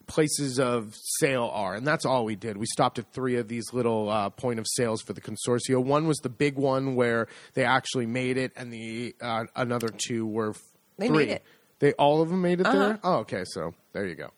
places 0.06 0.60
of 0.60 0.94
sale 1.20 1.50
are, 1.54 1.74
and 1.76 1.86
that's 1.88 2.06
all 2.06 2.26
we 2.26 2.36
did. 2.36 2.58
We 2.58 2.66
stopped 2.68 3.00
at 3.00 3.12
three 3.14 3.36
of 3.38 3.48
these 3.48 3.74
little 3.74 4.10
uh, 4.10 4.30
point 4.30 4.60
of 4.60 4.66
sales 4.68 5.02
for 5.02 5.14
the 5.14 5.22
consorzio. 5.22 5.84
One 5.84 6.08
was 6.08 6.18
the 6.20 6.30
big 6.30 6.56
one 6.56 6.96
where 6.96 7.28
they 7.56 7.64
actually 7.64 8.06
made 8.06 8.38
it, 8.38 8.52
and 8.56 8.72
the 8.72 9.16
uh, 9.22 9.46
another 9.56 9.90
two 9.90 10.26
were 10.28 10.54
They 10.98 11.08
three. 11.08 11.18
made 11.18 11.30
it. 11.30 11.44
They 11.80 11.94
all 11.94 12.22
of 12.22 12.30
them 12.30 12.42
made 12.42 12.60
it 12.60 12.68
Uh-huh. 12.68 12.78
there. 12.78 13.00
Oh, 13.04 13.16
okay. 13.20 13.44
So 13.46 13.74
there 13.94 14.06
you 14.06 14.16
go. 14.16 14.30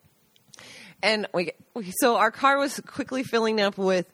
And 1.04 1.28
we, 1.34 1.52
we 1.74 1.92
so 2.00 2.18
our 2.18 2.32
car 2.32 2.58
was 2.58 2.80
quickly 2.86 3.24
filling 3.24 3.60
up 3.60 3.78
with 3.78 4.12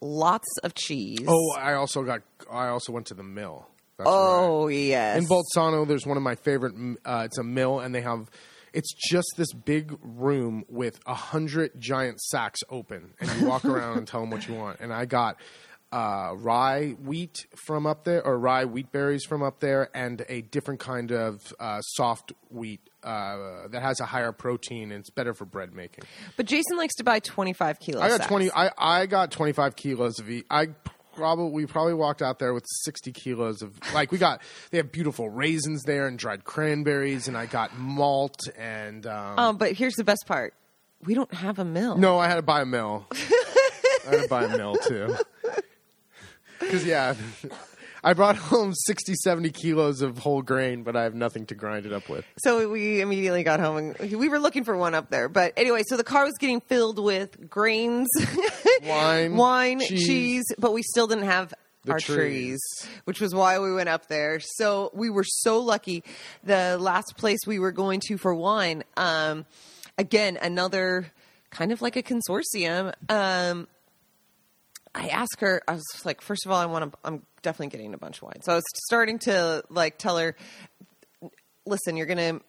lots 0.00 0.48
of 0.62 0.74
cheese. 0.74 1.24
Oh, 1.26 1.54
I 1.56 1.74
also 1.74 2.02
got. 2.02 2.22
I 2.50 2.68
also 2.68 2.92
went 2.92 3.06
to 3.06 3.14
the 3.14 3.22
mill. 3.22 3.66
That's 3.98 4.06
right. 4.06 4.12
oh 4.14 4.68
yes. 4.68 5.18
In 5.18 5.26
Bolzano, 5.26 5.86
there's 5.86 6.06
one 6.06 6.16
of 6.16 6.22
my 6.22 6.34
favorite. 6.34 6.74
Uh, 7.04 7.22
it's 7.24 7.38
a 7.38 7.44
mill, 7.44 7.80
and 7.80 7.94
they 7.94 8.02
have. 8.02 8.30
It's 8.72 8.92
just 8.92 9.28
this 9.38 9.52
big 9.54 9.96
room 10.02 10.64
with 10.68 11.00
a 11.06 11.14
hundred 11.14 11.80
giant 11.80 12.20
sacks 12.20 12.60
open, 12.68 13.14
and 13.20 13.40
you 13.40 13.46
walk 13.46 13.64
around 13.64 13.98
and 13.98 14.06
tell 14.06 14.20
them 14.20 14.30
what 14.30 14.46
you 14.46 14.54
want. 14.54 14.80
And 14.80 14.92
I 14.92 15.06
got 15.06 15.38
uh, 15.92 16.34
rye 16.36 16.90
wheat 17.02 17.46
from 17.54 17.86
up 17.86 18.04
there, 18.04 18.24
or 18.24 18.38
rye 18.38 18.66
wheat 18.66 18.92
berries 18.92 19.24
from 19.24 19.42
up 19.42 19.60
there, 19.60 19.88
and 19.94 20.24
a 20.28 20.42
different 20.42 20.80
kind 20.80 21.10
of 21.10 21.54
uh, 21.58 21.80
soft 21.80 22.32
wheat 22.50 22.80
uh, 23.06 23.68
that 23.68 23.80
has 23.82 24.00
a 24.00 24.04
higher 24.04 24.32
protein 24.32 24.90
and 24.92 25.00
it's 25.00 25.10
better 25.10 25.32
for 25.32 25.44
bread 25.44 25.72
making. 25.72 26.04
But 26.36 26.46
Jason 26.46 26.76
likes 26.76 26.94
to 26.96 27.04
buy 27.04 27.20
25 27.20 27.78
kilos. 27.80 28.02
I 28.02 28.08
got 28.08 28.16
sacks. 28.18 28.28
twenty. 28.28 28.50
I, 28.50 28.70
I 28.76 29.06
got 29.06 29.30
twenty 29.30 29.52
five 29.52 29.76
kilos 29.76 30.18
of. 30.18 30.28
I 30.50 30.68
probably 31.14 31.50
we 31.50 31.66
probably 31.66 31.94
walked 31.94 32.20
out 32.20 32.38
there 32.38 32.52
with 32.52 32.64
sixty 32.84 33.12
kilos 33.12 33.62
of 33.62 33.72
like 33.94 34.12
we 34.12 34.18
got. 34.18 34.42
They 34.70 34.76
have 34.78 34.90
beautiful 34.92 35.30
raisins 35.30 35.82
there 35.84 36.06
and 36.06 36.18
dried 36.18 36.44
cranberries, 36.44 37.28
and 37.28 37.36
I 37.36 37.46
got 37.46 37.78
malt 37.78 38.40
and. 38.58 39.06
Um, 39.06 39.38
Um, 39.38 39.56
but 39.56 39.72
here's 39.72 39.94
the 39.94 40.04
best 40.04 40.26
part: 40.26 40.52
we 41.04 41.14
don't 41.14 41.32
have 41.32 41.58
a 41.58 41.64
mill. 41.64 41.96
no, 41.96 42.18
I 42.18 42.26
had 42.28 42.34
to 42.36 42.42
buy 42.42 42.60
a 42.62 42.66
mill. 42.66 43.06
I 43.12 44.10
had 44.10 44.22
to 44.22 44.28
buy 44.28 44.44
a 44.44 44.56
mill 44.56 44.76
too. 44.76 45.14
Because 46.58 46.86
yeah. 46.86 47.14
I 48.06 48.14
brought 48.14 48.36
home 48.52 48.72
60, 48.72 49.14
70 49.16 49.50
kilos 49.50 50.00
of 50.00 50.18
whole 50.18 50.40
grain, 50.40 50.84
but 50.84 50.94
I 50.94 51.02
have 51.02 51.14
nothing 51.14 51.44
to 51.46 51.56
grind 51.56 51.86
it 51.86 51.92
up 51.92 52.08
with. 52.08 52.24
So 52.38 52.70
we 52.70 53.00
immediately 53.00 53.42
got 53.42 53.58
home 53.58 53.76
and 53.98 54.12
we 54.12 54.28
were 54.28 54.38
looking 54.38 54.62
for 54.62 54.76
one 54.76 54.94
up 54.94 55.10
there. 55.10 55.28
But 55.28 55.54
anyway, 55.56 55.82
so 55.88 55.96
the 55.96 56.04
car 56.04 56.24
was 56.24 56.34
getting 56.38 56.60
filled 56.60 57.02
with 57.02 57.50
grains, 57.50 58.06
Wine, 58.84 59.36
wine, 59.36 59.80
cheese. 59.80 60.06
cheese. 60.06 60.44
but 60.56 60.72
we 60.72 60.82
still 60.84 61.08
didn't 61.08 61.24
have 61.24 61.52
our 61.88 61.98
trees. 61.98 62.16
trees, 62.16 62.60
which 63.06 63.20
was 63.20 63.34
why 63.34 63.58
we 63.58 63.74
went 63.74 63.88
up 63.88 64.06
there. 64.06 64.38
So 64.40 64.90
we 64.94 65.10
were 65.10 65.24
so 65.24 65.58
lucky. 65.58 66.04
The 66.44 66.78
last 66.78 67.16
place 67.16 67.40
we 67.44 67.58
were 67.58 67.72
going 67.72 68.00
to 68.06 68.18
for 68.18 68.32
wine, 68.34 68.84
um, 68.96 69.46
again, 69.98 70.38
another 70.40 71.12
kind 71.50 71.72
of 71.72 71.82
like 71.82 71.96
a 71.96 72.04
consortium. 72.04 72.92
Um, 73.08 73.66
I 74.94 75.08
asked 75.08 75.40
her, 75.40 75.60
I 75.68 75.72
was 75.72 75.84
like, 76.04 76.20
first 76.20 76.46
of 76.46 76.52
all, 76.52 76.58
I 76.58 76.66
want 76.66 76.92
to, 76.92 76.98
I'm 77.04 77.22
definitely 77.46 77.68
getting 77.68 77.94
a 77.94 77.98
bunch 77.98 78.16
of 78.18 78.22
wine. 78.24 78.42
So 78.42 78.52
I 78.52 78.54
was 78.56 78.64
starting 78.86 79.20
to 79.20 79.62
like 79.70 79.98
tell 79.98 80.18
her, 80.18 80.34
listen, 81.64 81.96
you're 81.96 82.06
going 82.06 82.18
to, 82.18 82.44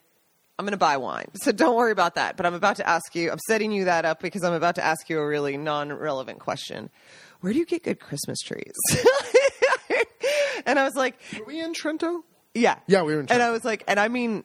I'm 0.59 0.65
going 0.65 0.71
to 0.71 0.77
buy 0.77 0.97
wine. 0.97 1.27
So 1.35 1.51
don't 1.51 1.75
worry 1.75 1.91
about 1.91 2.15
that. 2.15 2.35
But 2.35 2.47
I'm 2.47 2.55
about 2.55 2.77
to 2.77 2.89
ask 2.89 3.13
you, 3.15 3.31
I'm 3.31 3.37
setting 3.47 3.71
you 3.71 3.85
that 3.85 4.05
up 4.05 4.19
because 4.19 4.43
I'm 4.43 4.53
about 4.53 4.73
to 4.75 4.83
ask 4.83 5.07
you 5.07 5.19
a 5.19 5.27
really 5.27 5.55
non 5.55 5.93
relevant 5.93 6.39
question. 6.39 6.89
Where 7.41 7.53
do 7.53 7.59
you 7.59 7.65
get 7.65 7.83
good 7.83 7.99
Christmas 7.99 8.39
trees? 8.41 8.73
and 10.65 10.79
I 10.79 10.83
was 10.83 10.95
like, 10.95 11.15
Were 11.37 11.45
we 11.45 11.61
in 11.61 11.73
Trento? 11.73 12.23
yeah. 12.55 12.79
Yeah, 12.87 13.03
we 13.03 13.13
were 13.13 13.19
in 13.19 13.27
Trento. 13.27 13.31
And 13.33 13.43
I 13.43 13.51
was 13.51 13.63
like, 13.63 13.83
and 13.87 13.99
I 13.99 14.07
mean 14.07 14.43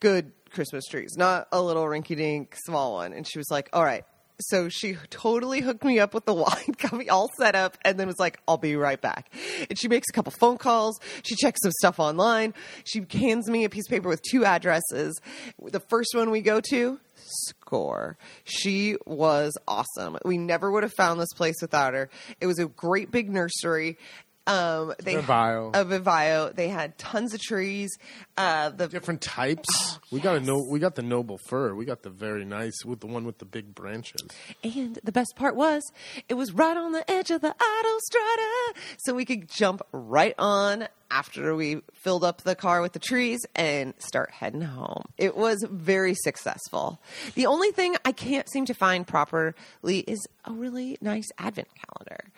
good 0.00 0.32
Christmas 0.50 0.84
trees, 0.86 1.14
not 1.16 1.46
a 1.52 1.62
little 1.62 1.84
rinky 1.84 2.16
dink 2.16 2.56
small 2.64 2.94
one. 2.94 3.12
And 3.12 3.24
she 3.24 3.38
was 3.38 3.48
like, 3.48 3.68
all 3.72 3.84
right, 3.84 4.04
So 4.40 4.68
she 4.68 4.96
totally 5.10 5.60
hooked 5.60 5.84
me 5.84 5.98
up 5.98 6.12
with 6.12 6.24
the 6.24 6.34
wine, 6.34 6.74
got 6.78 6.92
me 6.92 7.08
all 7.08 7.30
set 7.38 7.54
up, 7.54 7.78
and 7.84 7.98
then 7.98 8.06
was 8.06 8.18
like, 8.18 8.40
I'll 8.48 8.56
be 8.58 8.76
right 8.76 9.00
back. 9.00 9.32
And 9.68 9.78
she 9.78 9.88
makes 9.88 10.08
a 10.08 10.12
couple 10.12 10.32
phone 10.38 10.58
calls. 10.58 10.98
She 11.22 11.36
checks 11.36 11.60
some 11.62 11.72
stuff 11.72 12.00
online. 12.00 12.54
She 12.84 13.06
hands 13.12 13.48
me 13.48 13.64
a 13.64 13.68
piece 13.68 13.86
of 13.86 13.90
paper 13.90 14.08
with 14.08 14.22
two 14.22 14.44
addresses. 14.44 15.20
The 15.62 15.80
first 15.80 16.14
one 16.14 16.30
we 16.30 16.40
go 16.40 16.60
to, 16.70 16.98
score. 17.14 18.18
She 18.44 18.96
was 19.06 19.56
awesome. 19.68 20.18
We 20.24 20.38
never 20.38 20.70
would 20.70 20.82
have 20.82 20.94
found 20.96 21.20
this 21.20 21.32
place 21.34 21.56
without 21.62 21.94
her. 21.94 22.10
It 22.40 22.46
was 22.46 22.58
a 22.58 22.66
great 22.66 23.10
big 23.10 23.30
nursery. 23.30 23.98
Um, 24.46 24.92
they 25.02 25.14
Vivio. 25.14 25.70
a 25.74 25.84
Vivio. 25.84 26.54
They 26.54 26.68
had 26.68 26.98
tons 26.98 27.32
of 27.32 27.40
trees. 27.40 27.90
Uh, 28.36 28.70
the 28.70 28.88
Different 28.88 29.22
types. 29.22 29.68
Oh, 29.72 29.98
we 30.10 30.20
got 30.20 30.36
a 30.36 30.40
no. 30.40 30.66
We 30.70 30.78
got 30.78 30.96
the 30.96 31.02
noble 31.02 31.38
fir. 31.48 31.74
We 31.74 31.84
got 31.84 32.02
the 32.02 32.10
very 32.10 32.44
nice 32.44 32.84
with 32.84 33.00
the 33.00 33.06
one 33.06 33.24
with 33.24 33.38
the 33.38 33.44
big 33.46 33.74
branches. 33.74 34.28
And 34.62 34.98
the 35.02 35.12
best 35.12 35.34
part 35.36 35.56
was, 35.56 35.82
it 36.28 36.34
was 36.34 36.52
right 36.52 36.76
on 36.76 36.92
the 36.92 37.08
edge 37.10 37.30
of 37.30 37.40
the 37.40 37.54
autostrada. 37.54 38.76
So 38.98 39.14
we 39.14 39.24
could 39.24 39.48
jump 39.48 39.82
right 39.92 40.34
on 40.38 40.88
after 41.10 41.54
we 41.54 41.80
filled 41.92 42.24
up 42.24 42.42
the 42.42 42.56
car 42.56 42.82
with 42.82 42.92
the 42.92 42.98
trees 42.98 43.46
and 43.54 43.94
start 43.98 44.30
heading 44.32 44.62
home. 44.62 45.04
It 45.16 45.36
was 45.36 45.64
very 45.70 46.14
successful. 46.14 47.00
The 47.34 47.46
only 47.46 47.70
thing 47.70 47.96
I 48.04 48.12
can't 48.12 48.48
seem 48.50 48.66
to 48.66 48.74
find 48.74 49.06
properly 49.06 49.54
is 50.00 50.26
a 50.44 50.52
really 50.52 50.98
nice 51.00 51.28
advent 51.38 51.68
calendar. 51.86 52.32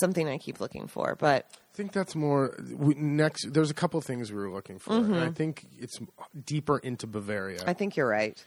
Something 0.00 0.28
I 0.28 0.38
keep 0.38 0.60
looking 0.60 0.86
for, 0.86 1.16
but 1.18 1.46
I 1.50 1.76
think 1.76 1.92
that's 1.92 2.14
more 2.14 2.54
we, 2.74 2.94
next. 2.94 3.52
There's 3.52 3.70
a 3.70 3.74
couple 3.74 4.00
things 4.00 4.30
we 4.30 4.38
were 4.38 4.50
looking 4.50 4.78
for. 4.78 4.92
And 4.92 5.16
I 5.16 5.30
think 5.30 5.66
it's 5.78 5.98
deeper 6.44 6.78
into 6.78 7.06
Bavaria. 7.06 7.60
Mm-hmm. 7.60 7.70
I 7.70 7.72
think 7.72 7.96
you're 7.96 8.08
right. 8.08 8.42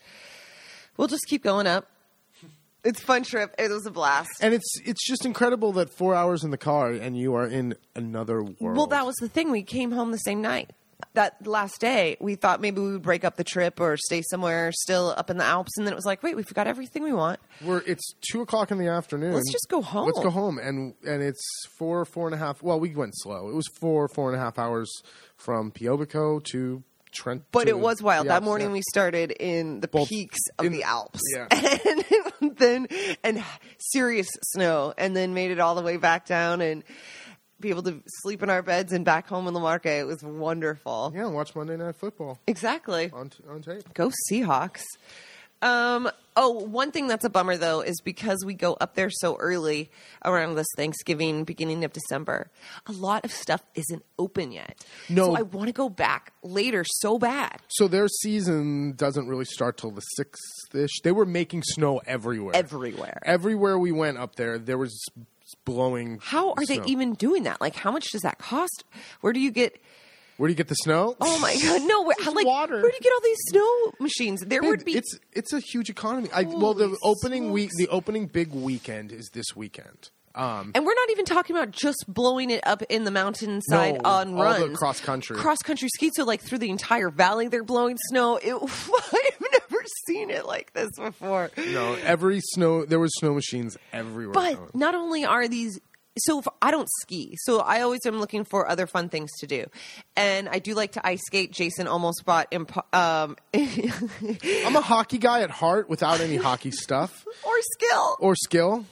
We'll 0.98 1.08
just 1.08 1.26
keep 1.28 1.44
going 1.44 1.68
up. 1.68 1.88
It's 2.84 3.02
a 3.02 3.06
fun 3.06 3.24
trip. 3.24 3.54
It 3.60 3.70
was 3.70 3.86
a 3.86 3.92
blast. 3.92 4.30
and 4.42 4.54
it's 4.54 4.74
it's 4.84 5.06
just 5.06 5.26
incredible 5.26 5.74
that 5.74 5.92
four 5.92 6.16
hours 6.16 6.44
in 6.44 6.52
the 6.52 6.58
car 6.58 6.92
and 6.92 7.16
you 7.18 7.36
are 7.36 7.46
in 7.46 7.76
another 7.96 8.42
world. 8.44 8.78
Well, 8.78 8.88
that 8.88 9.06
was 9.06 9.16
the 9.22 9.30
thing. 9.30 9.52
We 9.52 9.64
came 9.64 9.92
home 9.92 10.12
the 10.12 10.18
same 10.18 10.42
night. 10.42 10.72
That 11.14 11.45
last 11.45 11.80
day, 11.82 12.18
we 12.20 12.36
thought 12.36 12.62
maybe 12.62 12.82
we 12.82 12.91
would 12.93 13.02
break 13.02 13.24
up 13.24 13.36
the 13.36 13.43
trip 13.43 13.80
or 13.80 13.97
stay 13.97 14.22
somewhere 14.22 14.72
still 14.72 15.14
up 15.18 15.30
in 15.30 15.38
the 15.38 15.43
Alps. 15.43 15.78
And 15.78 15.86
then 15.86 15.93
it 15.93 15.95
was 15.95 16.06
like, 16.06 16.24
wait, 16.24 16.36
we 16.36 16.43
forgot 16.43 16.68
everything 16.68 17.04
we 17.04 17.14
want. 17.14 17.39
We're 17.64 17.82
it's 17.86 18.14
two 18.32 18.41
o'clock 18.41 18.72
in 18.72 18.78
the 18.78 18.88
afternoon. 18.88 19.34
Let's 19.34 19.52
just 19.52 19.68
go 19.70 19.82
home. 19.82 20.06
Let's 20.06 20.20
go 20.20 20.30
home, 20.30 20.58
and 20.58 20.93
and 21.06 21.22
it's 21.22 21.41
four 21.78 22.06
four 22.06 22.28
and 22.28 22.36
a 22.36 22.38
half. 22.38 22.62
Well, 22.64 22.80
we 22.80 22.95
went 22.95 23.14
slow. 23.16 23.49
It 23.49 23.56
was 23.56 23.68
four 23.80 24.08
four 24.08 24.32
and 24.32 24.39
a 24.39 24.43
half 24.43 24.58
hours 24.60 24.91
from 25.36 25.72
Piobico 25.72 26.43
to 26.52 26.84
Trent. 27.14 27.43
But 27.52 27.68
it 27.68 27.78
was 27.78 28.02
wild. 28.02 28.28
That 28.28 28.36
Alps, 28.36 28.45
morning 28.45 28.68
yeah. 28.68 28.74
we 28.74 28.82
started 28.89 29.32
in 29.32 29.82
the 29.82 29.88
Both 29.89 30.08
peaks 30.10 30.39
of 30.58 30.66
in- 30.66 30.72
the 30.72 30.84
Alps. 30.84 31.20
yeah. 31.36 31.47
And 32.41 32.58
then, 32.58 32.88
and 33.24 33.43
serious 33.78 34.28
snow. 34.54 34.95
And 34.97 35.16
then 35.16 35.36
made 35.36 35.52
it 35.52 35.60
all 35.60 35.76
the 35.76 35.84
way 35.84 35.97
back 35.97 36.26
down 36.26 36.60
and 36.62 36.84
be 37.62 37.70
able 37.70 37.84
to 37.84 38.01
sleep 38.07 38.43
in 38.43 38.49
our 38.49 38.62
beds 38.62 38.91
and 38.91 39.05
back 39.05 39.28
home 39.28 39.47
in 39.47 39.53
the 39.53 39.59
Marche. 39.59 39.86
It 39.86 40.07
was 40.07 40.22
wonderful. 40.24 41.12
yeah. 41.16 41.28
Watch 41.28 41.55
Monday 41.55 41.78
Night 41.78 41.95
Football 41.95 42.39
Exactly. 42.47 43.09
on 43.14 43.32
on 43.49 43.62
tape. 43.62 43.93
Go 43.93 44.12
Seahawks. 44.30 44.84
Um, 45.64 46.09
oh, 46.36 46.53
one 46.53 46.89
thing 46.91 47.05
that's 47.07 47.24
a 47.24 47.30
bummer 47.30 47.55
though 47.55 47.82
is 47.82 48.01
because 48.01 48.43
we 48.43 48.55
go 48.55 48.74
up 48.82 48.95
there 48.95 49.12
so 49.12 49.36
early 49.38 49.91
around 50.26 50.55
this 50.55 50.66
Thanksgiving, 50.76 51.43
beginning 51.43 51.84
of 51.84 51.93
December, 51.93 52.49
a 52.88 52.91
lot 52.91 53.26
of 53.26 53.32
stuff 53.32 53.62
isn't 53.76 54.03
open 54.18 54.51
yet. 54.51 54.84
No. 55.07 55.26
So 55.26 55.36
I 55.36 55.43
want 55.43 55.68
to 55.68 55.74
go 55.74 55.88
back 55.88 56.34
later 56.41 56.84
so 56.84 57.20
bad. 57.20 57.59
So 57.68 57.88
their 57.88 58.07
season 58.07 58.93
doesn't 58.93 59.28
really 59.28 59.45
start 59.45 59.78
till 59.78 59.91
the 59.91 60.01
sixth 60.01 60.41
ish. 60.74 60.99
They 61.03 61.12
were 61.12 61.28
making 61.28 61.62
snow 61.62 62.01
everywhere. 62.07 62.55
Everywhere. 62.55 63.22
Everywhere 63.24 63.78
we 63.78 63.91
went 63.91 64.18
up 64.18 64.38
there, 64.38 64.57
there 64.57 64.80
was 64.80 64.99
blowing. 65.66 66.20
How 66.22 66.54
are 66.54 66.66
they 66.66 66.82
even 66.86 67.14
doing 67.14 67.43
that? 67.43 67.62
Like, 67.62 67.76
how 67.76 67.91
much 67.91 68.12
does 68.12 68.22
that 68.22 68.38
cost? 68.38 68.84
Where 69.22 69.34
do 69.34 69.39
you 69.39 69.52
get? 69.52 69.82
Where 70.38 70.47
do 70.47 70.54
you 70.54 70.58
get 70.58 70.70
the 70.70 70.76
snow? 70.76 71.16
Oh 71.22 71.39
my 71.39 71.56
god, 71.62 71.82
no! 71.88 72.02
Where, 72.04 72.16
like, 72.34 72.45
water. 72.45 72.82
where 72.82 72.89
do 72.89 72.95
you 72.95 73.02
get 73.02 73.14
all 73.14 73.22
these 73.22 73.38
snow 73.49 73.93
machines? 73.99 74.41
There 74.41 74.64
would 74.64 74.84
be. 74.84 74.97
It's 74.97 75.20
it's 75.34 75.54
a 75.54 75.60
huge 75.60 75.89
economy. 75.89 76.30
I, 76.34 76.43
well, 76.43 76.74
the 76.74 76.97
opening 77.04 77.52
week, 77.52 77.70
the 77.78 77.88
opening 77.89 78.26
big 78.26 78.52
weekend 78.52 79.12
is 79.12 79.30
this 79.34 79.56
weekend. 79.56 80.10
Um, 80.36 80.71
And 80.75 80.86
we're 80.86 80.93
not 80.93 81.09
even 81.11 81.25
talking 81.25 81.55
about 81.55 81.71
just 81.71 82.05
blowing 82.07 82.49
it 82.49 82.65
up 82.65 82.82
in 82.89 83.03
the 83.03 83.11
mountainside 83.11 84.01
No, 84.03 84.09
on 84.09 84.34
all 84.36 84.43
runs. 84.43 84.77
cross 84.77 84.99
country. 85.01 85.36
Cross 85.38 85.59
country 85.63 85.89
ski. 85.89 86.09
So, 86.15 86.23
like, 86.23 86.41
through 86.41 86.59
the 86.59 86.69
entire 86.69 87.09
valley, 87.09 87.47
they're 87.47 87.63
blowing 87.63 87.97
snow. 88.09 88.39
It, 88.43 88.53
I've 88.55 89.41
never 89.51 89.84
seen 90.07 90.29
it 90.29 90.45
like 90.45 90.73
this 90.73 90.89
before. 90.97 91.51
no, 91.57 91.93
every 92.03 92.39
snow 92.41 92.86
there 92.86 92.99
was 92.99 93.11
snow 93.15 93.34
machines 93.34 93.77
everywhere. 93.93 94.34
But 94.34 94.75
not 94.75 94.95
only 94.95 95.25
are 95.25 95.47
these. 95.47 95.79
So 96.19 96.39
if, 96.39 96.47
I 96.61 96.71
don't 96.71 96.89
ski, 97.01 97.36
so 97.43 97.59
I 97.61 97.82
always 97.82 98.01
am 98.05 98.19
looking 98.19 98.43
for 98.43 98.67
other 98.69 98.86
fun 98.86 99.07
things 99.07 99.29
to 99.39 99.47
do, 99.47 99.65
and 100.17 100.49
I 100.49 100.59
do 100.59 100.73
like 100.73 100.91
to 100.93 101.07
ice 101.07 101.21
skate. 101.25 101.51
Jason 101.53 101.88
almost 101.88 102.25
bought 102.25 102.51
impo- 102.51 102.84
um, 102.93 103.38
I'm 104.65 104.75
a 104.75 104.82
hockey 104.82 105.17
guy 105.19 105.41
at 105.41 105.49
heart, 105.49 105.89
without 105.89 106.19
any 106.19 106.36
hockey 106.36 106.71
stuff 106.71 107.25
or 107.45 107.53
skill. 107.61 108.17
or 108.19 108.36
skill. 108.36 108.86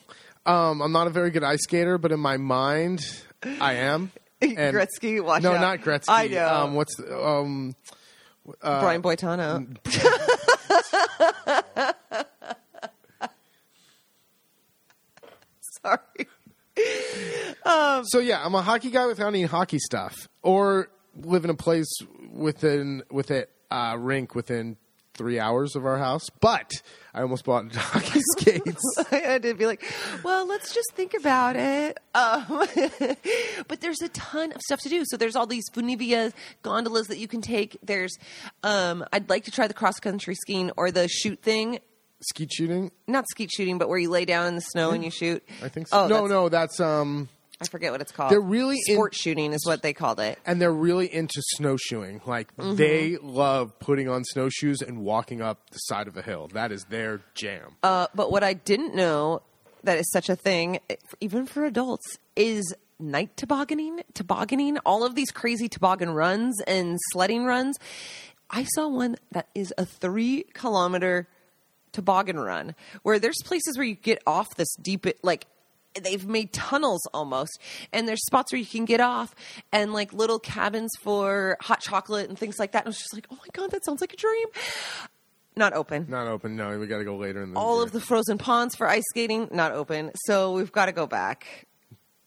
Um, 0.46 0.82
I'm 0.82 0.92
not 0.92 1.08
a 1.08 1.12
very 1.12 1.32
good 1.32 1.44
ice 1.44 1.62
skater, 1.64 1.98
but 1.98 2.12
in 2.12 2.20
my 2.20 2.38
mind, 2.38 3.06
I 3.44 3.76
am. 3.76 4.12
And- 4.42 4.58
Gretzky, 4.58 5.22
watch 5.22 5.44
no, 5.44 5.52
out. 5.52 5.60
not 5.60 5.80
Gretzky. 5.80 6.06
I 6.08 6.28
know. 6.28 6.48
Um, 6.48 6.76
what's 6.76 6.96
the, 6.96 7.14
um, 7.14 7.76
Brian 8.62 9.02
Boitano. 9.02 9.76
Sorry. 15.84 16.28
So 18.06 18.20
yeah, 18.20 18.44
I'm 18.44 18.56
a 18.56 18.62
hockey 18.62 18.90
guy 18.92 19.06
without 19.08 19.28
any 19.28 19.44
hockey 19.44 19.80
stuff, 19.80 20.28
or 20.42 20.90
live 21.16 21.44
in 21.44 21.50
a 21.50 21.56
place 21.56 21.92
within 22.32 23.04
with 23.12 23.30
a 23.32 23.48
uh, 23.70 23.98
rink 24.00 24.36
within 24.36 24.78
three 25.20 25.38
hours 25.38 25.76
of 25.76 25.86
our 25.86 25.98
house. 25.98 26.30
But 26.40 26.72
I 27.14 27.22
almost 27.22 27.44
bought 27.44 27.76
hockey 27.76 28.22
skates. 28.38 28.82
I 29.12 29.38
to 29.38 29.54
be 29.54 29.66
like, 29.66 29.84
well, 30.24 30.48
let's 30.48 30.74
just 30.74 30.94
think 30.94 31.14
about 31.14 31.56
it. 31.58 31.98
Um, 32.16 32.46
but 33.68 33.82
there's 33.82 34.02
a 34.02 34.08
ton 34.10 34.54
of 34.54 34.62
stuff 34.62 34.80
to 34.82 34.90
do. 34.90 35.04
So 35.06 35.18
there's 35.18 35.36
all 35.36 35.46
these 35.46 35.66
Funivia 35.72 36.32
gondolas 36.64 37.08
that 37.08 37.18
you 37.18 37.28
can 37.28 37.42
take. 37.42 37.78
There's, 37.84 38.18
um, 38.64 39.04
I'd 39.12 39.30
like 39.30 39.44
to 39.44 39.52
try 39.52 39.68
the 39.68 39.74
cross 39.74 40.00
country 40.00 40.36
skiing 40.36 40.72
or 40.78 40.90
the 40.90 41.08
shoot 41.10 41.42
thing. 41.42 41.80
Skeet 42.22 42.52
shooting, 42.52 42.92
Not 43.08 43.26
skeet 43.30 43.52
shooting, 43.52 43.78
but 43.78 43.88
where 43.90 44.00
you 44.00 44.10
lay 44.10 44.26
down 44.26 44.48
in 44.48 44.56
the 44.56 44.62
snow 44.62 44.92
and 44.92 45.04
you 45.06 45.12
shoot. 45.12 45.44
I 45.62 45.68
think. 45.70 45.88
So. 45.90 45.98
Oh, 45.98 46.08
no, 46.08 46.16
that's- 46.16 46.30
no, 46.30 46.50
that's 46.50 46.80
um, 46.80 47.30
I 47.62 47.66
forget 47.66 47.92
what 47.92 48.00
it's 48.02 48.12
called. 48.12 48.32
They're 48.32 48.40
really 48.40 48.78
in- 48.88 48.96
sport 48.96 49.14
shooting 49.14 49.52
is 49.54 49.66
what 49.66 49.82
they 49.82 49.94
called 49.94 50.20
it. 50.20 50.40
and 50.46 50.62
they're 50.62 50.72
really 50.72 51.14
into 51.14 51.42
snowshoeing. 51.56 52.22
Like 52.26 52.56
Mm-hmm. 52.58 52.76
they 52.76 53.18
love 53.18 53.78
putting 53.80 54.08
on 54.10 54.24
snowshoes 54.24 54.82
and 54.82 55.00
walking 55.00 55.42
up 55.42 55.70
the 55.72 55.78
side 55.80 56.08
of 56.08 56.16
a 56.18 56.22
hill. 56.22 56.48
That 56.54 56.72
is 56.72 56.86
their 56.86 57.22
jam. 57.36 57.76
Uh, 57.84 58.08
but 58.16 58.32
what 58.32 58.44
I 58.44 58.54
didn't 58.54 58.96
know 58.96 59.42
that 59.84 59.98
is 59.98 60.10
such 60.12 60.30
a 60.30 60.36
thing, 60.36 60.80
even 61.22 61.46
for 61.46 61.66
adults, 61.66 62.18
is 62.36 62.74
night 63.00 63.36
tobogganing. 63.38 64.02
Tobogganing, 64.14 64.78
all 64.80 65.04
of 65.06 65.16
these 65.16 65.32
crazy 65.32 65.68
toboggan 65.70 66.10
runs 66.12 66.60
and 66.68 66.98
sledding 67.12 67.46
runs. 67.46 67.78
I 68.50 68.64
saw 68.64 68.88
one 68.88 69.16
that 69.32 69.48
is 69.54 69.74
a 69.78 69.86
three 69.86 70.46
kilometer 70.54 71.28
toboggan 71.92 72.40
run 72.40 72.76
where 73.04 73.20
there's 73.20 73.38
places 73.46 73.78
where 73.78 73.86
you 73.86 73.96
get 73.96 74.22
off 74.28 74.48
this 74.58 74.74
deep, 74.76 75.06
like 75.24 75.46
they've 76.02 76.26
made 76.28 76.54
tunnels 76.54 77.02
almost, 77.14 77.60
and 77.94 78.08
there's 78.08 78.24
spots 78.26 78.52
where 78.52 78.60
you 78.60 78.66
can 78.66 78.86
get 78.86 79.00
off 79.02 79.34
and 79.72 79.94
like 79.94 80.14
little 80.14 80.40
cabins 80.40 80.92
for 81.00 81.58
hot 81.62 81.82
chocolate 81.82 82.30
and 82.30 82.38
things 82.38 82.60
like 82.60 82.72
that. 82.74 82.80
And 82.80 82.88
I 82.88 82.90
was 82.90 82.98
just 83.00 83.14
like, 83.14 83.28
oh 83.32 83.36
my 83.36 83.48
god, 83.54 83.72
that 83.72 83.84
sounds 83.86 84.02
like 84.02 84.14
a 84.14 84.18
dream. 84.18 84.48
Not 85.56 85.74
open 85.74 86.06
Not 86.08 86.28
open. 86.28 86.56
No, 86.56 86.78
we 86.80 86.88
got 86.88 87.00
to 87.00 87.04
go 87.04 87.18
later 87.18 87.44
in 87.44 87.54
the 87.54 87.60
all 87.60 87.78
year. 87.78 87.86
of 87.86 87.92
the 87.92 88.00
frozen 88.00 88.38
ponds 88.38 88.76
for 88.76 88.88
ice 88.88 89.04
skating 89.10 89.50
not 89.52 89.74
open 89.74 90.12
so 90.26 90.54
we've 90.54 90.72
got 90.72 90.86
to 90.86 90.94
go 90.94 91.06
back 91.06 91.66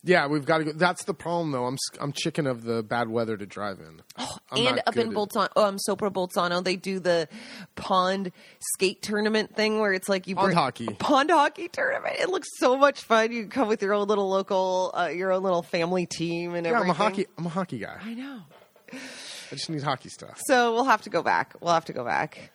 Yeah, 0.05 0.27
we've 0.27 0.45
got 0.45 0.59
to 0.59 0.65
go. 0.65 0.73
That's 0.73 1.05
the 1.05 1.15
problem, 1.15 1.53
though. 1.53 1.67
I'm 1.67 1.77
I'm 2.01 2.13
chicken 2.13 2.47
of 2.47 2.65
the 2.65 2.83
bad 2.83 3.09
weather 3.09 3.37
to 3.37 3.47
drive 3.47 3.79
in. 3.79 4.03
I'm 4.51 4.67
and 4.67 4.83
up 4.87 4.97
in 4.97 5.13
Bolzano, 5.13 5.49
um, 5.57 5.79
Soprabolzano, 5.89 6.63
they 6.63 6.77
do 6.77 6.99
the 6.99 7.29
pond 7.77 8.33
skate 8.75 9.01
tournament 9.03 9.55
thing 9.57 9.79
where 9.79 9.93
it's 9.93 10.09
like 10.09 10.27
you 10.27 10.35
Pond 10.35 10.55
hockey. 10.55 10.89
pond 10.99 11.31
hockey 11.31 11.69
tournament. 11.69 12.17
It 12.19 12.29
looks 12.29 12.49
so 12.59 12.77
much 12.77 13.01
fun. 13.01 13.33
You 13.33 13.47
come 13.47 13.69
with 13.69 13.81
your 13.83 13.95
own 13.95 14.09
little 14.09 14.29
local, 14.29 14.93
uh, 14.97 15.07
your 15.07 15.33
own 15.33 15.43
little 15.43 15.63
family 15.63 16.07
team 16.07 16.55
and 16.55 16.67
Yeah, 16.67 16.81
I'm 16.81 16.91
a 16.91 16.93
hockey. 16.95 17.27
I'm 17.39 17.47
a 17.47 17.51
hockey 17.51 17.79
guy. 17.79 17.99
I 18.03 18.15
know. 18.15 18.41
I 18.93 19.55
just 19.55 19.71
need 19.71 19.83
hockey 19.83 20.09
stuff. 20.09 20.41
So 20.47 20.75
we'll 20.75 20.85
have 20.85 21.03
to 21.03 21.11
go 21.11 21.23
back. 21.23 21.55
We'll 21.61 21.75
have 21.75 21.85
to 21.87 21.93
go 21.93 22.05
back. 22.05 22.52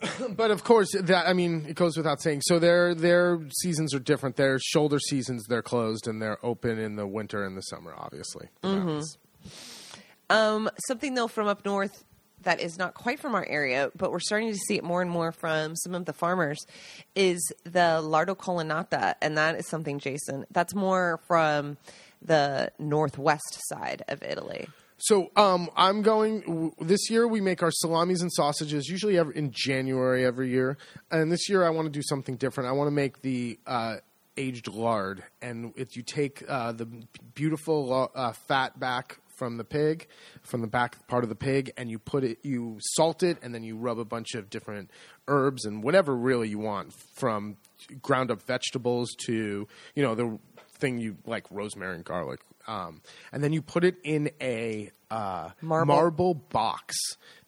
But 0.36 0.50
of 0.50 0.64
course, 0.64 0.92
that 0.92 1.26
I 1.26 1.32
mean, 1.32 1.66
it 1.68 1.74
goes 1.76 1.96
without 1.96 2.20
saying. 2.20 2.42
So 2.42 2.58
their 2.58 2.94
their 2.94 3.40
seasons 3.62 3.94
are 3.94 3.98
different. 3.98 4.36
Their 4.36 4.58
shoulder 4.58 4.98
seasons 4.98 5.46
they're 5.48 5.62
closed, 5.62 6.06
and 6.06 6.20
they're 6.20 6.44
open 6.44 6.78
in 6.78 6.96
the 6.96 7.06
winter 7.06 7.44
and 7.44 7.56
the 7.56 7.62
summer. 7.62 7.94
Obviously, 7.96 8.48
Mm-hmm. 8.62 9.00
Um, 10.28 10.68
something 10.88 11.14
though 11.14 11.28
from 11.28 11.46
up 11.46 11.64
north 11.64 12.04
that 12.42 12.60
is 12.60 12.78
not 12.78 12.94
quite 12.94 13.18
from 13.20 13.34
our 13.34 13.46
area, 13.46 13.90
but 13.96 14.10
we're 14.10 14.20
starting 14.20 14.52
to 14.52 14.58
see 14.68 14.76
it 14.76 14.84
more 14.84 15.02
and 15.02 15.10
more 15.10 15.32
from 15.32 15.74
some 15.76 15.94
of 15.94 16.04
the 16.04 16.12
farmers, 16.12 16.58
is 17.14 17.52
the 17.64 18.00
lardo 18.02 18.36
colonnata, 18.36 19.14
and 19.20 19.36
that 19.36 19.56
is 19.56 19.68
something, 19.68 19.98
Jason, 19.98 20.46
that's 20.52 20.74
more 20.74 21.20
from 21.26 21.76
the 22.22 22.70
northwest 22.78 23.60
side 23.68 24.04
of 24.08 24.22
Italy. 24.22 24.68
So 24.98 25.30
um, 25.36 25.68
I'm 25.76 26.02
going 26.02 26.40
w- 26.40 26.72
this 26.80 27.10
year. 27.10 27.28
We 27.28 27.40
make 27.40 27.62
our 27.62 27.70
salamis 27.70 28.22
and 28.22 28.32
sausages 28.32 28.88
usually 28.88 29.18
every, 29.18 29.36
in 29.36 29.50
January 29.52 30.24
every 30.24 30.50
year, 30.50 30.78
and 31.10 31.30
this 31.30 31.48
year 31.48 31.64
I 31.64 31.70
want 31.70 31.86
to 31.86 31.92
do 31.92 32.02
something 32.02 32.36
different. 32.36 32.70
I 32.70 32.72
want 32.72 32.88
to 32.88 32.92
make 32.92 33.20
the 33.20 33.58
uh, 33.66 33.96
aged 34.36 34.68
lard, 34.68 35.22
and 35.42 35.74
if 35.76 35.96
you 35.96 36.02
take 36.02 36.42
uh, 36.48 36.72
the 36.72 36.86
beautiful 37.34 38.10
uh, 38.14 38.32
fat 38.32 38.80
back 38.80 39.18
from 39.36 39.58
the 39.58 39.64
pig, 39.64 40.08
from 40.42 40.62
the 40.62 40.66
back 40.66 41.06
part 41.08 41.22
of 41.22 41.28
the 41.28 41.36
pig, 41.36 41.72
and 41.76 41.90
you 41.90 41.98
put 41.98 42.24
it, 42.24 42.38
you 42.42 42.78
salt 42.80 43.22
it, 43.22 43.36
and 43.42 43.54
then 43.54 43.62
you 43.62 43.76
rub 43.76 43.98
a 43.98 44.04
bunch 44.04 44.34
of 44.34 44.48
different 44.48 44.90
herbs 45.28 45.66
and 45.66 45.82
whatever 45.82 46.16
really 46.16 46.48
you 46.48 46.58
want, 46.58 46.94
from 47.14 47.58
ground 48.00 48.30
up 48.30 48.40
vegetables 48.42 49.10
to 49.26 49.68
you 49.94 50.02
know 50.02 50.14
the 50.14 50.38
thing 50.78 50.98
you 50.98 51.16
like 51.26 51.44
rosemary 51.50 51.94
and 51.94 52.04
garlic. 52.04 52.40
Um, 52.66 53.00
and 53.32 53.42
then 53.42 53.52
you 53.52 53.62
put 53.62 53.84
it 53.84 53.96
in 54.02 54.30
a 54.40 54.90
uh, 55.10 55.50
Marble. 55.60 55.94
marble 55.94 56.34
box 56.34 56.96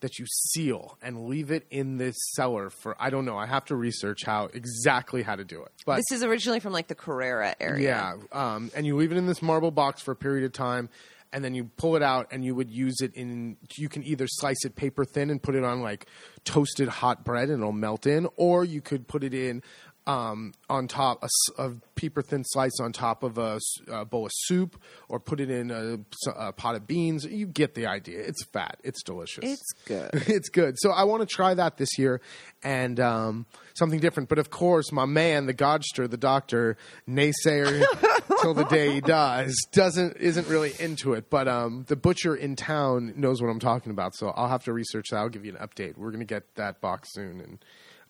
that 0.00 0.18
you 0.18 0.26
seal 0.28 0.96
and 1.02 1.26
leave 1.26 1.50
it 1.50 1.66
in 1.70 1.96
this 1.96 2.14
cellar 2.36 2.70
for 2.70 2.94
I 3.00 3.10
don't 3.10 3.24
know. 3.24 3.36
I 3.36 3.46
have 3.46 3.64
to 3.66 3.76
research 3.76 4.24
how 4.24 4.44
exactly 4.54 5.22
how 5.22 5.34
to 5.34 5.44
do 5.44 5.62
it. 5.62 5.72
But 5.84 5.96
This 5.96 6.18
is 6.18 6.22
originally 6.22 6.60
from 6.60 6.72
like 6.72 6.86
the 6.86 6.94
Carrara 6.94 7.54
area. 7.60 7.88
yeah, 8.32 8.54
um, 8.54 8.70
and 8.76 8.86
you 8.86 8.96
leave 8.96 9.10
it 9.12 9.18
in 9.18 9.26
this 9.26 9.42
marble 9.42 9.70
box 9.72 10.00
for 10.02 10.12
a 10.12 10.16
period 10.16 10.44
of 10.44 10.52
time, 10.52 10.88
and 11.32 11.44
then 11.44 11.54
you 11.54 11.64
pull 11.64 11.96
it 11.96 12.02
out, 12.02 12.28
and 12.30 12.44
you 12.44 12.54
would 12.54 12.70
use 12.70 13.00
it 13.00 13.14
in. 13.14 13.56
You 13.76 13.88
can 13.88 14.04
either 14.04 14.26
slice 14.28 14.64
it 14.64 14.76
paper 14.76 15.04
thin 15.04 15.28
and 15.28 15.42
put 15.42 15.56
it 15.56 15.64
on 15.64 15.82
like 15.82 16.06
toasted 16.44 16.88
hot 16.88 17.24
bread, 17.24 17.50
and 17.50 17.60
it'll 17.60 17.72
melt 17.72 18.06
in, 18.06 18.28
or 18.36 18.64
you 18.64 18.80
could 18.80 19.08
put 19.08 19.24
it 19.24 19.34
in. 19.34 19.62
Um, 20.08 20.54
on 20.70 20.88
top, 20.88 21.22
a, 21.22 21.62
a 21.62 21.72
paper 21.94 22.22
thin 22.22 22.42
slice 22.42 22.80
on 22.80 22.92
top 22.92 23.22
of 23.22 23.36
a 23.36 23.60
bowl 24.06 24.24
of 24.24 24.32
soup, 24.34 24.80
or 25.06 25.20
put 25.20 25.38
it 25.38 25.50
in 25.50 25.70
a 25.70 26.52
pot 26.52 26.76
of 26.76 26.86
beans. 26.86 27.26
You 27.26 27.46
get 27.46 27.74
the 27.74 27.86
idea. 27.86 28.20
It's 28.20 28.42
fat. 28.46 28.78
It's 28.82 29.02
delicious. 29.02 29.44
It's 29.44 29.72
good. 29.84 30.10
it's 30.26 30.48
good. 30.48 30.76
So 30.78 30.92
I 30.92 31.04
want 31.04 31.20
to 31.20 31.26
try 31.26 31.52
that 31.52 31.76
this 31.76 31.98
year 31.98 32.22
and 32.62 32.98
um, 33.00 33.44
something 33.74 34.00
different. 34.00 34.30
But 34.30 34.38
of 34.38 34.48
course, 34.48 34.92
my 34.92 35.04
man, 35.04 35.44
the 35.44 35.52
Godster, 35.52 36.08
the 36.08 36.16
doctor, 36.16 36.78
naysayer 37.06 37.84
till 38.40 38.54
the 38.54 38.64
day 38.64 38.94
he 38.94 39.02
dies, 39.02 39.54
doesn't 39.72 40.16
isn't 40.16 40.48
really 40.48 40.72
into 40.80 41.12
it. 41.12 41.28
But 41.28 41.48
um, 41.48 41.84
the 41.86 41.96
butcher 41.96 42.34
in 42.34 42.56
town 42.56 43.12
knows 43.16 43.42
what 43.42 43.48
I'm 43.48 43.60
talking 43.60 43.92
about. 43.92 44.14
So 44.14 44.28
I'll 44.28 44.48
have 44.48 44.64
to 44.64 44.72
research 44.72 45.08
that. 45.10 45.18
I'll 45.18 45.28
give 45.28 45.44
you 45.44 45.54
an 45.54 45.68
update. 45.68 45.98
We're 45.98 46.12
gonna 46.12 46.24
get 46.24 46.54
that 46.54 46.80
box 46.80 47.12
soon 47.12 47.40
and. 47.40 47.64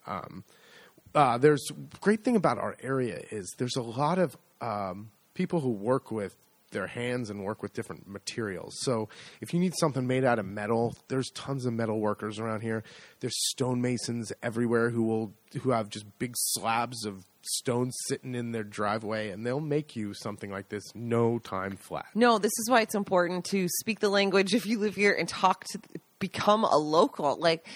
Um, 0.06 0.44
uh, 1.14 1.38
there's 1.38 1.66
great 2.00 2.24
thing 2.24 2.36
about 2.36 2.58
our 2.58 2.76
area 2.82 3.20
is 3.30 3.54
there's 3.58 3.76
a 3.76 3.82
lot 3.82 4.18
of 4.18 4.36
um, 4.60 5.10
people 5.34 5.60
who 5.60 5.70
work 5.70 6.10
with 6.10 6.36
their 6.70 6.86
hands 6.86 7.30
and 7.30 7.44
work 7.44 7.62
with 7.62 7.72
different 7.72 8.06
materials. 8.06 8.74
So 8.80 9.08
if 9.40 9.54
you 9.54 9.60
need 9.60 9.74
something 9.78 10.06
made 10.06 10.24
out 10.24 10.38
of 10.38 10.46
metal, 10.46 10.94
there's 11.08 11.30
tons 11.30 11.64
of 11.64 11.72
metal 11.72 11.98
workers 11.98 12.38
around 12.38 12.60
here. 12.60 12.82
There's 13.20 13.36
stonemasons 13.50 14.32
everywhere 14.42 14.90
who 14.90 15.02
will 15.04 15.32
who 15.62 15.70
have 15.70 15.88
just 15.88 16.04
big 16.18 16.34
slabs 16.36 17.06
of 17.06 17.24
stone 17.42 17.90
sitting 18.08 18.34
in 18.34 18.52
their 18.52 18.64
driveway, 18.64 19.30
and 19.30 19.46
they'll 19.46 19.60
make 19.60 19.96
you 19.96 20.12
something 20.12 20.50
like 20.50 20.68
this 20.68 20.84
no 20.94 21.38
time 21.38 21.76
flat. 21.76 22.06
No, 22.14 22.38
this 22.38 22.52
is 22.58 22.68
why 22.68 22.82
it's 22.82 22.94
important 22.94 23.46
to 23.46 23.66
speak 23.80 24.00
the 24.00 24.10
language 24.10 24.54
if 24.54 24.66
you 24.66 24.78
live 24.78 24.94
here 24.94 25.14
and 25.18 25.28
talk 25.28 25.64
to 25.72 25.80
become 26.18 26.64
a 26.64 26.76
local. 26.76 27.36
Like 27.38 27.66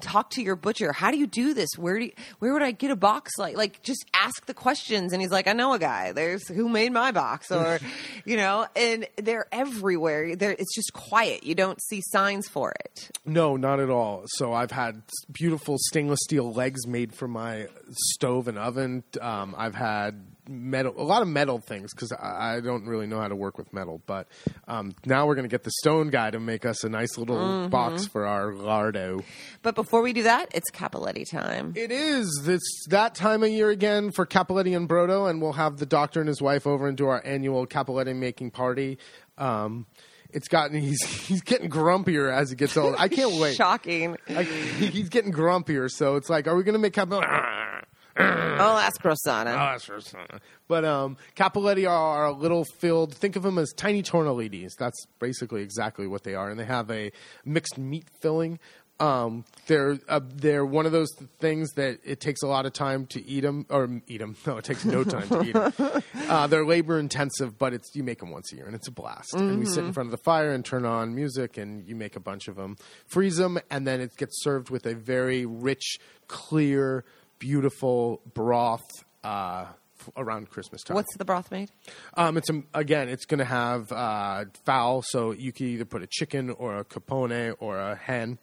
talk 0.00 0.30
to 0.30 0.42
your 0.42 0.56
butcher. 0.56 0.92
How 0.92 1.10
do 1.10 1.18
you 1.18 1.26
do 1.26 1.54
this? 1.54 1.70
Where 1.76 1.98
do 1.98 2.06
you, 2.06 2.12
where 2.38 2.52
would 2.52 2.62
I 2.62 2.70
get 2.70 2.90
a 2.90 2.96
box 2.96 3.32
like 3.38 3.56
like 3.56 3.82
just 3.82 4.04
ask 4.14 4.46
the 4.46 4.54
questions 4.54 5.12
and 5.12 5.22
he's 5.22 5.30
like, 5.30 5.48
I 5.48 5.52
know 5.52 5.72
a 5.72 5.78
guy. 5.78 6.12
There's 6.12 6.46
who 6.48 6.68
made 6.68 6.92
my 6.92 7.12
box 7.12 7.50
or 7.50 7.78
you 8.24 8.36
know, 8.36 8.66
and 8.76 9.06
they're 9.16 9.46
everywhere. 9.52 10.36
They're, 10.36 10.52
it's 10.52 10.74
just 10.74 10.92
quiet. 10.92 11.44
You 11.44 11.54
don't 11.54 11.80
see 11.82 12.00
signs 12.02 12.48
for 12.48 12.72
it. 12.72 13.10
No, 13.24 13.56
not 13.56 13.80
at 13.80 13.90
all. 13.90 14.24
So 14.26 14.52
I've 14.52 14.72
had 14.72 15.02
beautiful 15.32 15.76
stainless 15.78 16.20
steel 16.24 16.52
legs 16.52 16.86
made 16.86 17.14
for 17.14 17.28
my 17.28 17.68
stove 18.14 18.48
and 18.48 18.58
oven. 18.58 19.04
Um, 19.20 19.54
I've 19.56 19.74
had 19.74 20.24
metal, 20.50 20.92
a 20.96 21.02
lot 21.04 21.22
of 21.22 21.28
metal 21.28 21.58
things 21.58 21.94
because 21.94 22.12
I, 22.12 22.56
I 22.56 22.60
don't 22.60 22.86
really 22.86 23.06
know 23.06 23.20
how 23.20 23.28
to 23.28 23.36
work 23.36 23.56
with 23.56 23.72
metal. 23.72 24.02
But 24.06 24.28
um, 24.68 24.92
now 25.06 25.26
we're 25.26 25.36
going 25.36 25.48
to 25.48 25.52
get 25.52 25.62
the 25.62 25.70
stone 25.78 26.10
guy 26.10 26.30
to 26.30 26.40
make 26.40 26.66
us 26.66 26.84
a 26.84 26.88
nice 26.88 27.16
little 27.16 27.68
box 27.68 28.06
for 28.06 28.26
our 28.26 28.52
lardo. 28.52 29.22
But 29.62 29.74
before 29.74 30.02
we 30.02 30.12
do 30.12 30.24
that, 30.24 30.48
it's 30.52 30.70
Cappelletti 30.70 31.30
time. 31.30 31.72
It 31.76 31.92
is. 31.92 32.42
It's 32.46 32.86
that 32.88 33.14
time 33.14 33.42
of 33.42 33.50
year 33.50 33.70
again 33.70 34.10
for 34.10 34.26
Cappelletti 34.26 34.76
and 34.76 34.88
Brodo, 34.88 35.30
and 35.30 35.40
we'll 35.40 35.52
have 35.52 35.78
the 35.78 35.86
doctor 35.86 36.20
and 36.20 36.28
his 36.28 36.42
wife 36.42 36.66
over 36.66 36.88
and 36.88 36.96
do 36.96 37.06
our 37.06 37.22
annual 37.24 37.66
Cappelletti 37.66 38.16
making 38.16 38.50
party. 38.50 38.98
Um, 39.38 39.86
it's 40.32 40.48
gotten 40.48 40.80
he's 40.80 41.02
he's 41.02 41.42
getting 41.42 41.70
grumpier 41.70 42.32
as 42.32 42.50
he 42.50 42.56
gets 42.56 42.76
old. 42.76 42.96
I 42.98 43.08
can't 43.08 43.32
wait. 43.40 43.56
Shocking. 43.56 44.16
Like, 44.28 44.46
he's 44.46 45.08
getting 45.08 45.32
grumpier, 45.32 45.90
so 45.90 46.16
it's 46.16 46.28
like, 46.28 46.46
are 46.46 46.56
we 46.56 46.62
going 46.62 46.74
to 46.74 46.78
make 46.78 46.94
Cappelletti? 46.94 47.69
I'll 48.16 48.78
ask 48.78 49.02
Rosanna. 49.04 49.52
Oh, 49.52 49.54
that's 49.72 49.84
for 49.84 50.00
son. 50.00 50.26
But 50.68 50.84
um, 50.84 51.16
Cappelletti 51.36 51.88
are 51.88 52.26
a 52.26 52.32
little 52.32 52.64
filled. 52.78 53.14
Think 53.14 53.36
of 53.36 53.42
them 53.42 53.58
as 53.58 53.72
tiny 53.72 54.02
tortellinis. 54.02 54.72
That's 54.78 55.06
basically 55.18 55.62
exactly 55.62 56.06
what 56.06 56.24
they 56.24 56.34
are, 56.34 56.50
and 56.50 56.58
they 56.58 56.64
have 56.64 56.90
a 56.90 57.12
mixed 57.44 57.78
meat 57.78 58.06
filling. 58.20 58.58
Um, 58.98 59.46
they're 59.66 59.98
uh, 60.10 60.20
they're 60.22 60.66
one 60.66 60.84
of 60.84 60.92
those 60.92 61.08
things 61.38 61.72
that 61.76 62.00
it 62.04 62.20
takes 62.20 62.42
a 62.42 62.46
lot 62.46 62.66
of 62.66 62.74
time 62.74 63.06
to 63.06 63.26
eat 63.26 63.40
them 63.40 63.64
or 63.70 63.88
eat 64.06 64.18
them. 64.18 64.36
No, 64.46 64.58
it 64.58 64.64
takes 64.64 64.84
no 64.84 65.04
time 65.04 65.26
to 65.28 65.42
eat 65.42 65.54
them. 65.54 66.02
Uh, 66.30 66.46
they're 66.46 66.64
labor 66.64 66.96
intensive, 66.96 67.58
but 67.58 67.72
it's 67.72 67.90
you 67.96 68.04
make 68.04 68.20
them 68.20 68.30
once 68.30 68.52
a 68.52 68.56
year, 68.56 68.66
and 68.66 68.74
it's 68.76 68.86
a 68.86 68.92
blast. 68.92 69.34
And 69.34 69.58
we 69.58 69.66
sit 69.66 69.84
in 69.84 69.92
front 69.92 70.06
of 70.06 70.10
the 70.12 70.22
fire 70.22 70.52
and 70.52 70.64
turn 70.64 70.84
on 70.84 71.12
music, 71.12 71.56
and 71.56 71.84
you 71.88 71.96
make 71.96 72.14
a 72.14 72.20
bunch 72.20 72.46
of 72.46 72.54
them, 72.54 72.76
freeze 73.08 73.36
them, 73.36 73.58
and 73.68 73.84
then 73.84 74.00
it 74.00 74.16
gets 74.16 74.40
served 74.44 74.70
with 74.70 74.86
a 74.86 74.94
very 74.94 75.44
rich, 75.44 75.98
clear, 76.28 77.04
beautiful 77.40 78.20
broth 78.34 78.84
uh, 79.24 79.64
f- 79.98 80.10
around 80.16 80.48
Christmas 80.50 80.82
time. 80.84 80.94
What's 80.94 81.16
the 81.16 81.24
broth 81.24 81.50
made? 81.50 81.72
Um, 82.16 82.36
it's 82.36 82.48
a, 82.48 82.62
again, 82.72 83.08
it's 83.08 83.24
going 83.24 83.38
to 83.38 83.44
have 83.44 83.90
uh, 83.90 84.44
fowl, 84.64 85.02
so 85.02 85.32
you 85.32 85.50
can 85.50 85.66
either 85.66 85.84
put 85.84 86.02
a 86.02 86.06
chicken 86.06 86.50
or 86.50 86.76
a 86.76 86.84
cappone 86.84 87.56
or 87.58 87.78
a 87.78 87.96
hen, 87.96 88.38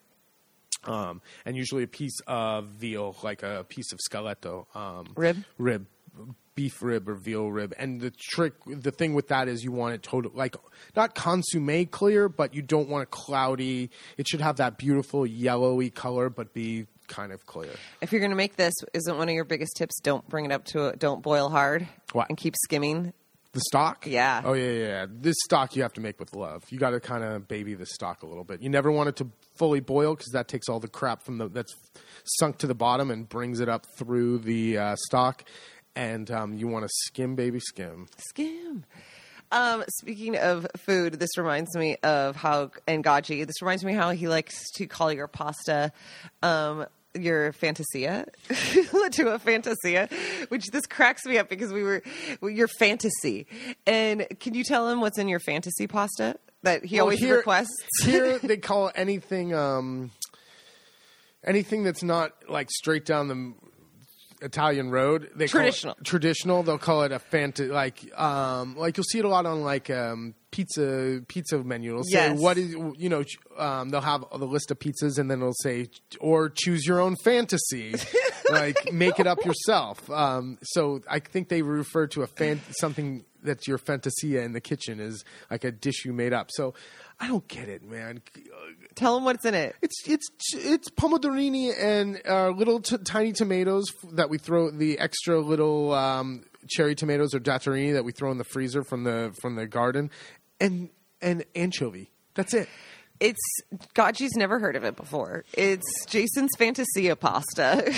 um, 0.83 1.21
and 1.45 1.55
usually 1.55 1.83
a 1.83 1.87
piece 1.87 2.19
of 2.27 2.65
veal, 2.67 3.15
like 3.23 3.43
a 3.43 3.63
piece 3.69 3.93
of 3.93 3.99
scaletto, 3.99 4.65
um, 4.75 5.05
Rib? 5.15 5.37
rib, 5.57 5.85
beef 6.55 6.81
rib 6.81 7.07
or 7.07 7.15
veal 7.15 7.51
rib. 7.51 7.73
And 7.77 8.01
the 8.01 8.11
trick, 8.11 8.53
the 8.65 8.91
thing 8.91 9.13
with 9.13 9.27
that 9.27 9.47
is 9.47 9.63
you 9.63 9.71
want 9.71 9.93
it 9.93 10.03
total, 10.03 10.31
like 10.33 10.55
not 10.95 11.13
consomme 11.13 11.85
clear, 11.85 12.27
but 12.29 12.55
you 12.55 12.61
don't 12.63 12.89
want 12.89 13.03
it 13.03 13.11
cloudy. 13.11 13.91
It 14.17 14.27
should 14.27 14.41
have 14.41 14.57
that 14.57 14.77
beautiful 14.77 15.25
yellowy 15.25 15.91
color, 15.91 16.29
but 16.29 16.53
be 16.53 16.87
kind 17.07 17.31
of 17.31 17.45
clear. 17.45 17.71
If 18.01 18.11
you're 18.11 18.21
going 18.21 18.31
to 18.31 18.37
make 18.37 18.55
this, 18.55 18.73
isn't 18.93 19.17
one 19.17 19.29
of 19.29 19.35
your 19.35 19.45
biggest 19.45 19.73
tips? 19.77 19.99
Don't 20.01 20.27
bring 20.27 20.45
it 20.45 20.51
up 20.51 20.65
to 20.65 20.87
a, 20.87 20.95
don't 20.95 21.21
boil 21.21 21.49
hard. 21.49 21.87
What? 22.13 22.29
And 22.29 22.37
keep 22.37 22.55
skimming. 22.63 23.13
The 23.53 23.61
stock? 23.61 24.05
Yeah. 24.05 24.41
Oh 24.45 24.53
yeah, 24.53 24.69
yeah, 24.69 24.87
yeah. 24.87 25.05
This 25.09 25.35
stock 25.45 25.75
you 25.75 25.81
have 25.81 25.93
to 25.93 26.01
make 26.01 26.19
with 26.19 26.35
love. 26.35 26.63
You 26.69 26.77
got 26.77 26.91
to 26.91 26.99
kind 26.99 27.23
of 27.23 27.47
baby 27.47 27.73
the 27.73 27.87
stock 27.87 28.21
a 28.21 28.27
little 28.27 28.43
bit. 28.43 28.61
You 28.61 28.69
never 28.69 28.91
want 28.91 29.09
it 29.09 29.15
to 29.15 29.27
fully 29.55 29.79
boil 29.79 30.13
because 30.13 30.31
that 30.33 30.47
takes 30.47 30.69
all 30.69 30.79
the 30.79 30.87
crap 30.87 31.23
from 31.23 31.39
the 31.39 31.47
that's 31.47 31.73
sunk 32.39 32.59
to 32.59 32.67
the 32.67 32.75
bottom 32.75 33.09
and 33.09 33.27
brings 33.27 33.59
it 33.59 33.69
up 33.69 33.85
through 33.97 34.39
the 34.39 34.77
uh, 34.77 34.95
stock. 35.07 35.43
And 35.95 36.29
um, 36.29 36.53
you 36.53 36.67
want 36.67 36.85
to 36.85 36.89
skim, 37.05 37.35
baby, 37.35 37.59
skim. 37.59 38.07
Skim. 38.29 38.85
Um, 39.51 39.83
speaking 40.01 40.37
of 40.37 40.67
food, 40.75 41.13
this 41.13 41.37
reminds 41.37 41.75
me 41.75 41.95
of 42.03 42.35
how 42.35 42.71
and 42.85 43.03
Gaji. 43.03 43.47
This 43.47 43.61
reminds 43.61 43.83
me 43.83 43.93
how 43.93 44.11
he 44.11 44.27
likes 44.27 44.69
to 44.75 44.87
call 44.87 45.11
your 45.11 45.27
pasta 45.27 45.91
um, 46.43 46.85
your 47.21 47.51
fantasia 47.53 48.25
to 49.11 49.27
a 49.33 49.39
fantasia, 49.39 50.09
which 50.49 50.67
this 50.71 50.85
cracks 50.85 51.25
me 51.25 51.37
up 51.37 51.49
because 51.49 51.71
we 51.73 51.83
were 51.83 52.01
your 52.41 52.67
fantasy. 52.67 53.47
And 53.85 54.25
can 54.39 54.53
you 54.53 54.63
tell 54.63 54.89
him 54.89 55.01
what's 55.01 55.17
in 55.17 55.27
your 55.27 55.39
fantasy 55.39 55.87
pasta 55.87 56.37
that 56.63 56.83
he 56.85 56.95
Well, 56.97 57.03
always 57.05 57.19
here- 57.19 57.37
requests? 57.37 57.75
here 58.03 58.37
they 58.43 58.57
call 58.57 58.91
anything 58.95 59.53
um, 59.53 60.11
anything 61.43 61.83
that's 61.83 62.03
not 62.03 62.31
like 62.49 62.69
straight 62.71 63.05
down 63.05 63.27
the 63.27 63.53
Italian 64.41 64.91
road. 64.91 65.29
They 65.35 65.47
Traditional. 65.47 65.95
traditional. 66.03 66.63
They'll 66.63 66.77
call 66.77 67.03
it 67.03 67.11
a 67.11 67.19
fanta 67.19 67.69
like 67.69 67.99
um, 68.19 68.75
like 68.77 68.97
you'll 68.97 69.03
see 69.03 69.19
it 69.19 69.25
a 69.25 69.29
lot 69.29 69.45
on 69.45 69.61
like 69.63 69.89
um, 69.89 70.35
pizza 70.51 71.21
pizza 71.27 71.57
menu. 71.63 71.91
It'll 71.91 72.03
say 72.03 72.11
Yes. 72.29 72.39
what 72.39 72.57
is 72.57 72.71
you 72.97 73.09
know 73.09 73.23
um, 73.57 73.89
they'll 73.89 74.01
have 74.01 74.23
the 74.37 74.45
list 74.45 74.71
of 74.71 74.79
pizzas 74.79 75.17
and 75.17 75.29
then 75.29 75.39
it'll 75.39 75.53
say 75.61 75.87
or 76.19 76.49
choose 76.49 76.85
your 76.85 76.99
own 76.99 77.15
fantasy. 77.23 77.95
like 78.51 78.91
make 78.93 79.19
it 79.19 79.27
up 79.27 79.43
yourself. 79.45 80.09
Um, 80.09 80.57
so 80.63 81.01
I 81.09 81.19
think 81.19 81.49
they 81.49 81.61
refer 81.61 82.07
to 82.07 82.21
a 82.23 82.27
fan 82.27 82.61
something 82.71 83.25
that's 83.47 83.67
your 83.67 83.77
fantasia 83.77 84.41
in 84.43 84.53
the 84.53 84.61
kitchen 84.61 84.99
is 84.99 85.25
like 85.49 85.63
a 85.63 85.71
dish 85.71 86.05
you 86.05 86.13
made 86.13 86.33
up. 86.33 86.49
So 86.51 86.73
I 87.19 87.27
don't 87.27 87.47
get 87.47 87.67
it, 87.67 87.83
man. 87.83 88.21
Tell 88.95 89.15
them 89.15 89.23
what's 89.25 89.45
in 89.45 89.55
it. 89.55 89.75
It's 89.81 90.07
it's 90.07 90.27
it's 90.53 90.89
pomodorini 90.91 91.73
and 91.77 92.21
uh, 92.27 92.49
little 92.49 92.79
t- 92.79 92.97
tiny 92.97 93.33
tomatoes 93.33 93.85
that 94.13 94.29
we 94.29 94.37
throw 94.37 94.69
the 94.69 94.99
extra 94.99 95.39
little 95.39 95.93
um, 95.93 96.43
cherry 96.67 96.93
tomatoes 96.93 97.33
or 97.33 97.39
datterini 97.39 97.93
that 97.93 98.03
we 98.03 98.11
throw 98.11 98.31
in 98.31 98.37
the 98.37 98.43
freezer 98.43 98.83
from 98.83 99.03
the 99.03 99.33
from 99.41 99.55
the 99.55 99.65
garden, 99.65 100.11
and 100.59 100.89
and 101.21 101.43
anchovy. 101.55 102.11
That's 102.35 102.53
it. 102.53 102.69
It's 103.19 103.39
God, 103.95 104.15
she's 104.15 104.35
never 104.35 104.59
heard 104.59 104.75
of 104.75 104.83
it 104.83 104.95
before. 104.95 105.43
It's 105.53 106.05
Jason's 106.05 106.51
Fantasia 106.55 107.15
pasta. 107.15 107.91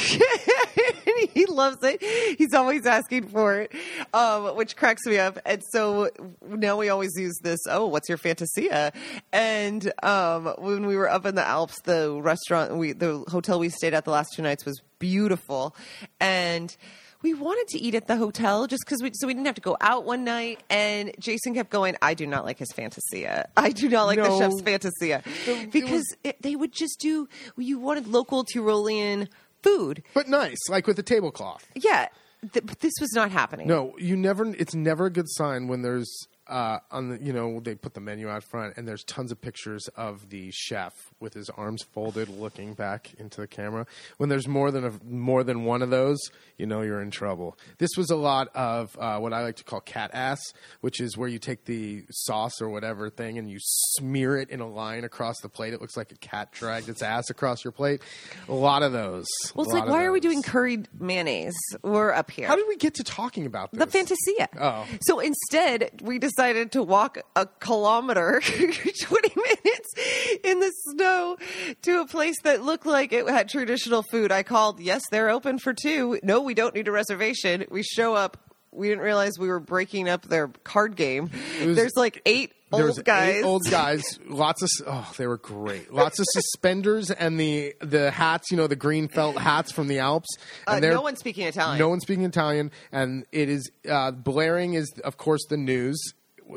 he 1.33 1.45
loves 1.45 1.77
it. 1.83 2.01
He's 2.37 2.53
always 2.53 2.85
asking 2.85 3.27
for 3.29 3.61
it, 3.61 3.71
um, 4.13 4.55
which 4.55 4.75
cracks 4.75 5.05
me 5.05 5.17
up. 5.17 5.39
And 5.45 5.61
so 5.71 6.09
now 6.47 6.77
we 6.77 6.89
always 6.89 7.11
use 7.17 7.37
this. 7.41 7.59
Oh, 7.67 7.87
what's 7.87 8.09
your 8.09 8.17
Fantasia? 8.17 8.91
And 9.31 9.91
um, 10.03 10.53
when 10.57 10.85
we 10.85 10.95
were 10.95 11.09
up 11.09 11.25
in 11.25 11.35
the 11.35 11.45
Alps, 11.45 11.81
the 11.83 12.19
restaurant, 12.21 12.75
we 12.75 12.93
the 12.93 13.23
hotel 13.27 13.59
we 13.59 13.69
stayed 13.69 13.93
at 13.93 14.05
the 14.05 14.11
last 14.11 14.33
two 14.35 14.41
nights 14.41 14.65
was 14.65 14.81
beautiful, 14.99 15.75
and 16.19 16.75
we 17.21 17.33
wanted 17.33 17.67
to 17.69 17.79
eat 17.79 17.95
at 17.95 18.07
the 18.07 18.15
hotel 18.15 18.65
just 18.67 18.83
because 18.85 19.01
we 19.03 19.11
so 19.13 19.27
we 19.27 19.33
didn't 19.33 19.45
have 19.45 19.55
to 19.55 19.61
go 19.61 19.75
out 19.81 20.05
one 20.05 20.23
night. 20.23 20.61
And 20.69 21.11
Jason 21.19 21.53
kept 21.53 21.69
going, 21.69 21.95
"I 22.01 22.13
do 22.13 22.25
not 22.25 22.45
like 22.45 22.59
his 22.59 22.71
Fantasia. 22.71 23.49
I 23.57 23.71
do 23.71 23.89
not 23.89 24.05
like 24.05 24.17
the 24.17 24.37
chef's 24.37 24.61
Fantasia 24.61 25.23
it 25.47 25.71
because 25.71 25.91
was- 25.91 26.17
it, 26.23 26.41
they 26.41 26.55
would 26.55 26.71
just 26.71 26.99
do. 26.99 27.27
You 27.57 27.79
wanted 27.79 28.07
local 28.07 28.45
Tyrolean 28.45 29.27
food, 29.63 30.03
But 30.13 30.27
nice, 30.27 30.57
like 30.69 30.87
with 30.87 30.97
a 30.99 31.03
tablecloth. 31.03 31.65
yeah. 31.75 32.07
Th- 32.53 32.65
but 32.65 32.79
this 32.79 32.93
was 33.01 33.11
not 33.13 33.31
happening. 33.31 33.67
No, 33.67 33.93
you 33.97 34.15
never. 34.15 34.45
It's 34.55 34.73
never 34.73 35.07
a 35.07 35.09
good 35.09 35.25
sign 35.27 35.67
when 35.67 35.81
there's 35.81 36.09
uh, 36.49 36.79
on 36.91 37.09
the 37.09 37.23
you 37.23 37.31
know 37.31 37.59
they 37.59 37.75
put 37.75 37.93
the 37.93 37.99
menu 38.01 38.29
out 38.29 38.43
front 38.43 38.75
and 38.77 38.87
there's 38.87 39.03
tons 39.03 39.31
of 39.31 39.39
pictures 39.39 39.87
of 39.95 40.29
the 40.29 40.51
chef 40.51 40.93
with 41.19 41.33
his 41.33 41.49
arms 41.51 41.83
folded, 41.83 42.29
looking 42.29 42.73
back 42.73 43.13
into 43.17 43.41
the 43.41 43.47
camera. 43.47 43.85
When 44.17 44.29
there's 44.29 44.47
more 44.47 44.71
than 44.71 44.85
a, 44.85 44.91
more 45.05 45.43
than 45.43 45.63
one 45.63 45.81
of 45.81 45.89
those, 45.89 46.17
you 46.57 46.65
know 46.65 46.81
you're 46.81 47.01
in 47.01 47.11
trouble. 47.11 47.57
This 47.77 47.91
was 47.97 48.09
a 48.09 48.15
lot 48.15 48.49
of 48.55 48.97
uh, 48.99 49.19
what 49.19 49.33
I 49.33 49.43
like 49.43 49.57
to 49.57 49.63
call 49.63 49.81
cat 49.81 50.11
ass, 50.13 50.39
which 50.81 50.99
is 50.99 51.17
where 51.17 51.29
you 51.29 51.39
take 51.39 51.65
the 51.65 52.03
sauce 52.09 52.61
or 52.61 52.69
whatever 52.69 53.09
thing 53.09 53.37
and 53.37 53.49
you 53.49 53.59
smear 53.59 54.37
it 54.37 54.49
in 54.49 54.59
a 54.59 54.67
line 54.67 55.03
across 55.03 55.39
the 55.41 55.49
plate. 55.49 55.73
It 55.73 55.81
looks 55.81 55.95
like 55.97 56.11
a 56.11 56.17
cat 56.17 56.51
dragged 56.51 56.89
its 56.89 57.01
ass 57.01 57.29
across 57.29 57.63
your 57.63 57.71
plate. 57.71 58.01
A 58.47 58.53
lot 58.53 58.83
of 58.83 58.91
those. 58.91 59.27
Well, 59.55 59.65
it's 59.65 59.73
like, 59.73 59.87
why 59.87 60.03
are 60.03 60.11
we 60.11 60.19
doing 60.19 60.41
curried 60.41 60.87
mayonnaise? 60.99 61.55
We're 61.83 62.11
up 62.11 62.31
here. 62.31 62.47
How 62.47 62.55
did 62.55 62.67
we 62.67 62.77
get 62.77 62.95
to 62.95 63.03
talking 63.03 63.45
about 63.45 63.71
this? 63.71 63.79
the 63.79 63.87
Fantasia. 63.87 64.49
Oh. 64.59 64.87
So 65.01 65.19
instead, 65.19 66.01
we 66.03 66.19
decided 66.39 66.71
to 66.71 66.81
walk 66.81 67.17
a 67.35 67.45
kilometer, 67.59 68.39
20 68.45 69.33
minutes 69.35 70.39
in 70.45 70.59
the 70.61 70.71
snow 70.91 71.35
to 71.81 71.99
a 71.99 72.07
place 72.07 72.35
that 72.43 72.63
looked 72.63 72.85
like 72.85 73.11
it 73.11 73.27
had 73.27 73.49
traditional 73.49 74.03
food. 74.03 74.31
I 74.31 74.43
called, 74.43 74.79
yes, 74.79 75.01
they're 75.11 75.29
open 75.29 75.59
for 75.59 75.73
two. 75.73 76.17
No, 76.23 76.39
we 76.41 76.53
don't 76.53 76.73
need 76.73 76.87
a 76.87 76.93
reservation. 76.93 77.65
We 77.69 77.83
show 77.83 78.13
up. 78.15 78.37
We 78.71 78.87
didn't 78.87 79.03
realize 79.03 79.33
we 79.37 79.49
were 79.49 79.59
breaking 79.59 80.07
up 80.07 80.21
their 80.23 80.47
card 80.63 80.95
game. 80.95 81.29
was- 81.65 81.75
There's 81.75 81.95
like 81.97 82.21
eight 82.25 82.53
There 82.71 82.81
old 82.87 82.89
was 82.97 82.99
guys. 82.99 83.35
eight 83.35 83.43
old 83.43 83.63
guys. 83.69 84.03
Lots 84.25 84.61
of 84.61 84.69
oh, 84.87 85.11
they 85.17 85.27
were 85.27 85.37
great. 85.39 85.91
Lots 85.91 86.19
of 86.19 86.25
suspenders 86.29 87.09
and 87.11 87.37
the 87.39 87.73
the 87.81 88.11
hats. 88.11 88.51
You 88.51 88.57
know 88.57 88.67
the 88.67 88.75
green 88.77 89.07
felt 89.07 89.37
hats 89.39 89.71
from 89.71 89.87
the 89.87 89.99
Alps. 89.99 90.29
And 90.67 90.85
Uh, 90.85 90.89
no 90.91 91.01
one's 91.01 91.17
speaking 91.19 91.47
Italian. 91.47 91.79
No 91.79 91.89
one 91.89 91.99
speaking 91.99 92.25
Italian, 92.25 92.69
and 92.91 93.25
it 93.31 93.49
is 93.49 93.69
uh, 93.89 94.11
blaring. 94.11 94.75
Is 94.75 94.93
of 95.03 95.17
course 95.17 95.41
the 95.49 95.57
news. 95.57 95.99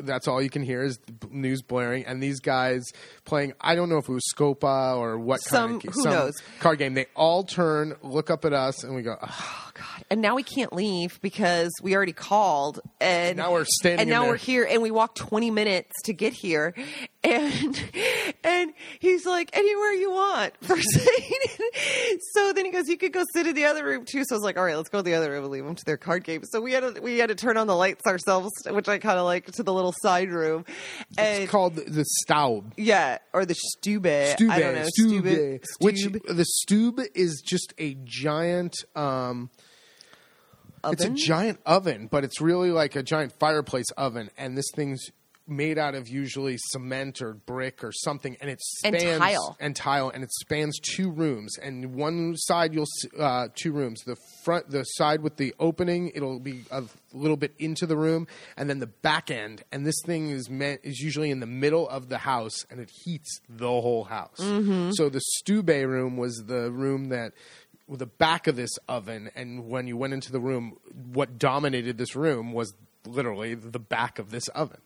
That's 0.01 0.26
all 0.28 0.40
you 0.40 0.51
can 0.51 0.62
hear 0.62 0.82
is 0.82 0.99
the 0.99 1.28
news 1.30 1.61
blaring, 1.62 2.05
and 2.07 2.22
these 2.22 2.40
guys 2.40 2.82
playing. 3.24 3.53
I 3.61 3.74
don't 3.74 3.88
know 3.88 3.99
if 3.99 4.09
it 4.09 4.12
was 4.12 4.24
Scopa 4.34 4.97
or 4.97 5.18
what 5.18 5.40
Some- 5.43 5.80
kind 5.80 5.84
of 5.88 5.95
who 5.95 6.05
knows? 6.05 6.34
card 6.61 6.78
game. 6.78 6.95
They 6.95 7.07
all 7.14 7.45
turn, 7.45 7.95
look 8.03 8.30
up 8.30 8.45
at 8.45 8.53
us, 8.53 8.84
and 8.84 8.95
we 8.95 9.03
go. 9.03 9.16
Oh 9.20 9.70
God! 9.74 10.04
And 10.10 10.20
now 10.20 10.34
we 10.34 10.42
can't 10.42 10.72
leave 10.72 11.20
because 11.22 11.70
we 11.82 11.94
already 11.96 12.12
called, 12.12 12.80
and 13.00 13.36
Now 13.36 13.52
we're 13.52 13.64
standing 13.64 14.00
And 14.00 14.10
now 14.10 14.26
we're 14.26 14.36
here, 14.36 14.66
and 14.68 14.82
we 14.82 14.90
walked 14.90 15.18
twenty 15.18 15.50
minutes 15.50 15.92
to 16.04 16.12
get 16.12 16.32
here, 16.32 16.74
and 17.24 17.84
and 18.44 18.72
he's 18.98 19.26
like, 19.26 19.50
anywhere 19.56 19.92
you 19.92 20.10
want 20.10 20.54
for 20.62 20.80
saying. 20.80 21.32
so 22.34 22.52
then 22.52 22.64
he 22.64 22.70
goes, 22.70 22.88
you 22.88 22.96
could 22.96 23.12
go 23.12 23.24
sit 23.34 23.46
in 23.46 23.54
the 23.54 23.64
other 23.64 23.84
room 23.84 24.04
too. 24.04 24.24
So 24.24 24.34
I 24.34 24.36
was 24.36 24.44
like, 24.44 24.56
all 24.56 24.64
right, 24.64 24.76
let's 24.76 24.88
go 24.88 24.98
to 24.98 25.02
the 25.02 25.14
other 25.14 25.30
room 25.30 25.44
and 25.44 25.52
leave 25.52 25.64
them 25.64 25.74
to 25.74 25.84
their 25.84 25.96
card 25.96 26.24
game. 26.24 26.42
So 26.44 26.60
we 26.60 26.72
had 26.72 26.94
to 26.94 27.00
we 27.00 27.18
had 27.18 27.28
to 27.28 27.34
turn 27.34 27.56
on 27.56 27.66
the 27.66 27.76
lights 27.76 28.06
ourselves, 28.06 28.50
which 28.68 28.88
I 28.88 28.98
kind 28.98 29.18
of 29.18 29.24
like, 29.24 29.46
to 29.52 29.62
the 29.62 29.72
little 29.72 29.94
side 30.02 30.30
room, 30.30 30.64
and 31.18 31.42
It's 31.42 31.50
called 31.50 31.76
the 31.76 32.04
Staub. 32.22 32.72
yeah, 32.76 33.18
or 33.32 33.44
the 33.44 33.54
stube. 33.54 34.06
Stube, 34.06 34.50
I 34.50 34.60
don't 34.60 34.74
know, 34.74 34.84
stube, 34.86 35.26
stube, 35.26 35.62
which 35.80 36.02
the 36.28 36.44
stube 36.44 37.00
is 37.14 37.42
just 37.44 37.72
a 37.78 37.96
giant. 38.04 38.74
Um, 38.94 39.50
It's 40.85 41.05
a 41.05 41.11
giant 41.11 41.61
oven, 41.64 42.09
but 42.11 42.24
it's 42.24 42.41
really 42.41 42.70
like 42.70 42.97
a 42.97 43.03
giant 43.03 43.33
fireplace 43.39 43.91
oven, 43.97 44.30
and 44.37 44.57
this 44.57 44.70
thing's 44.74 45.11
made 45.47 45.76
out 45.76 45.95
of 45.95 46.09
usually 46.09 46.57
cement 46.57 47.20
or 47.20 47.35
brick 47.35 47.83
or 47.83 47.93
something, 47.93 48.37
and 48.41 48.49
it 48.49 48.61
spans 48.61 49.03
And 49.03 49.20
tile. 49.20 49.57
and 49.61 49.74
tile, 49.74 50.09
and 50.09 50.22
it 50.22 50.30
spans 50.33 50.78
two 50.78 51.11
rooms. 51.11 51.59
And 51.59 51.95
one 51.95 52.37
side 52.37 52.72
you'll 52.72 52.87
uh, 53.18 53.49
two 53.55 53.72
rooms. 53.72 54.03
The 54.05 54.16
front, 54.45 54.70
the 54.70 54.85
side 54.85 55.20
with 55.20 55.37
the 55.37 55.55
opening, 55.59 56.12
it'll 56.14 56.39
be 56.39 56.62
a 56.70 56.85
little 57.12 57.37
bit 57.37 57.55
into 57.59 57.87
the 57.87 57.97
room, 57.97 58.28
and 58.57 58.70
then 58.70 58.78
the 58.78 58.87
back 58.87 59.30
end. 59.30 59.64
And 59.72 59.85
this 59.85 60.01
thing 60.07 60.30
is 60.30 60.49
meant 60.49 60.83
is 60.85 61.01
usually 61.01 61.30
in 61.30 61.41
the 61.41 61.47
middle 61.47 61.89
of 61.89 62.09
the 62.09 62.18
house, 62.18 62.64
and 62.70 62.78
it 62.78 62.91
heats 63.05 63.41
the 63.49 63.66
whole 63.66 64.05
house. 64.05 64.39
Mm-hmm. 64.39 64.93
So 64.93 65.09
the 65.09 65.20
stew 65.39 65.62
bay 65.62 65.85
room 65.85 66.16
was 66.16 66.45
the 66.47 66.70
room 66.70 67.09
that 67.09 67.33
the 67.89 68.07
back 68.07 68.47
of 68.47 68.57
this 68.57 68.70
oven 68.89 69.30
and 69.35 69.68
when 69.68 69.87
you 69.87 69.97
went 69.97 70.14
into 70.14 70.33
the 70.33 70.41
room 70.41 70.76
what 71.12 71.39
dominated 71.39 71.99
this 71.99 72.16
room 72.16 72.53
was 72.53 72.72
literally 73.07 73.55
the 73.55 73.78
back 73.78 74.18
of 74.18 74.30
this 74.30 74.49
oven. 74.49 74.80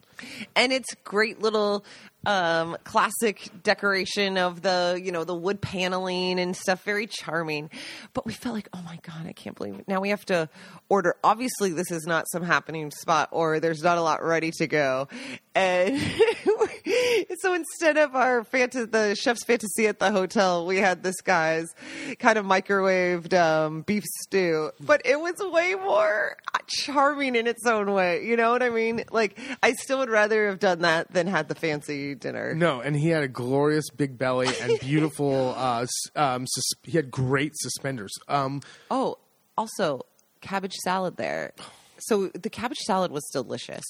And 0.55 0.73
it's 0.73 0.95
great 1.05 1.43
little 1.43 1.85
um, 2.25 2.77
classic 2.85 3.51
decoration 3.63 4.39
of 4.39 4.63
the 4.63 4.99
you 5.03 5.13
know 5.13 5.25
the 5.25 5.35
wood 5.35 5.61
paneling 5.61 6.41
and 6.41 6.57
stuff 6.57 6.83
very 6.85 7.07
charming. 7.07 7.71
But 8.15 8.25
we 8.25 8.33
felt 8.33 8.55
like 8.55 8.69
oh 8.73 8.83
my 8.83 8.99
god 9.03 9.27
i 9.27 9.33
can't 9.33 9.57
believe 9.57 9.79
it. 9.79 9.87
Now 9.87 10.01
we 10.01 10.09
have 10.09 10.25
to 10.27 10.49
order. 10.89 11.17
Obviously 11.23 11.71
this 11.71 11.91
is 11.91 12.07
not 12.07 12.25
some 12.33 12.43
happening 12.43 12.91
spot 12.91 13.29
or 13.33 13.61
there's 13.61 13.83
not 13.83 13.99
a 13.99 14.03
lot 14.03 14.25
ready 14.25 14.51
to 14.53 14.67
go. 14.67 15.09
And 15.55 16.01
so 17.39 17.55
instead 17.55 17.97
of 17.97 18.15
our 18.15 18.43
fanta- 18.45 18.91
the 18.91 19.15
chef's 19.15 19.45
fantasy 19.45 19.87
at 19.87 19.99
the 19.99 20.11
hotel 20.11 20.67
we 20.67 20.79
had 20.79 21.03
this 21.03 21.21
guy's 21.21 21.67
kind 22.19 22.39
of 22.39 22.45
microwaved 22.45 23.35
um, 23.35 23.83
beef 23.83 24.05
stew. 24.23 24.71
But 24.81 25.03
it 25.05 25.21
was 25.21 25.35
way 25.39 25.75
more 25.75 26.37
charming 26.67 27.37
in 27.37 27.47
its 27.47 27.65
own 27.67 27.93
way. 27.93 28.25
You 28.27 28.37
know 28.37 28.51
what 28.51 28.63
i 28.63 28.71
mean? 28.71 29.05
Like 29.11 29.39
i 29.63 29.73
still 29.73 29.99
would 29.99 30.11
rather 30.11 30.49
have 30.49 30.59
done 30.59 30.81
that 30.81 31.13
than 31.13 31.27
had 31.27 31.49
the 31.49 31.55
fancy 31.55 32.15
dinner. 32.15 32.55
No 32.55 32.81
and 32.81 32.97
he 32.97 33.09
had 33.09 33.23
a 33.23 33.29
glorious 33.29 33.91
big 33.91 34.19
belly 34.19 34.49
and 34.63 34.79
beautiful 34.81 35.55
uh, 35.57 35.87
um, 36.15 36.47
sus- 36.47 36.79
he 36.83 36.93
had 36.93 37.11
great 37.11 37.53
suspenders. 37.57 38.13
Um, 38.29 38.63
oh 38.91 39.19
also 39.57 40.03
cabbage 40.41 40.75
salad 40.75 41.17
there 41.17 41.53
so 41.99 42.29
the 42.29 42.51
cabbage 42.51 42.79
salad 42.79 43.11
was 43.11 43.25
delicious. 43.33 43.85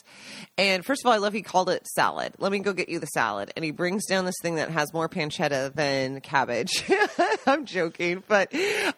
And 0.59 0.85
first 0.85 1.03
of 1.03 1.07
all 1.07 1.13
i 1.13 1.19
love 1.19 1.33
he 1.33 1.43
called 1.43 1.71
it 1.71 1.87
salad. 1.87 2.35
Let 2.39 2.53
me 2.53 2.59
go 2.59 2.73
get 2.73 2.89
you 2.89 2.99
the 2.99 3.07
salad. 3.07 3.53
And 3.57 3.65
he 3.65 3.71
brings 3.71 4.07
down 4.07 4.25
this 4.25 4.37
thing 4.43 4.57
that 4.57 4.71
has 4.71 4.93
more 4.93 5.09
pancetta 5.09 5.75
than 5.75 6.21
cabbage. 6.21 6.71
I'm 7.47 7.65
joking 7.67 8.23
but 8.27 8.55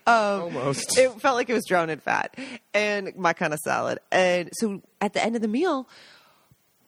um, 0.06 0.42
Almost. 0.42 0.98
it 0.98 1.20
felt 1.20 1.36
like 1.36 1.50
it 1.50 1.54
was 1.54 1.64
drowned 1.66 1.90
in 1.90 2.00
fat 2.00 2.34
and 2.74 3.14
my 3.16 3.32
kind 3.32 3.52
of 3.52 3.60
salad. 3.60 3.98
And 4.10 4.50
so 4.54 4.82
at 5.00 5.12
the 5.12 5.24
end 5.24 5.36
of 5.36 5.42
the 5.42 5.48
meal 5.48 5.88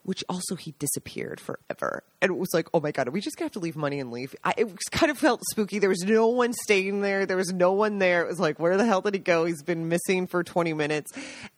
which 0.03 0.25
also 0.29 0.57
he 0.57 0.75
disappeared 0.79 1.41
forever. 1.41 2.03
And 2.23 2.31
it 2.31 2.39
was 2.39 2.51
like, 2.55 2.69
oh 2.75 2.81
my 2.81 2.91
god, 2.91 3.09
are 3.09 3.11
we 3.11 3.21
just 3.21 3.37
gonna 3.37 3.47
have 3.47 3.53
to 3.53 3.59
leave 3.61 3.77
money 3.77 4.01
and 4.01 4.11
leave? 4.11 4.35
I, 4.45 4.55
it 4.57 4.65
was 4.65 4.85
kind 4.91 5.11
of 5.11 5.19
felt 5.19 5.43
spooky. 5.51 5.79
There 5.79 5.89
was 5.89 6.05
no 6.05 6.29
one 6.29 6.53
staying 6.53 7.03
there. 7.03 7.27
There 7.27 7.37
was 7.37 7.53
no 7.53 7.73
one 7.73 7.99
there. 7.99 8.23
It 8.23 8.29
was 8.29 8.41
like, 8.41 8.59
where 8.59 8.77
the 8.77 8.87
hell 8.87 9.01
did 9.01 9.15
he 9.15 9.21
go? 9.21 9.45
He's 9.45 9.63
been 9.63 9.89
missing 9.89 10.27
for 10.27 10.43
twenty 10.43 10.73
minutes. 10.73 11.13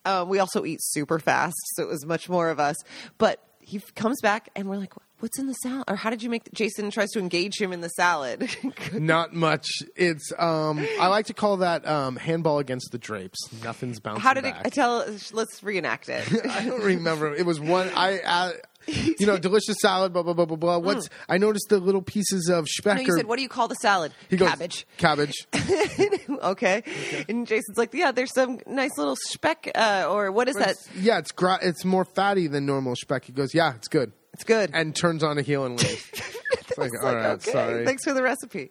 Um, 0.04 0.28
we 0.28 0.38
also 0.38 0.64
eat 0.64 0.80
super 0.82 1.18
fast, 1.18 1.56
so 1.74 1.82
it 1.82 1.88
was 1.88 2.04
much 2.04 2.28
more 2.28 2.50
of 2.50 2.58
us. 2.58 2.76
But 3.18 3.40
he 3.62 3.78
f- 3.78 3.94
comes 3.94 4.20
back, 4.20 4.50
and 4.54 4.68
we're 4.68 4.76
like, 4.76 4.92
what's 5.20 5.38
in 5.38 5.46
the 5.46 5.54
salad? 5.54 5.84
Or 5.88 5.96
how 5.96 6.10
did 6.10 6.22
you 6.22 6.28
make? 6.28 6.52
Jason 6.52 6.90
tries 6.90 7.10
to 7.10 7.18
engage 7.20 7.60
him 7.60 7.72
in 7.72 7.80
the 7.80 7.88
salad. 7.90 8.50
not 8.92 9.32
much 9.32 9.66
it's 9.96 10.32
um, 10.38 10.84
i 11.00 11.06
like 11.06 11.26
to 11.26 11.34
call 11.34 11.58
that 11.58 11.86
um, 11.86 12.16
handball 12.16 12.58
against 12.58 12.90
the 12.92 12.98
drapes 12.98 13.38
nothing's 13.62 14.00
bouncing 14.00 14.20
how 14.22 14.34
did 14.34 14.44
back. 14.44 14.66
it? 14.66 14.72
Tell. 14.72 15.04
Let's 15.32 15.62
reenact 15.62 16.08
it. 16.08 16.28
I 16.50 16.64
don't 16.64 16.82
remember. 16.82 17.34
It 17.34 17.46
was 17.46 17.60
one. 17.60 17.90
I, 17.94 18.20
I 18.26 18.52
you 19.18 19.26
know, 19.26 19.38
delicious 19.38 19.76
salad. 19.80 20.12
Blah 20.12 20.22
blah 20.22 20.34
blah 20.34 20.44
blah 20.44 20.56
blah. 20.56 20.78
What's? 20.78 21.08
I 21.28 21.38
noticed 21.38 21.66
the 21.68 21.78
little 21.78 22.02
pieces 22.02 22.48
of 22.48 22.68
speck. 22.68 22.98
Mm. 22.98 23.00
no, 23.00 23.06
you 23.06 23.16
said, 23.16 23.26
what 23.26 23.36
do 23.36 23.42
you 23.42 23.48
call 23.48 23.68
the 23.68 23.74
salad? 23.76 24.12
he 24.28 24.36
goes, 24.36 24.48
Cabbage. 24.48 24.86
Cabbage. 24.98 25.46
okay. 26.42 26.82
And 27.28 27.46
Jason's 27.46 27.78
like, 27.78 27.94
yeah, 27.94 28.12
there's 28.12 28.32
some 28.32 28.60
nice 28.66 28.96
little 28.98 29.16
speck, 29.16 29.70
uh, 29.74 30.06
or 30.08 30.32
what 30.32 30.48
is 30.48 30.56
that? 30.56 30.76
Yeah, 30.96 31.18
it's 31.18 31.32
gra- 31.32 31.60
it's 31.62 31.84
more 31.84 32.04
fatty 32.04 32.46
than 32.46 32.66
normal 32.66 32.94
speck. 32.96 33.24
He 33.24 33.32
goes, 33.32 33.54
yeah, 33.54 33.74
it's 33.74 33.88
good. 33.88 34.12
It's 34.34 34.44
good. 34.44 34.70
and 34.72 34.96
turns 34.96 35.22
on 35.22 35.36
a 35.36 35.42
heel 35.42 35.66
and 35.66 35.78
leaves. 35.78 36.38
It's 36.72 36.78
like, 36.78 37.04
all 37.04 37.14
right, 37.14 37.26
okay, 37.32 37.52
sorry. 37.52 37.84
thanks 37.84 38.04
for 38.04 38.14
the 38.14 38.22
recipe. 38.22 38.70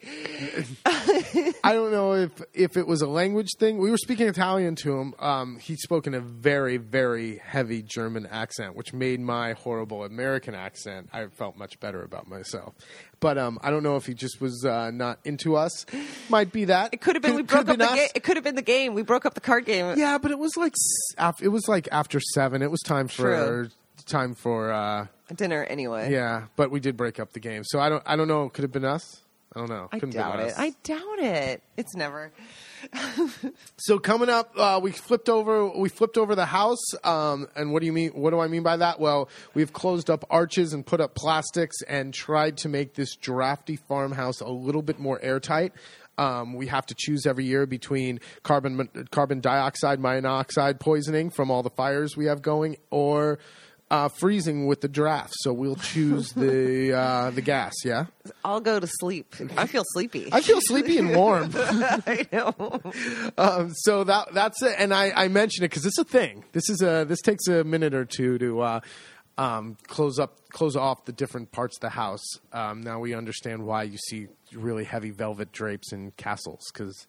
I 1.64 1.74
don't 1.74 1.92
know 1.92 2.14
if 2.14 2.32
if 2.54 2.78
it 2.78 2.88
was 2.88 3.02
a 3.02 3.08
language 3.08 3.50
thing. 3.60 3.78
We 3.78 3.92
were 3.92 3.98
speaking 3.98 4.28
Italian 4.28 4.76
to 4.78 4.98
him. 4.98 5.14
Um, 5.20 5.60
he 5.60 5.76
spoke 5.76 6.08
in 6.08 6.14
a 6.14 6.20
very 6.20 6.78
very 6.78 7.38
heavy 7.38 7.82
German 7.82 8.26
accent, 8.26 8.76
which 8.76 8.94
made 8.94 9.20
my 9.20 9.54
horrible 9.54 10.04
American 10.04 10.56
accent. 10.56 11.10
I 11.14 11.28
felt 11.28 11.58
much 11.58 11.80
better 11.80 12.04
about 12.04 12.28
myself. 12.28 12.74
But 13.20 13.38
um, 13.38 13.60
I 13.62 13.70
don't 13.70 13.84
know 13.84 13.98
if 13.98 14.08
he 14.08 14.16
just 14.16 14.42
was 14.42 14.66
uh, 14.66 14.90
not 14.90 15.20
into 15.24 15.56
us. 15.56 15.86
Might 16.30 16.52
be 16.52 16.66
that. 16.66 16.94
It 16.94 17.02
could 17.02 17.16
have 17.16 17.22
been 17.22 17.36
we 17.36 17.44
broke 17.44 17.70
up 17.70 17.78
the 17.78 17.86
game. 17.86 18.08
It 18.16 18.24
could 18.24 18.36
have 18.36 18.44
been 18.44 18.56
the 18.56 18.64
game. 18.64 18.96
We 18.96 19.04
broke 19.04 19.26
up 19.26 19.36
the 19.36 19.42
card 19.42 19.66
game. 19.66 19.98
Yeah, 19.98 20.18
but 20.18 20.32
it 20.32 20.40
was 20.40 20.58
like 20.58 20.74
it 21.42 21.50
was 21.50 21.68
like 21.68 21.88
after 21.92 22.20
seven. 22.20 22.62
It 22.62 22.72
was 22.72 22.82
time 22.82 23.08
for. 23.08 23.70
Time 24.04 24.36
for 24.36 24.72
uh, 24.72 25.08
Dinner 25.36 25.64
anyway. 25.64 26.12
yeah. 26.12 26.46
But 26.56 26.72
we 26.72 26.80
did 26.80 26.98
break 26.98 27.20
up 27.20 27.34
the 27.34 27.40
game, 27.40 27.64
so 27.64 27.80
I 27.80 27.90
don't 27.90 28.04
I 28.06 28.16
don't 28.16 28.28
know. 28.28 28.50
Could 28.50 28.64
have 28.64 28.72
been 28.72 28.86
us. 28.86 29.22
I 29.54 29.60
don't 29.60 29.70
know. 29.70 29.90
I 29.92 30.00
Couldn't 30.00 30.16
doubt 30.16 30.40
it. 30.40 30.54
I 30.58 30.74
doubt 30.84 31.20
it. 31.20 31.62
It's 31.78 31.94
never. 31.96 32.32
So 33.78 34.00
coming 34.00 34.30
up, 34.30 34.54
uh, 34.56 34.80
we 34.82 34.92
flipped 34.92 35.28
over. 35.28 35.68
We 35.68 35.90
flipped 35.90 36.18
over 36.18 36.36
the 36.36 36.46
house. 36.46 36.82
Um, 37.04 37.48
and 37.56 37.72
what 37.72 37.82
do 37.82 37.86
you 37.86 37.94
mean? 37.94 38.12
What 38.12 38.30
do 38.32 38.40
I 38.40 38.48
mean 38.48 38.64
by 38.64 38.78
that? 38.78 39.00
Well, 39.00 39.30
we've 39.54 39.74
closed 39.74 40.10
up 40.10 40.24
arches 40.30 40.74
and 40.74 40.86
put 40.86 41.02
up 41.02 41.16
plastics 41.16 41.78
and 41.88 42.14
tried 42.14 42.58
to 42.58 42.70
make 42.70 42.94
this 42.94 43.16
drafty 43.16 43.76
farmhouse 43.76 44.40
a 44.40 44.50
little 44.50 44.82
bit 44.82 45.00
more 45.00 45.20
airtight. 45.22 45.74
Um, 46.18 46.54
we 46.54 46.68
have 46.68 46.86
to 46.88 46.96
choose 46.98 47.26
every 47.26 47.46
year 47.46 47.66
between 47.66 48.20
carbon 48.44 48.90
carbon 49.12 49.42
dioxide 49.42 50.00
monoxide 50.00 50.80
poisoning 50.80 51.30
from 51.30 51.50
all 51.50 51.64
the 51.64 51.70
fires 51.72 52.16
we 52.16 52.26
have 52.26 52.42
going, 52.42 52.78
or 52.92 53.40
uh, 53.92 54.08
freezing 54.08 54.66
with 54.66 54.82
the 54.82 54.88
draft. 54.88 55.34
So 55.42 55.52
we'll 55.54 55.76
choose 55.76 56.32
the 56.32 56.94
uh, 56.98 57.32
the 57.32 57.42
gas. 57.42 57.74
Yeah, 57.84 58.06
I'll 58.44 58.62
go 58.62 58.80
to 58.80 58.88
sleep. 58.88 59.36
I 59.58 59.68
feel 59.68 59.84
sleepy. 59.94 60.30
I 60.32 60.42
feel 60.42 60.62
sleepy 60.62 60.98
and 60.98 61.16
warm. 61.16 61.52
I 61.56 62.26
know. 62.32 62.82
Um, 63.38 63.74
so 63.76 64.06
that 64.06 64.34
that's 64.34 64.64
it, 64.64 64.76
and 64.80 64.94
I, 64.94 65.12
I 65.12 65.28
mention 65.28 65.66
it 65.66 65.70
because 65.70 65.86
it's 65.86 66.00
a 66.00 66.06
thing. 66.06 66.46
This 66.54 66.70
is 66.70 66.82
a 66.82 67.06
this 67.08 67.22
takes 67.22 67.48
a 67.48 67.64
minute 67.64 67.94
or 67.94 68.06
two 68.06 68.38
to 68.40 68.62
uh, 68.62 68.80
um, 69.38 69.78
close 69.88 70.20
up 70.20 70.40
close 70.50 70.76
off 70.78 71.04
the 71.06 71.12
different 71.12 71.52
parts 71.52 71.78
of 71.78 71.82
the 71.82 71.90
house. 71.90 72.26
Um, 72.54 72.82
now 72.82 73.00
we 73.00 73.14
understand 73.14 73.66
why 73.66 73.84
you 73.84 73.98
see 73.98 74.28
really 74.54 74.86
heavy 74.86 75.12
velvet 75.12 75.52
drapes 75.52 75.92
in 75.92 76.12
castles 76.12 76.72
because 76.74 77.08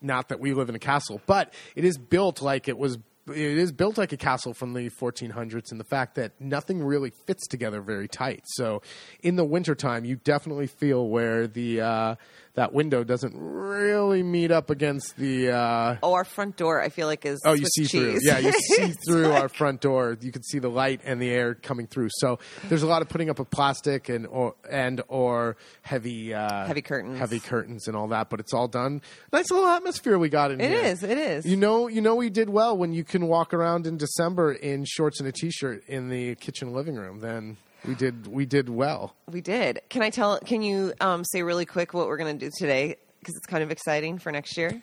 not 0.00 0.28
that 0.28 0.40
we 0.40 0.52
live 0.54 0.68
in 0.68 0.74
a 0.74 0.78
castle, 0.78 1.20
but 1.26 1.52
it 1.76 1.84
is 1.84 1.98
built 1.98 2.40
like 2.40 2.66
it 2.66 2.78
was. 2.78 2.98
It 3.28 3.36
is 3.36 3.70
built 3.70 3.98
like 3.98 4.12
a 4.12 4.16
castle 4.16 4.52
from 4.52 4.74
the 4.74 4.90
1400s, 4.90 5.70
and 5.70 5.78
the 5.78 5.84
fact 5.84 6.16
that 6.16 6.40
nothing 6.40 6.82
really 6.82 7.10
fits 7.10 7.46
together 7.46 7.80
very 7.80 8.08
tight. 8.08 8.42
So, 8.46 8.82
in 9.22 9.36
the 9.36 9.44
wintertime, 9.44 10.04
you 10.04 10.16
definitely 10.16 10.66
feel 10.66 11.08
where 11.08 11.46
the 11.46 11.80
uh, 11.80 12.14
that 12.54 12.74
window 12.74 13.02
doesn't 13.02 13.34
really 13.34 14.22
meet 14.22 14.50
up 14.50 14.68
against 14.68 15.16
the 15.16 15.50
uh, 15.50 15.96
Oh, 16.02 16.12
our 16.12 16.24
front 16.24 16.56
door. 16.58 16.82
I 16.82 16.90
feel 16.90 17.06
like 17.06 17.24
is 17.24 17.40
Oh, 17.46 17.54
you 17.54 17.64
see 17.66 17.84
through. 17.84 18.18
Yeah, 18.22 18.38
you 18.38 18.52
see 18.58 18.92
through 19.08 19.28
like- 19.28 19.42
our 19.42 19.48
front 19.48 19.80
door. 19.80 20.18
You 20.20 20.30
can 20.32 20.42
see 20.42 20.58
the 20.58 20.68
light 20.68 21.00
and 21.04 21.20
the 21.20 21.30
air 21.30 21.54
coming 21.54 21.86
through. 21.86 22.08
So 22.12 22.38
there's 22.68 22.82
a 22.82 22.86
lot 22.86 23.00
of 23.00 23.08
putting 23.08 23.30
up 23.30 23.38
of 23.38 23.50
plastic 23.50 24.10
and 24.10 24.26
or 24.26 24.54
and 24.70 25.00
or 25.08 25.56
heavy 25.80 26.34
uh, 26.34 26.66
Heavy 26.66 26.82
curtains. 26.82 27.18
heavy 27.18 27.40
curtains 27.40 27.88
and 27.88 27.96
all 27.96 28.08
that. 28.08 28.28
But 28.28 28.40
it's 28.40 28.52
all 28.52 28.68
done. 28.68 29.00
Nice 29.32 29.50
little 29.50 29.66
atmosphere 29.68 30.18
we 30.18 30.28
got 30.28 30.50
in 30.50 30.60
It 30.60 30.70
here. 30.70 30.80
is, 30.80 31.02
it 31.02 31.16
is. 31.16 31.46
You 31.46 31.56
know, 31.56 31.88
you 31.88 32.02
know, 32.02 32.14
we 32.16 32.28
did 32.28 32.50
well 32.50 32.76
when 32.76 32.92
you 32.92 33.02
can 33.04 33.28
walk 33.28 33.54
around 33.54 33.86
in 33.86 33.96
December 33.96 34.52
in 34.52 34.84
shorts 34.84 35.20
and 35.20 35.28
a 35.28 35.32
t-shirt 35.32 35.84
in 35.88 36.10
the 36.10 36.34
kitchen 36.34 36.72
living 36.74 36.96
room. 36.96 37.20
Then 37.20 37.56
we 37.86 37.94
did 37.94 38.26
we 38.26 38.46
did 38.46 38.68
well. 38.68 39.16
We 39.30 39.40
did. 39.40 39.80
Can 39.88 40.02
I 40.02 40.10
tell? 40.10 40.38
Can 40.40 40.62
you 40.62 40.92
um, 41.00 41.24
say 41.24 41.42
really 41.42 41.66
quick 41.66 41.94
what 41.94 42.06
we're 42.06 42.16
going 42.16 42.38
to 42.38 42.46
do 42.46 42.50
today? 42.58 42.96
Because 43.18 43.36
it's 43.36 43.46
kind 43.46 43.62
of 43.62 43.70
exciting 43.70 44.18
for 44.18 44.32
next 44.32 44.56
year. 44.56 44.82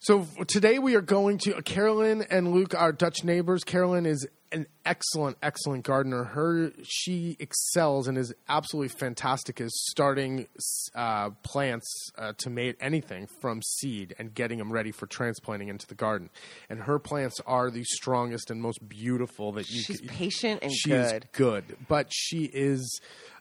So 0.00 0.26
today 0.46 0.78
we 0.78 0.94
are 0.94 1.00
going 1.00 1.38
to 1.38 1.60
Carolyn 1.62 2.22
and 2.30 2.52
Luke, 2.52 2.72
our 2.74 2.92
Dutch 2.92 3.24
neighbors. 3.24 3.64
Carolyn 3.64 4.06
is 4.06 4.28
an 4.52 4.66
excellent, 4.84 5.36
excellent 5.42 5.82
gardener. 5.84 6.22
Her 6.22 6.72
she 6.84 7.36
excels 7.40 8.06
and 8.06 8.16
is 8.16 8.32
absolutely 8.48 8.88
fantastic 8.96 9.60
as 9.60 9.72
starting 9.88 10.46
uh, 10.94 11.30
plants 11.42 12.10
uh, 12.16 12.32
to 12.38 12.48
mate 12.48 12.76
anything 12.80 13.26
from 13.40 13.60
seed 13.60 14.14
and 14.20 14.32
getting 14.32 14.58
them 14.58 14.72
ready 14.72 14.92
for 14.92 15.06
transplanting 15.06 15.66
into 15.68 15.86
the 15.86 15.96
garden. 15.96 16.30
And 16.70 16.82
her 16.84 17.00
plants 17.00 17.40
are 17.44 17.68
the 17.68 17.82
strongest 17.84 18.52
and 18.52 18.62
most 18.62 18.88
beautiful 18.88 19.50
that 19.52 19.68
you. 19.68 19.82
She's 19.82 20.00
could- 20.00 20.10
patient 20.10 20.62
and 20.62 20.72
she's 20.72 20.92
good. 20.92 21.28
good, 21.32 21.64
but 21.88 22.06
she 22.10 22.44
is. 22.44 23.00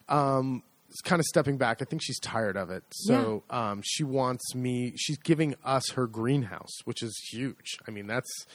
Um, 0.10 0.64
kind 1.02 1.20
of 1.20 1.26
stepping 1.26 1.58
back. 1.58 1.82
I 1.82 1.86
think 1.86 2.02
she's 2.04 2.20
tired 2.20 2.58
of 2.58 2.70
it. 2.70 2.84
So 2.92 3.44
um, 3.50 3.82
she 3.84 4.04
wants 4.04 4.56
me. 4.56 4.94
She's 4.96 5.18
giving 5.18 5.56
us 5.64 5.92
her 5.92 6.08
greenhouse, 6.08 6.72
which 6.86 7.04
is 7.04 7.18
huge. 7.32 7.78
I 7.88 7.92
mean, 7.92 8.08
that's 8.08 8.46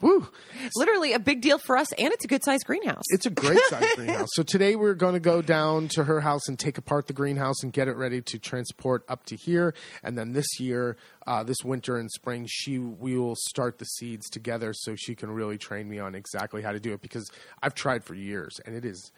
woo. 0.00 0.28
Literally 0.76 1.12
a 1.12 1.18
big 1.18 1.40
deal 1.40 1.58
for 1.58 1.76
us, 1.76 1.92
and 1.92 2.12
it's 2.12 2.24
a 2.24 2.28
good 2.28 2.44
sized 2.44 2.66
greenhouse. 2.66 3.02
It's 3.08 3.26
a 3.26 3.30
great 3.30 3.60
size 3.68 3.84
greenhouse. 3.96 4.28
So 4.32 4.42
today 4.42 4.76
we're 4.76 4.94
going 4.94 5.14
to 5.14 5.20
go 5.20 5.42
down 5.42 5.88
to 5.88 6.04
her 6.04 6.20
house 6.20 6.48
and 6.48 6.58
take 6.58 6.78
apart 6.78 7.06
the 7.06 7.12
greenhouse 7.12 7.62
and 7.62 7.72
get 7.72 7.88
it 7.88 7.96
ready 7.96 8.20
to 8.20 8.38
transport 8.38 9.04
up 9.08 9.24
to 9.26 9.36
here. 9.36 9.74
And 10.02 10.16
then 10.18 10.32
this 10.32 10.60
year, 10.60 10.96
uh, 11.26 11.42
this 11.42 11.58
winter 11.64 11.96
and 11.96 12.10
spring, 12.10 12.46
she 12.48 12.78
we 12.78 13.16
will 13.16 13.36
start 13.36 13.78
the 13.78 13.86
seeds 13.86 14.28
together 14.28 14.72
so 14.74 14.94
she 14.96 15.14
can 15.14 15.30
really 15.30 15.58
train 15.58 15.88
me 15.88 15.98
on 15.98 16.14
exactly 16.14 16.62
how 16.62 16.72
to 16.72 16.80
do 16.80 16.92
it 16.92 17.00
because 17.00 17.30
I've 17.62 17.74
tried 17.74 18.04
for 18.04 18.14
years 18.14 18.60
and 18.64 18.76
it 18.76 18.84
is 18.84 19.10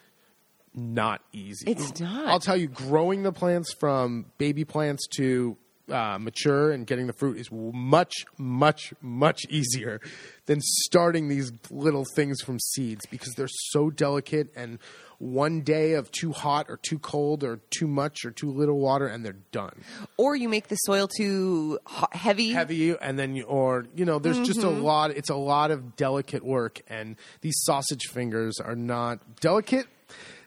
not 0.76 1.22
easy. 1.32 1.70
It's 1.70 1.98
not. 2.00 2.26
I'll 2.28 2.38
tell 2.40 2.56
you, 2.56 2.68
growing 2.68 3.22
the 3.22 3.32
plants 3.32 3.72
from 3.80 4.26
baby 4.38 4.64
plants 4.64 5.06
to 5.16 5.56
uh, 5.90 6.18
mature 6.20 6.72
and 6.72 6.86
getting 6.86 7.06
the 7.06 7.12
fruit 7.12 7.38
is 7.38 7.48
much, 7.50 8.12
much, 8.38 8.92
much 9.00 9.42
easier 9.48 10.00
than 10.46 10.60
starting 10.60 11.28
these 11.28 11.50
little 11.70 12.04
things 12.14 12.40
from 12.42 12.58
seeds 12.58 13.06
because 13.10 13.32
they're 13.34 13.48
so 13.48 13.88
delicate. 13.90 14.48
And 14.56 14.78
one 15.18 15.62
day 15.62 15.92
of 15.94 16.10
too 16.10 16.32
hot 16.32 16.66
or 16.68 16.76
too 16.76 16.98
cold 16.98 17.42
or 17.42 17.60
too 17.70 17.86
much 17.86 18.24
or 18.26 18.30
too 18.32 18.50
little 18.50 18.78
water, 18.78 19.06
and 19.06 19.24
they're 19.24 19.36
done. 19.52 19.72
or 20.18 20.36
you 20.36 20.48
make 20.48 20.68
the 20.68 20.74
soil 20.76 21.08
too 21.08 21.78
heavy. 22.12 22.50
Heavy, 22.50 22.94
and 23.00 23.18
then 23.18 23.34
you, 23.34 23.44
or 23.44 23.86
you 23.94 24.04
know, 24.04 24.18
there's 24.18 24.40
just 24.40 24.58
a 24.62 24.66
Mm-hmm. 24.66 24.82
lot. 24.82 25.10
It's 25.12 25.30
a 25.30 25.34
lot 25.36 25.70
of 25.70 25.96
delicate 25.96 26.44
work, 26.44 26.82
and 26.88 27.16
these 27.40 27.54
sausage 27.62 28.08
fingers 28.12 28.58
are 28.60 28.76
not 28.76 29.20
delicate. 29.40 29.86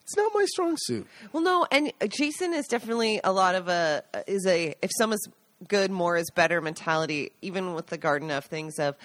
It's 0.09 0.17
not 0.17 0.31
my 0.33 0.45
strong 0.45 0.75
suit. 0.79 1.05
Well, 1.33 1.43
no, 1.43 1.67
and 1.71 1.93
Jason 2.09 2.51
is 2.55 2.65
definitely 2.65 3.21
a 3.23 3.31
lot 3.31 3.53
of 3.53 3.67
a 3.67 4.03
is 4.25 4.43
a 4.47 4.73
if 4.81 4.89
some 4.97 5.13
is 5.13 5.27
good, 5.67 5.91
more 5.91 6.17
is 6.17 6.31
better 6.31 6.61
mentality. 6.61 7.31
Even 7.43 7.75
with 7.75 7.87
the 7.87 7.97
garden 7.99 8.31
of 8.31 8.45
things 8.45 8.79
of 8.79 8.95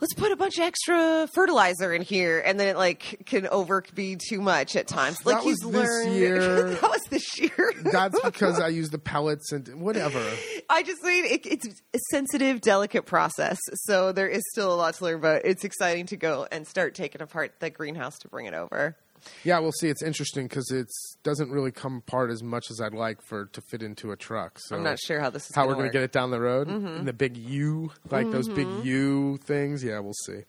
let's 0.00 0.14
put 0.14 0.32
a 0.32 0.36
bunch 0.36 0.56
of 0.56 0.64
extra 0.64 1.28
fertilizer 1.34 1.92
in 1.92 2.00
here, 2.00 2.40
and 2.40 2.58
then 2.58 2.68
it 2.68 2.76
like 2.78 3.22
can 3.26 3.46
over 3.48 3.84
be 3.94 4.16
too 4.16 4.40
much 4.40 4.76
at 4.76 4.86
times. 4.88 5.18
Like 5.26 5.36
That 5.36 5.44
was 5.44 5.60
he's 5.62 5.70
this 5.72 5.88
learned. 5.90 6.14
year. 6.16 6.70
that 6.70 6.82
was 6.82 7.02
this 7.10 7.38
year. 7.38 7.72
That's 7.92 8.18
because 8.24 8.58
I 8.58 8.68
use 8.68 8.88
the 8.88 8.98
pellets 8.98 9.52
and 9.52 9.82
whatever. 9.82 10.24
I 10.70 10.82
just 10.84 11.02
mean 11.02 11.26
it, 11.26 11.44
it's 11.44 11.66
a 11.68 11.98
sensitive, 12.10 12.62
delicate 12.62 13.04
process. 13.04 13.58
So 13.74 14.12
there 14.12 14.28
is 14.28 14.42
still 14.52 14.72
a 14.72 14.76
lot 14.76 14.94
to 14.94 15.04
learn, 15.04 15.20
but 15.20 15.42
it's 15.44 15.64
exciting 15.64 16.06
to 16.06 16.16
go 16.16 16.46
and 16.50 16.66
start 16.66 16.94
taking 16.94 17.20
apart 17.20 17.60
the 17.60 17.68
greenhouse 17.68 18.18
to 18.20 18.28
bring 18.28 18.46
it 18.46 18.54
over. 18.54 18.96
Yeah, 19.44 19.58
we'll 19.58 19.72
see. 19.72 19.88
It's 19.88 20.02
interesting 20.02 20.46
because 20.46 20.70
it 20.70 20.88
doesn't 21.22 21.50
really 21.50 21.70
come 21.72 21.96
apart 21.98 22.30
as 22.30 22.42
much 22.42 22.70
as 22.70 22.80
I'd 22.80 22.94
like 22.94 23.22
for 23.22 23.46
to 23.46 23.60
fit 23.60 23.82
into 23.82 24.10
a 24.12 24.16
truck. 24.16 24.58
So 24.60 24.76
I'm 24.76 24.82
not 24.82 24.98
sure 24.98 25.20
how 25.20 25.30
this 25.30 25.48
is 25.48 25.54
how 25.54 25.66
we're 25.66 25.74
going 25.74 25.86
to 25.86 25.92
get 25.92 26.02
it 26.02 26.12
down 26.12 26.30
the 26.30 26.40
road 26.40 26.68
in 26.68 27.04
the 27.04 27.12
big 27.12 27.36
U, 27.36 27.92
like 28.10 28.30
those 28.30 28.48
big 28.48 28.68
U 28.84 29.38
things. 29.44 29.82
Yeah, 29.84 29.98
we'll 30.00 30.12
see. 30.26 30.40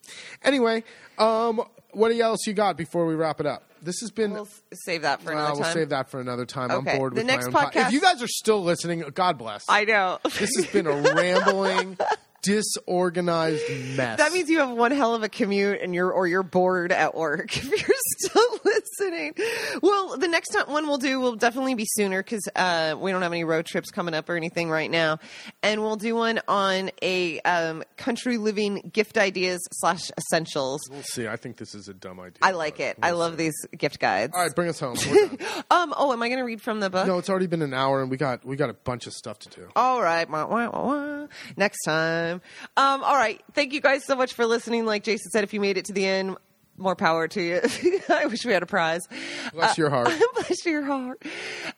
Anyway, 0.44 0.84
um, 1.18 1.62
what 1.92 2.12
else 2.12 2.46
you 2.48 2.54
got 2.54 2.78
before 2.78 3.06
we 3.06 3.16
wrap 3.16 3.40
it 3.40 3.46
up? 3.46 3.64
This 3.82 4.00
has 4.02 4.10
been. 4.12 4.32
We'll 4.34 4.48
save 4.74 5.04
that 5.04 5.22
for 5.22 5.32
another 5.32 5.54
we'll 5.54 5.64
time. 5.64 5.74
save 5.74 5.90
that 5.90 6.10
for 6.10 6.20
another 6.20 6.46
time. 6.46 6.72
Okay, 6.72 6.92
I'm 6.92 6.98
bored 6.98 7.14
the 7.14 7.18
with 7.18 7.28
next 7.28 7.52
my 7.52 7.66
own 7.66 7.72
po- 7.72 7.80
podcast- 7.80 7.88
If 7.88 7.94
you 7.94 8.02
guys 8.02 8.22
are 8.24 8.28
still 8.28 8.64
listening, 8.64 9.02
God 9.14 9.38
bless. 9.38 9.66
I 9.70 9.86
know. 9.86 10.20
this 10.24 10.56
has 10.56 10.66
been 10.68 10.88
a 10.88 10.96
rambling, 11.14 11.98
disorganized 12.46 13.64
mess. 13.98 14.18
That 14.20 14.32
means 14.32 14.50
you 14.50 14.60
have 14.60 14.70
one 14.72 14.92
hell 14.92 15.16
of 15.16 15.24
a 15.24 15.30
commute 15.30 15.82
and 15.82 15.94
you're 15.94 16.12
or 16.12 16.28
you're 16.28 16.44
bored 16.44 16.92
at 16.92 17.16
work 17.16 17.56
if 17.58 17.66
you're 17.70 17.98
still 18.20 18.60
listening. 18.66 19.34
Well, 19.82 20.18
the 20.18 20.28
next 20.28 20.50
time 20.50 20.68
one 20.72 20.88
we'll 20.88 20.98
do 20.98 21.20
will 21.20 21.36
definitely 21.36 21.76
be 21.76 21.86
sooner 21.88 22.22
because 22.22 22.48
uh, 22.56 22.96
we 23.00 23.12
don't 23.12 23.22
have 23.22 23.32
any 23.32 23.44
road 23.44 23.66
trips 23.66 23.92
coming 23.92 24.14
up 24.14 24.30
or 24.30 24.36
anything 24.38 24.70
right 24.70 24.90
now, 24.90 25.20
and 25.64 25.82
we'll 25.82 25.96
do 25.96 26.16
one 26.16 26.40
on 26.48 26.92
a 27.02 27.40
um, 27.42 27.84
country 27.98 28.38
living 28.38 28.90
gift 28.94 29.18
ideas 29.18 29.62
slash 29.74 30.12
essentials. 30.18 30.82
We'll 30.90 31.02
see. 31.04 31.28
I 31.28 31.36
think 31.36 31.58
this 31.58 31.74
is 31.76 31.88
a 31.88 31.94
dumb 31.94 32.20
idea. 32.20 32.40
I 32.42 32.52
like 32.52 32.80
it. 32.80 32.98
we'll 32.98 33.08
I 33.08 33.12
love 33.12 33.34
see. 33.34 33.38
these 33.46 33.66
gift 33.78 34.00
guides. 34.00 34.34
All 34.36 34.42
right, 34.44 34.54
bring 34.56 34.70
us 34.70 34.80
home. 34.80 34.96
Um. 35.72 35.94
Oh, 35.98 36.12
am 36.14 36.22
I 36.22 36.28
going 36.28 36.40
to 36.40 36.46
read 36.46 36.62
from 36.62 36.80
the 36.80 36.90
book? 36.90 37.08
no, 37.08 37.18
it's 37.18 37.30
already 37.30 37.48
been 37.48 37.62
an 37.62 37.74
hour, 37.74 38.02
and 38.02 38.10
we 38.12 38.18
got 38.18 38.46
we 38.46 38.56
got 38.56 38.70
a 38.70 38.74
bunch 38.74 39.08
of 39.08 39.14
stuff 39.14 39.40
to 39.40 39.50
do. 39.50 39.68
All 39.76 40.02
right. 40.02 40.30
Wah, 40.30 40.46
wah, 40.46 40.70
wah. 40.70 41.28
Next 41.58 41.84
time. 41.84 42.35
Um, 42.78 43.04
all 43.04 43.16
right. 43.16 43.42
Thank 43.54 43.74
you 43.74 43.82
guys 43.82 44.06
so 44.06 44.16
much 44.16 44.34
for 44.34 44.46
listening. 44.46 44.86
Like 44.86 45.04
Jason 45.04 45.32
said, 45.32 45.44
if 45.44 45.54
you 45.54 45.60
made 45.60 45.78
it 45.78 45.86
to 45.86 45.94
the 45.94 46.06
end, 46.06 46.38
more 46.78 46.96
power 46.96 47.26
to 47.26 47.42
you. 47.42 47.62
I 48.10 48.26
wish 48.26 48.46
we 48.46 48.52
had 48.52 48.62
a 48.62 48.66
prize. 48.66 49.08
Bless 49.54 49.78
your 49.78 49.90
heart. 49.90 50.12
Bless 50.34 50.66
your 50.66 50.84
heart. 50.84 51.24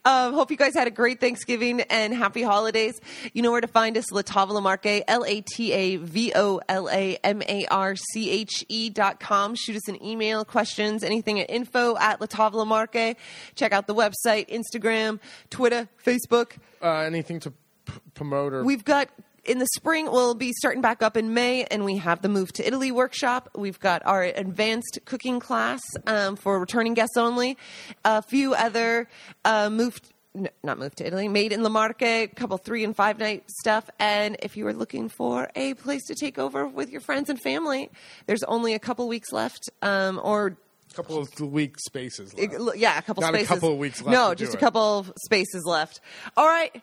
Um, 0.05 0.33
hope 0.33 0.49
you 0.49 0.57
guys 0.57 0.73
had 0.73 0.87
a 0.87 0.91
great 0.91 1.19
Thanksgiving 1.19 1.81
and 1.81 2.15
happy 2.15 2.41
holidays. 2.41 2.99
You 3.31 3.43
know 3.43 3.51
where 3.51 3.61
to 3.61 3.67
find 3.67 3.95
us, 3.95 4.11
La 4.11 4.23
Tavola 4.23 4.59
Marche, 4.59 5.03
L 5.07 5.23
A 5.23 5.41
T 5.41 5.71
A 5.71 5.97
V 5.97 6.31
O 6.35 6.61
L 6.67 6.89
A 6.89 7.15
M 7.23 7.43
A 7.43 7.67
R 7.67 7.95
C 7.95 8.31
H 8.31 8.65
E 8.69 8.89
dot 8.89 9.19
com. 9.19 9.53
Shoot 9.53 9.75
us 9.75 9.87
an 9.87 10.03
email, 10.03 10.43
questions, 10.43 11.03
anything 11.03 11.39
at 11.39 11.49
info 11.51 11.95
at 11.97 12.19
La 12.19 12.25
Tavola 12.25 12.65
Marche. 12.65 13.15
Check 13.53 13.73
out 13.73 13.85
the 13.85 13.93
website, 13.95 14.49
Instagram, 14.49 15.19
Twitter, 15.51 15.87
Facebook. 16.03 16.53
Uh, 16.81 17.01
anything 17.01 17.39
to 17.41 17.51
p- 17.85 17.93
promote 18.15 18.51
or 18.53 18.63
We've 18.63 18.83
got 18.83 19.09
in 19.47 19.59
the 19.59 19.67
spring, 19.75 20.05
we'll 20.11 20.35
be 20.35 20.51
starting 20.53 20.81
back 20.81 21.01
up 21.01 21.17
in 21.17 21.33
May, 21.33 21.63
and 21.65 21.85
we 21.85 21.97
have 21.97 22.21
the 22.21 22.29
Move 22.29 22.51
to 22.53 22.67
Italy 22.67 22.91
workshop. 22.91 23.49
We've 23.55 23.79
got 23.79 24.05
our 24.05 24.23
advanced 24.23 24.99
cooking 25.05 25.39
class 25.39 25.81
um, 26.05 26.35
for 26.35 26.59
returning 26.59 26.93
guests 26.93 27.17
only. 27.17 27.57
A 28.05 28.21
few 28.21 28.53
other 28.53 29.07
uh, 29.45 29.69
move. 29.69 29.99
n- 30.35 30.49
Not 30.63 30.77
move 30.79 30.93
to 30.95 31.07
Italy, 31.07 31.27
made 31.27 31.51
in 31.51 31.63
La 31.63 31.69
Marche, 31.69 32.01
a 32.03 32.27
couple 32.27 32.57
three 32.57 32.83
and 32.83 32.95
five 32.95 33.19
night 33.19 33.43
stuff. 33.49 33.89
And 33.99 34.35
if 34.41 34.57
you 34.57 34.67
are 34.67 34.73
looking 34.73 35.09
for 35.09 35.49
a 35.55 35.73
place 35.75 36.05
to 36.07 36.15
take 36.15 36.37
over 36.37 36.67
with 36.67 36.89
your 36.91 37.01
friends 37.01 37.29
and 37.29 37.39
family, 37.41 37.89
there's 38.25 38.43
only 38.43 38.73
a 38.73 38.79
couple 38.79 39.07
weeks 39.07 39.31
left, 39.31 39.69
um, 39.81 40.19
or 40.23 40.57
a 40.91 40.93
couple 40.93 41.17
of 41.19 41.39
week 41.39 41.77
spaces 41.79 42.33
left. 42.37 42.77
yeah, 42.77 42.97
a 42.97 43.01
couple 43.01 43.23
spaces. 43.23 43.49
Not 43.49 43.55
a 43.55 43.59
couple 43.59 43.73
of 43.73 43.77
weeks 43.79 44.01
left 44.01 44.11
No, 44.13 44.33
just 44.35 44.53
a 44.53 44.57
couple 44.57 44.99
of 44.99 45.11
spaces 45.25 45.63
left. 45.65 46.01
All 46.35 46.47
right. 46.47 46.81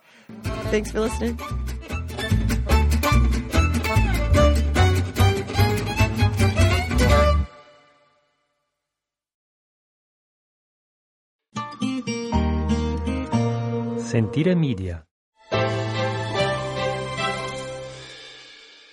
Thanks 0.70 0.90
for 0.92 1.00
listening. 1.00 1.38
Sentire 14.14 14.54
Media. 14.54 15.02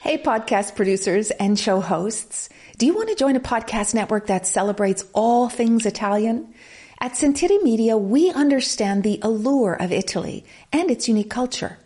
Hey, 0.01 0.17
podcast 0.17 0.76
producers 0.76 1.30
and 1.30 1.59
show 1.59 1.80
hosts. 1.80 2.49
Do 2.80 2.88
you 2.88 2.95
want 2.95 3.09
to 3.09 3.15
join 3.15 3.36
a 3.36 3.39
podcast 3.39 3.93
network 3.93 4.26
that 4.28 4.47
celebrates 4.47 5.05
all 5.13 5.47
things 5.47 5.86
Italian? 5.86 6.55
At 6.99 7.17
Sentire 7.17 7.61
Media, 7.61 7.97
we 7.97 8.32
understand 8.32 9.03
the 9.03 9.19
allure 9.22 9.74
of 9.74 9.91
Italy 9.91 10.43
and 10.74 10.89
its 10.89 11.07
unique 11.07 11.30
culture. 11.30 11.78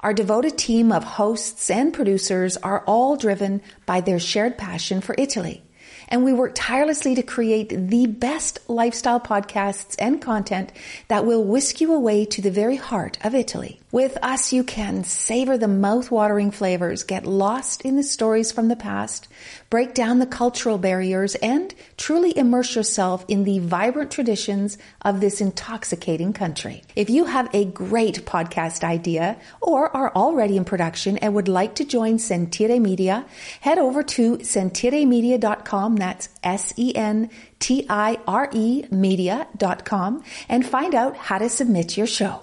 Our 0.00 0.12
devoted 0.14 0.58
team 0.58 0.92
of 0.92 1.04
hosts 1.04 1.70
and 1.70 1.92
producers 1.92 2.56
are 2.58 2.84
all 2.86 3.16
driven 3.16 3.62
by 3.86 4.00
their 4.00 4.18
shared 4.18 4.58
passion 4.58 5.00
for 5.00 5.14
Italy. 5.18 5.62
And 6.06 6.22
we 6.22 6.34
work 6.34 6.52
tirelessly 6.54 7.14
to 7.14 7.22
create 7.22 7.70
the 7.70 8.06
best 8.06 8.58
lifestyle 8.68 9.20
podcasts 9.20 9.96
and 9.98 10.20
content 10.20 10.70
that 11.08 11.24
will 11.24 11.42
whisk 11.42 11.80
you 11.80 11.94
away 11.94 12.26
to 12.26 12.42
the 12.42 12.50
very 12.50 12.76
heart 12.76 13.16
of 13.24 13.34
Italy. 13.34 13.80
With 13.90 14.18
us, 14.22 14.52
you 14.52 14.64
can 14.64 15.04
savor 15.04 15.56
the 15.56 15.66
mouth-watering 15.66 16.50
flavors, 16.50 17.04
get 17.04 17.26
lost 17.26 17.82
in 17.82 17.96
the 17.96 18.02
stories 18.02 18.52
from 18.52 18.68
the 18.68 18.76
past, 18.76 19.28
break 19.74 19.92
down 19.92 20.20
the 20.20 20.26
cultural 20.26 20.78
barriers, 20.78 21.34
and 21.34 21.74
truly 21.96 22.32
immerse 22.38 22.76
yourself 22.76 23.24
in 23.26 23.42
the 23.42 23.58
vibrant 23.58 24.08
traditions 24.08 24.78
of 25.02 25.18
this 25.18 25.40
intoxicating 25.40 26.32
country. 26.32 26.80
If 26.94 27.10
you 27.10 27.24
have 27.24 27.52
a 27.52 27.64
great 27.64 28.24
podcast 28.24 28.84
idea 28.84 29.36
or 29.60 29.88
are 29.96 30.14
already 30.14 30.56
in 30.56 30.64
production 30.64 31.18
and 31.18 31.34
would 31.34 31.48
like 31.48 31.74
to 31.74 31.84
join 31.84 32.20
Sentire 32.20 32.78
Media, 32.78 33.26
head 33.62 33.78
over 33.78 34.04
to 34.04 34.36
sentiremedia.com. 34.36 35.96
That's 35.96 36.28
S-E-N 36.44 37.30
T-I-R-E 37.58 38.84
media.com 38.92 40.22
and 40.48 40.64
find 40.64 40.94
out 40.94 41.16
how 41.16 41.38
to 41.38 41.48
submit 41.48 41.96
your 41.96 42.06
show. 42.06 42.42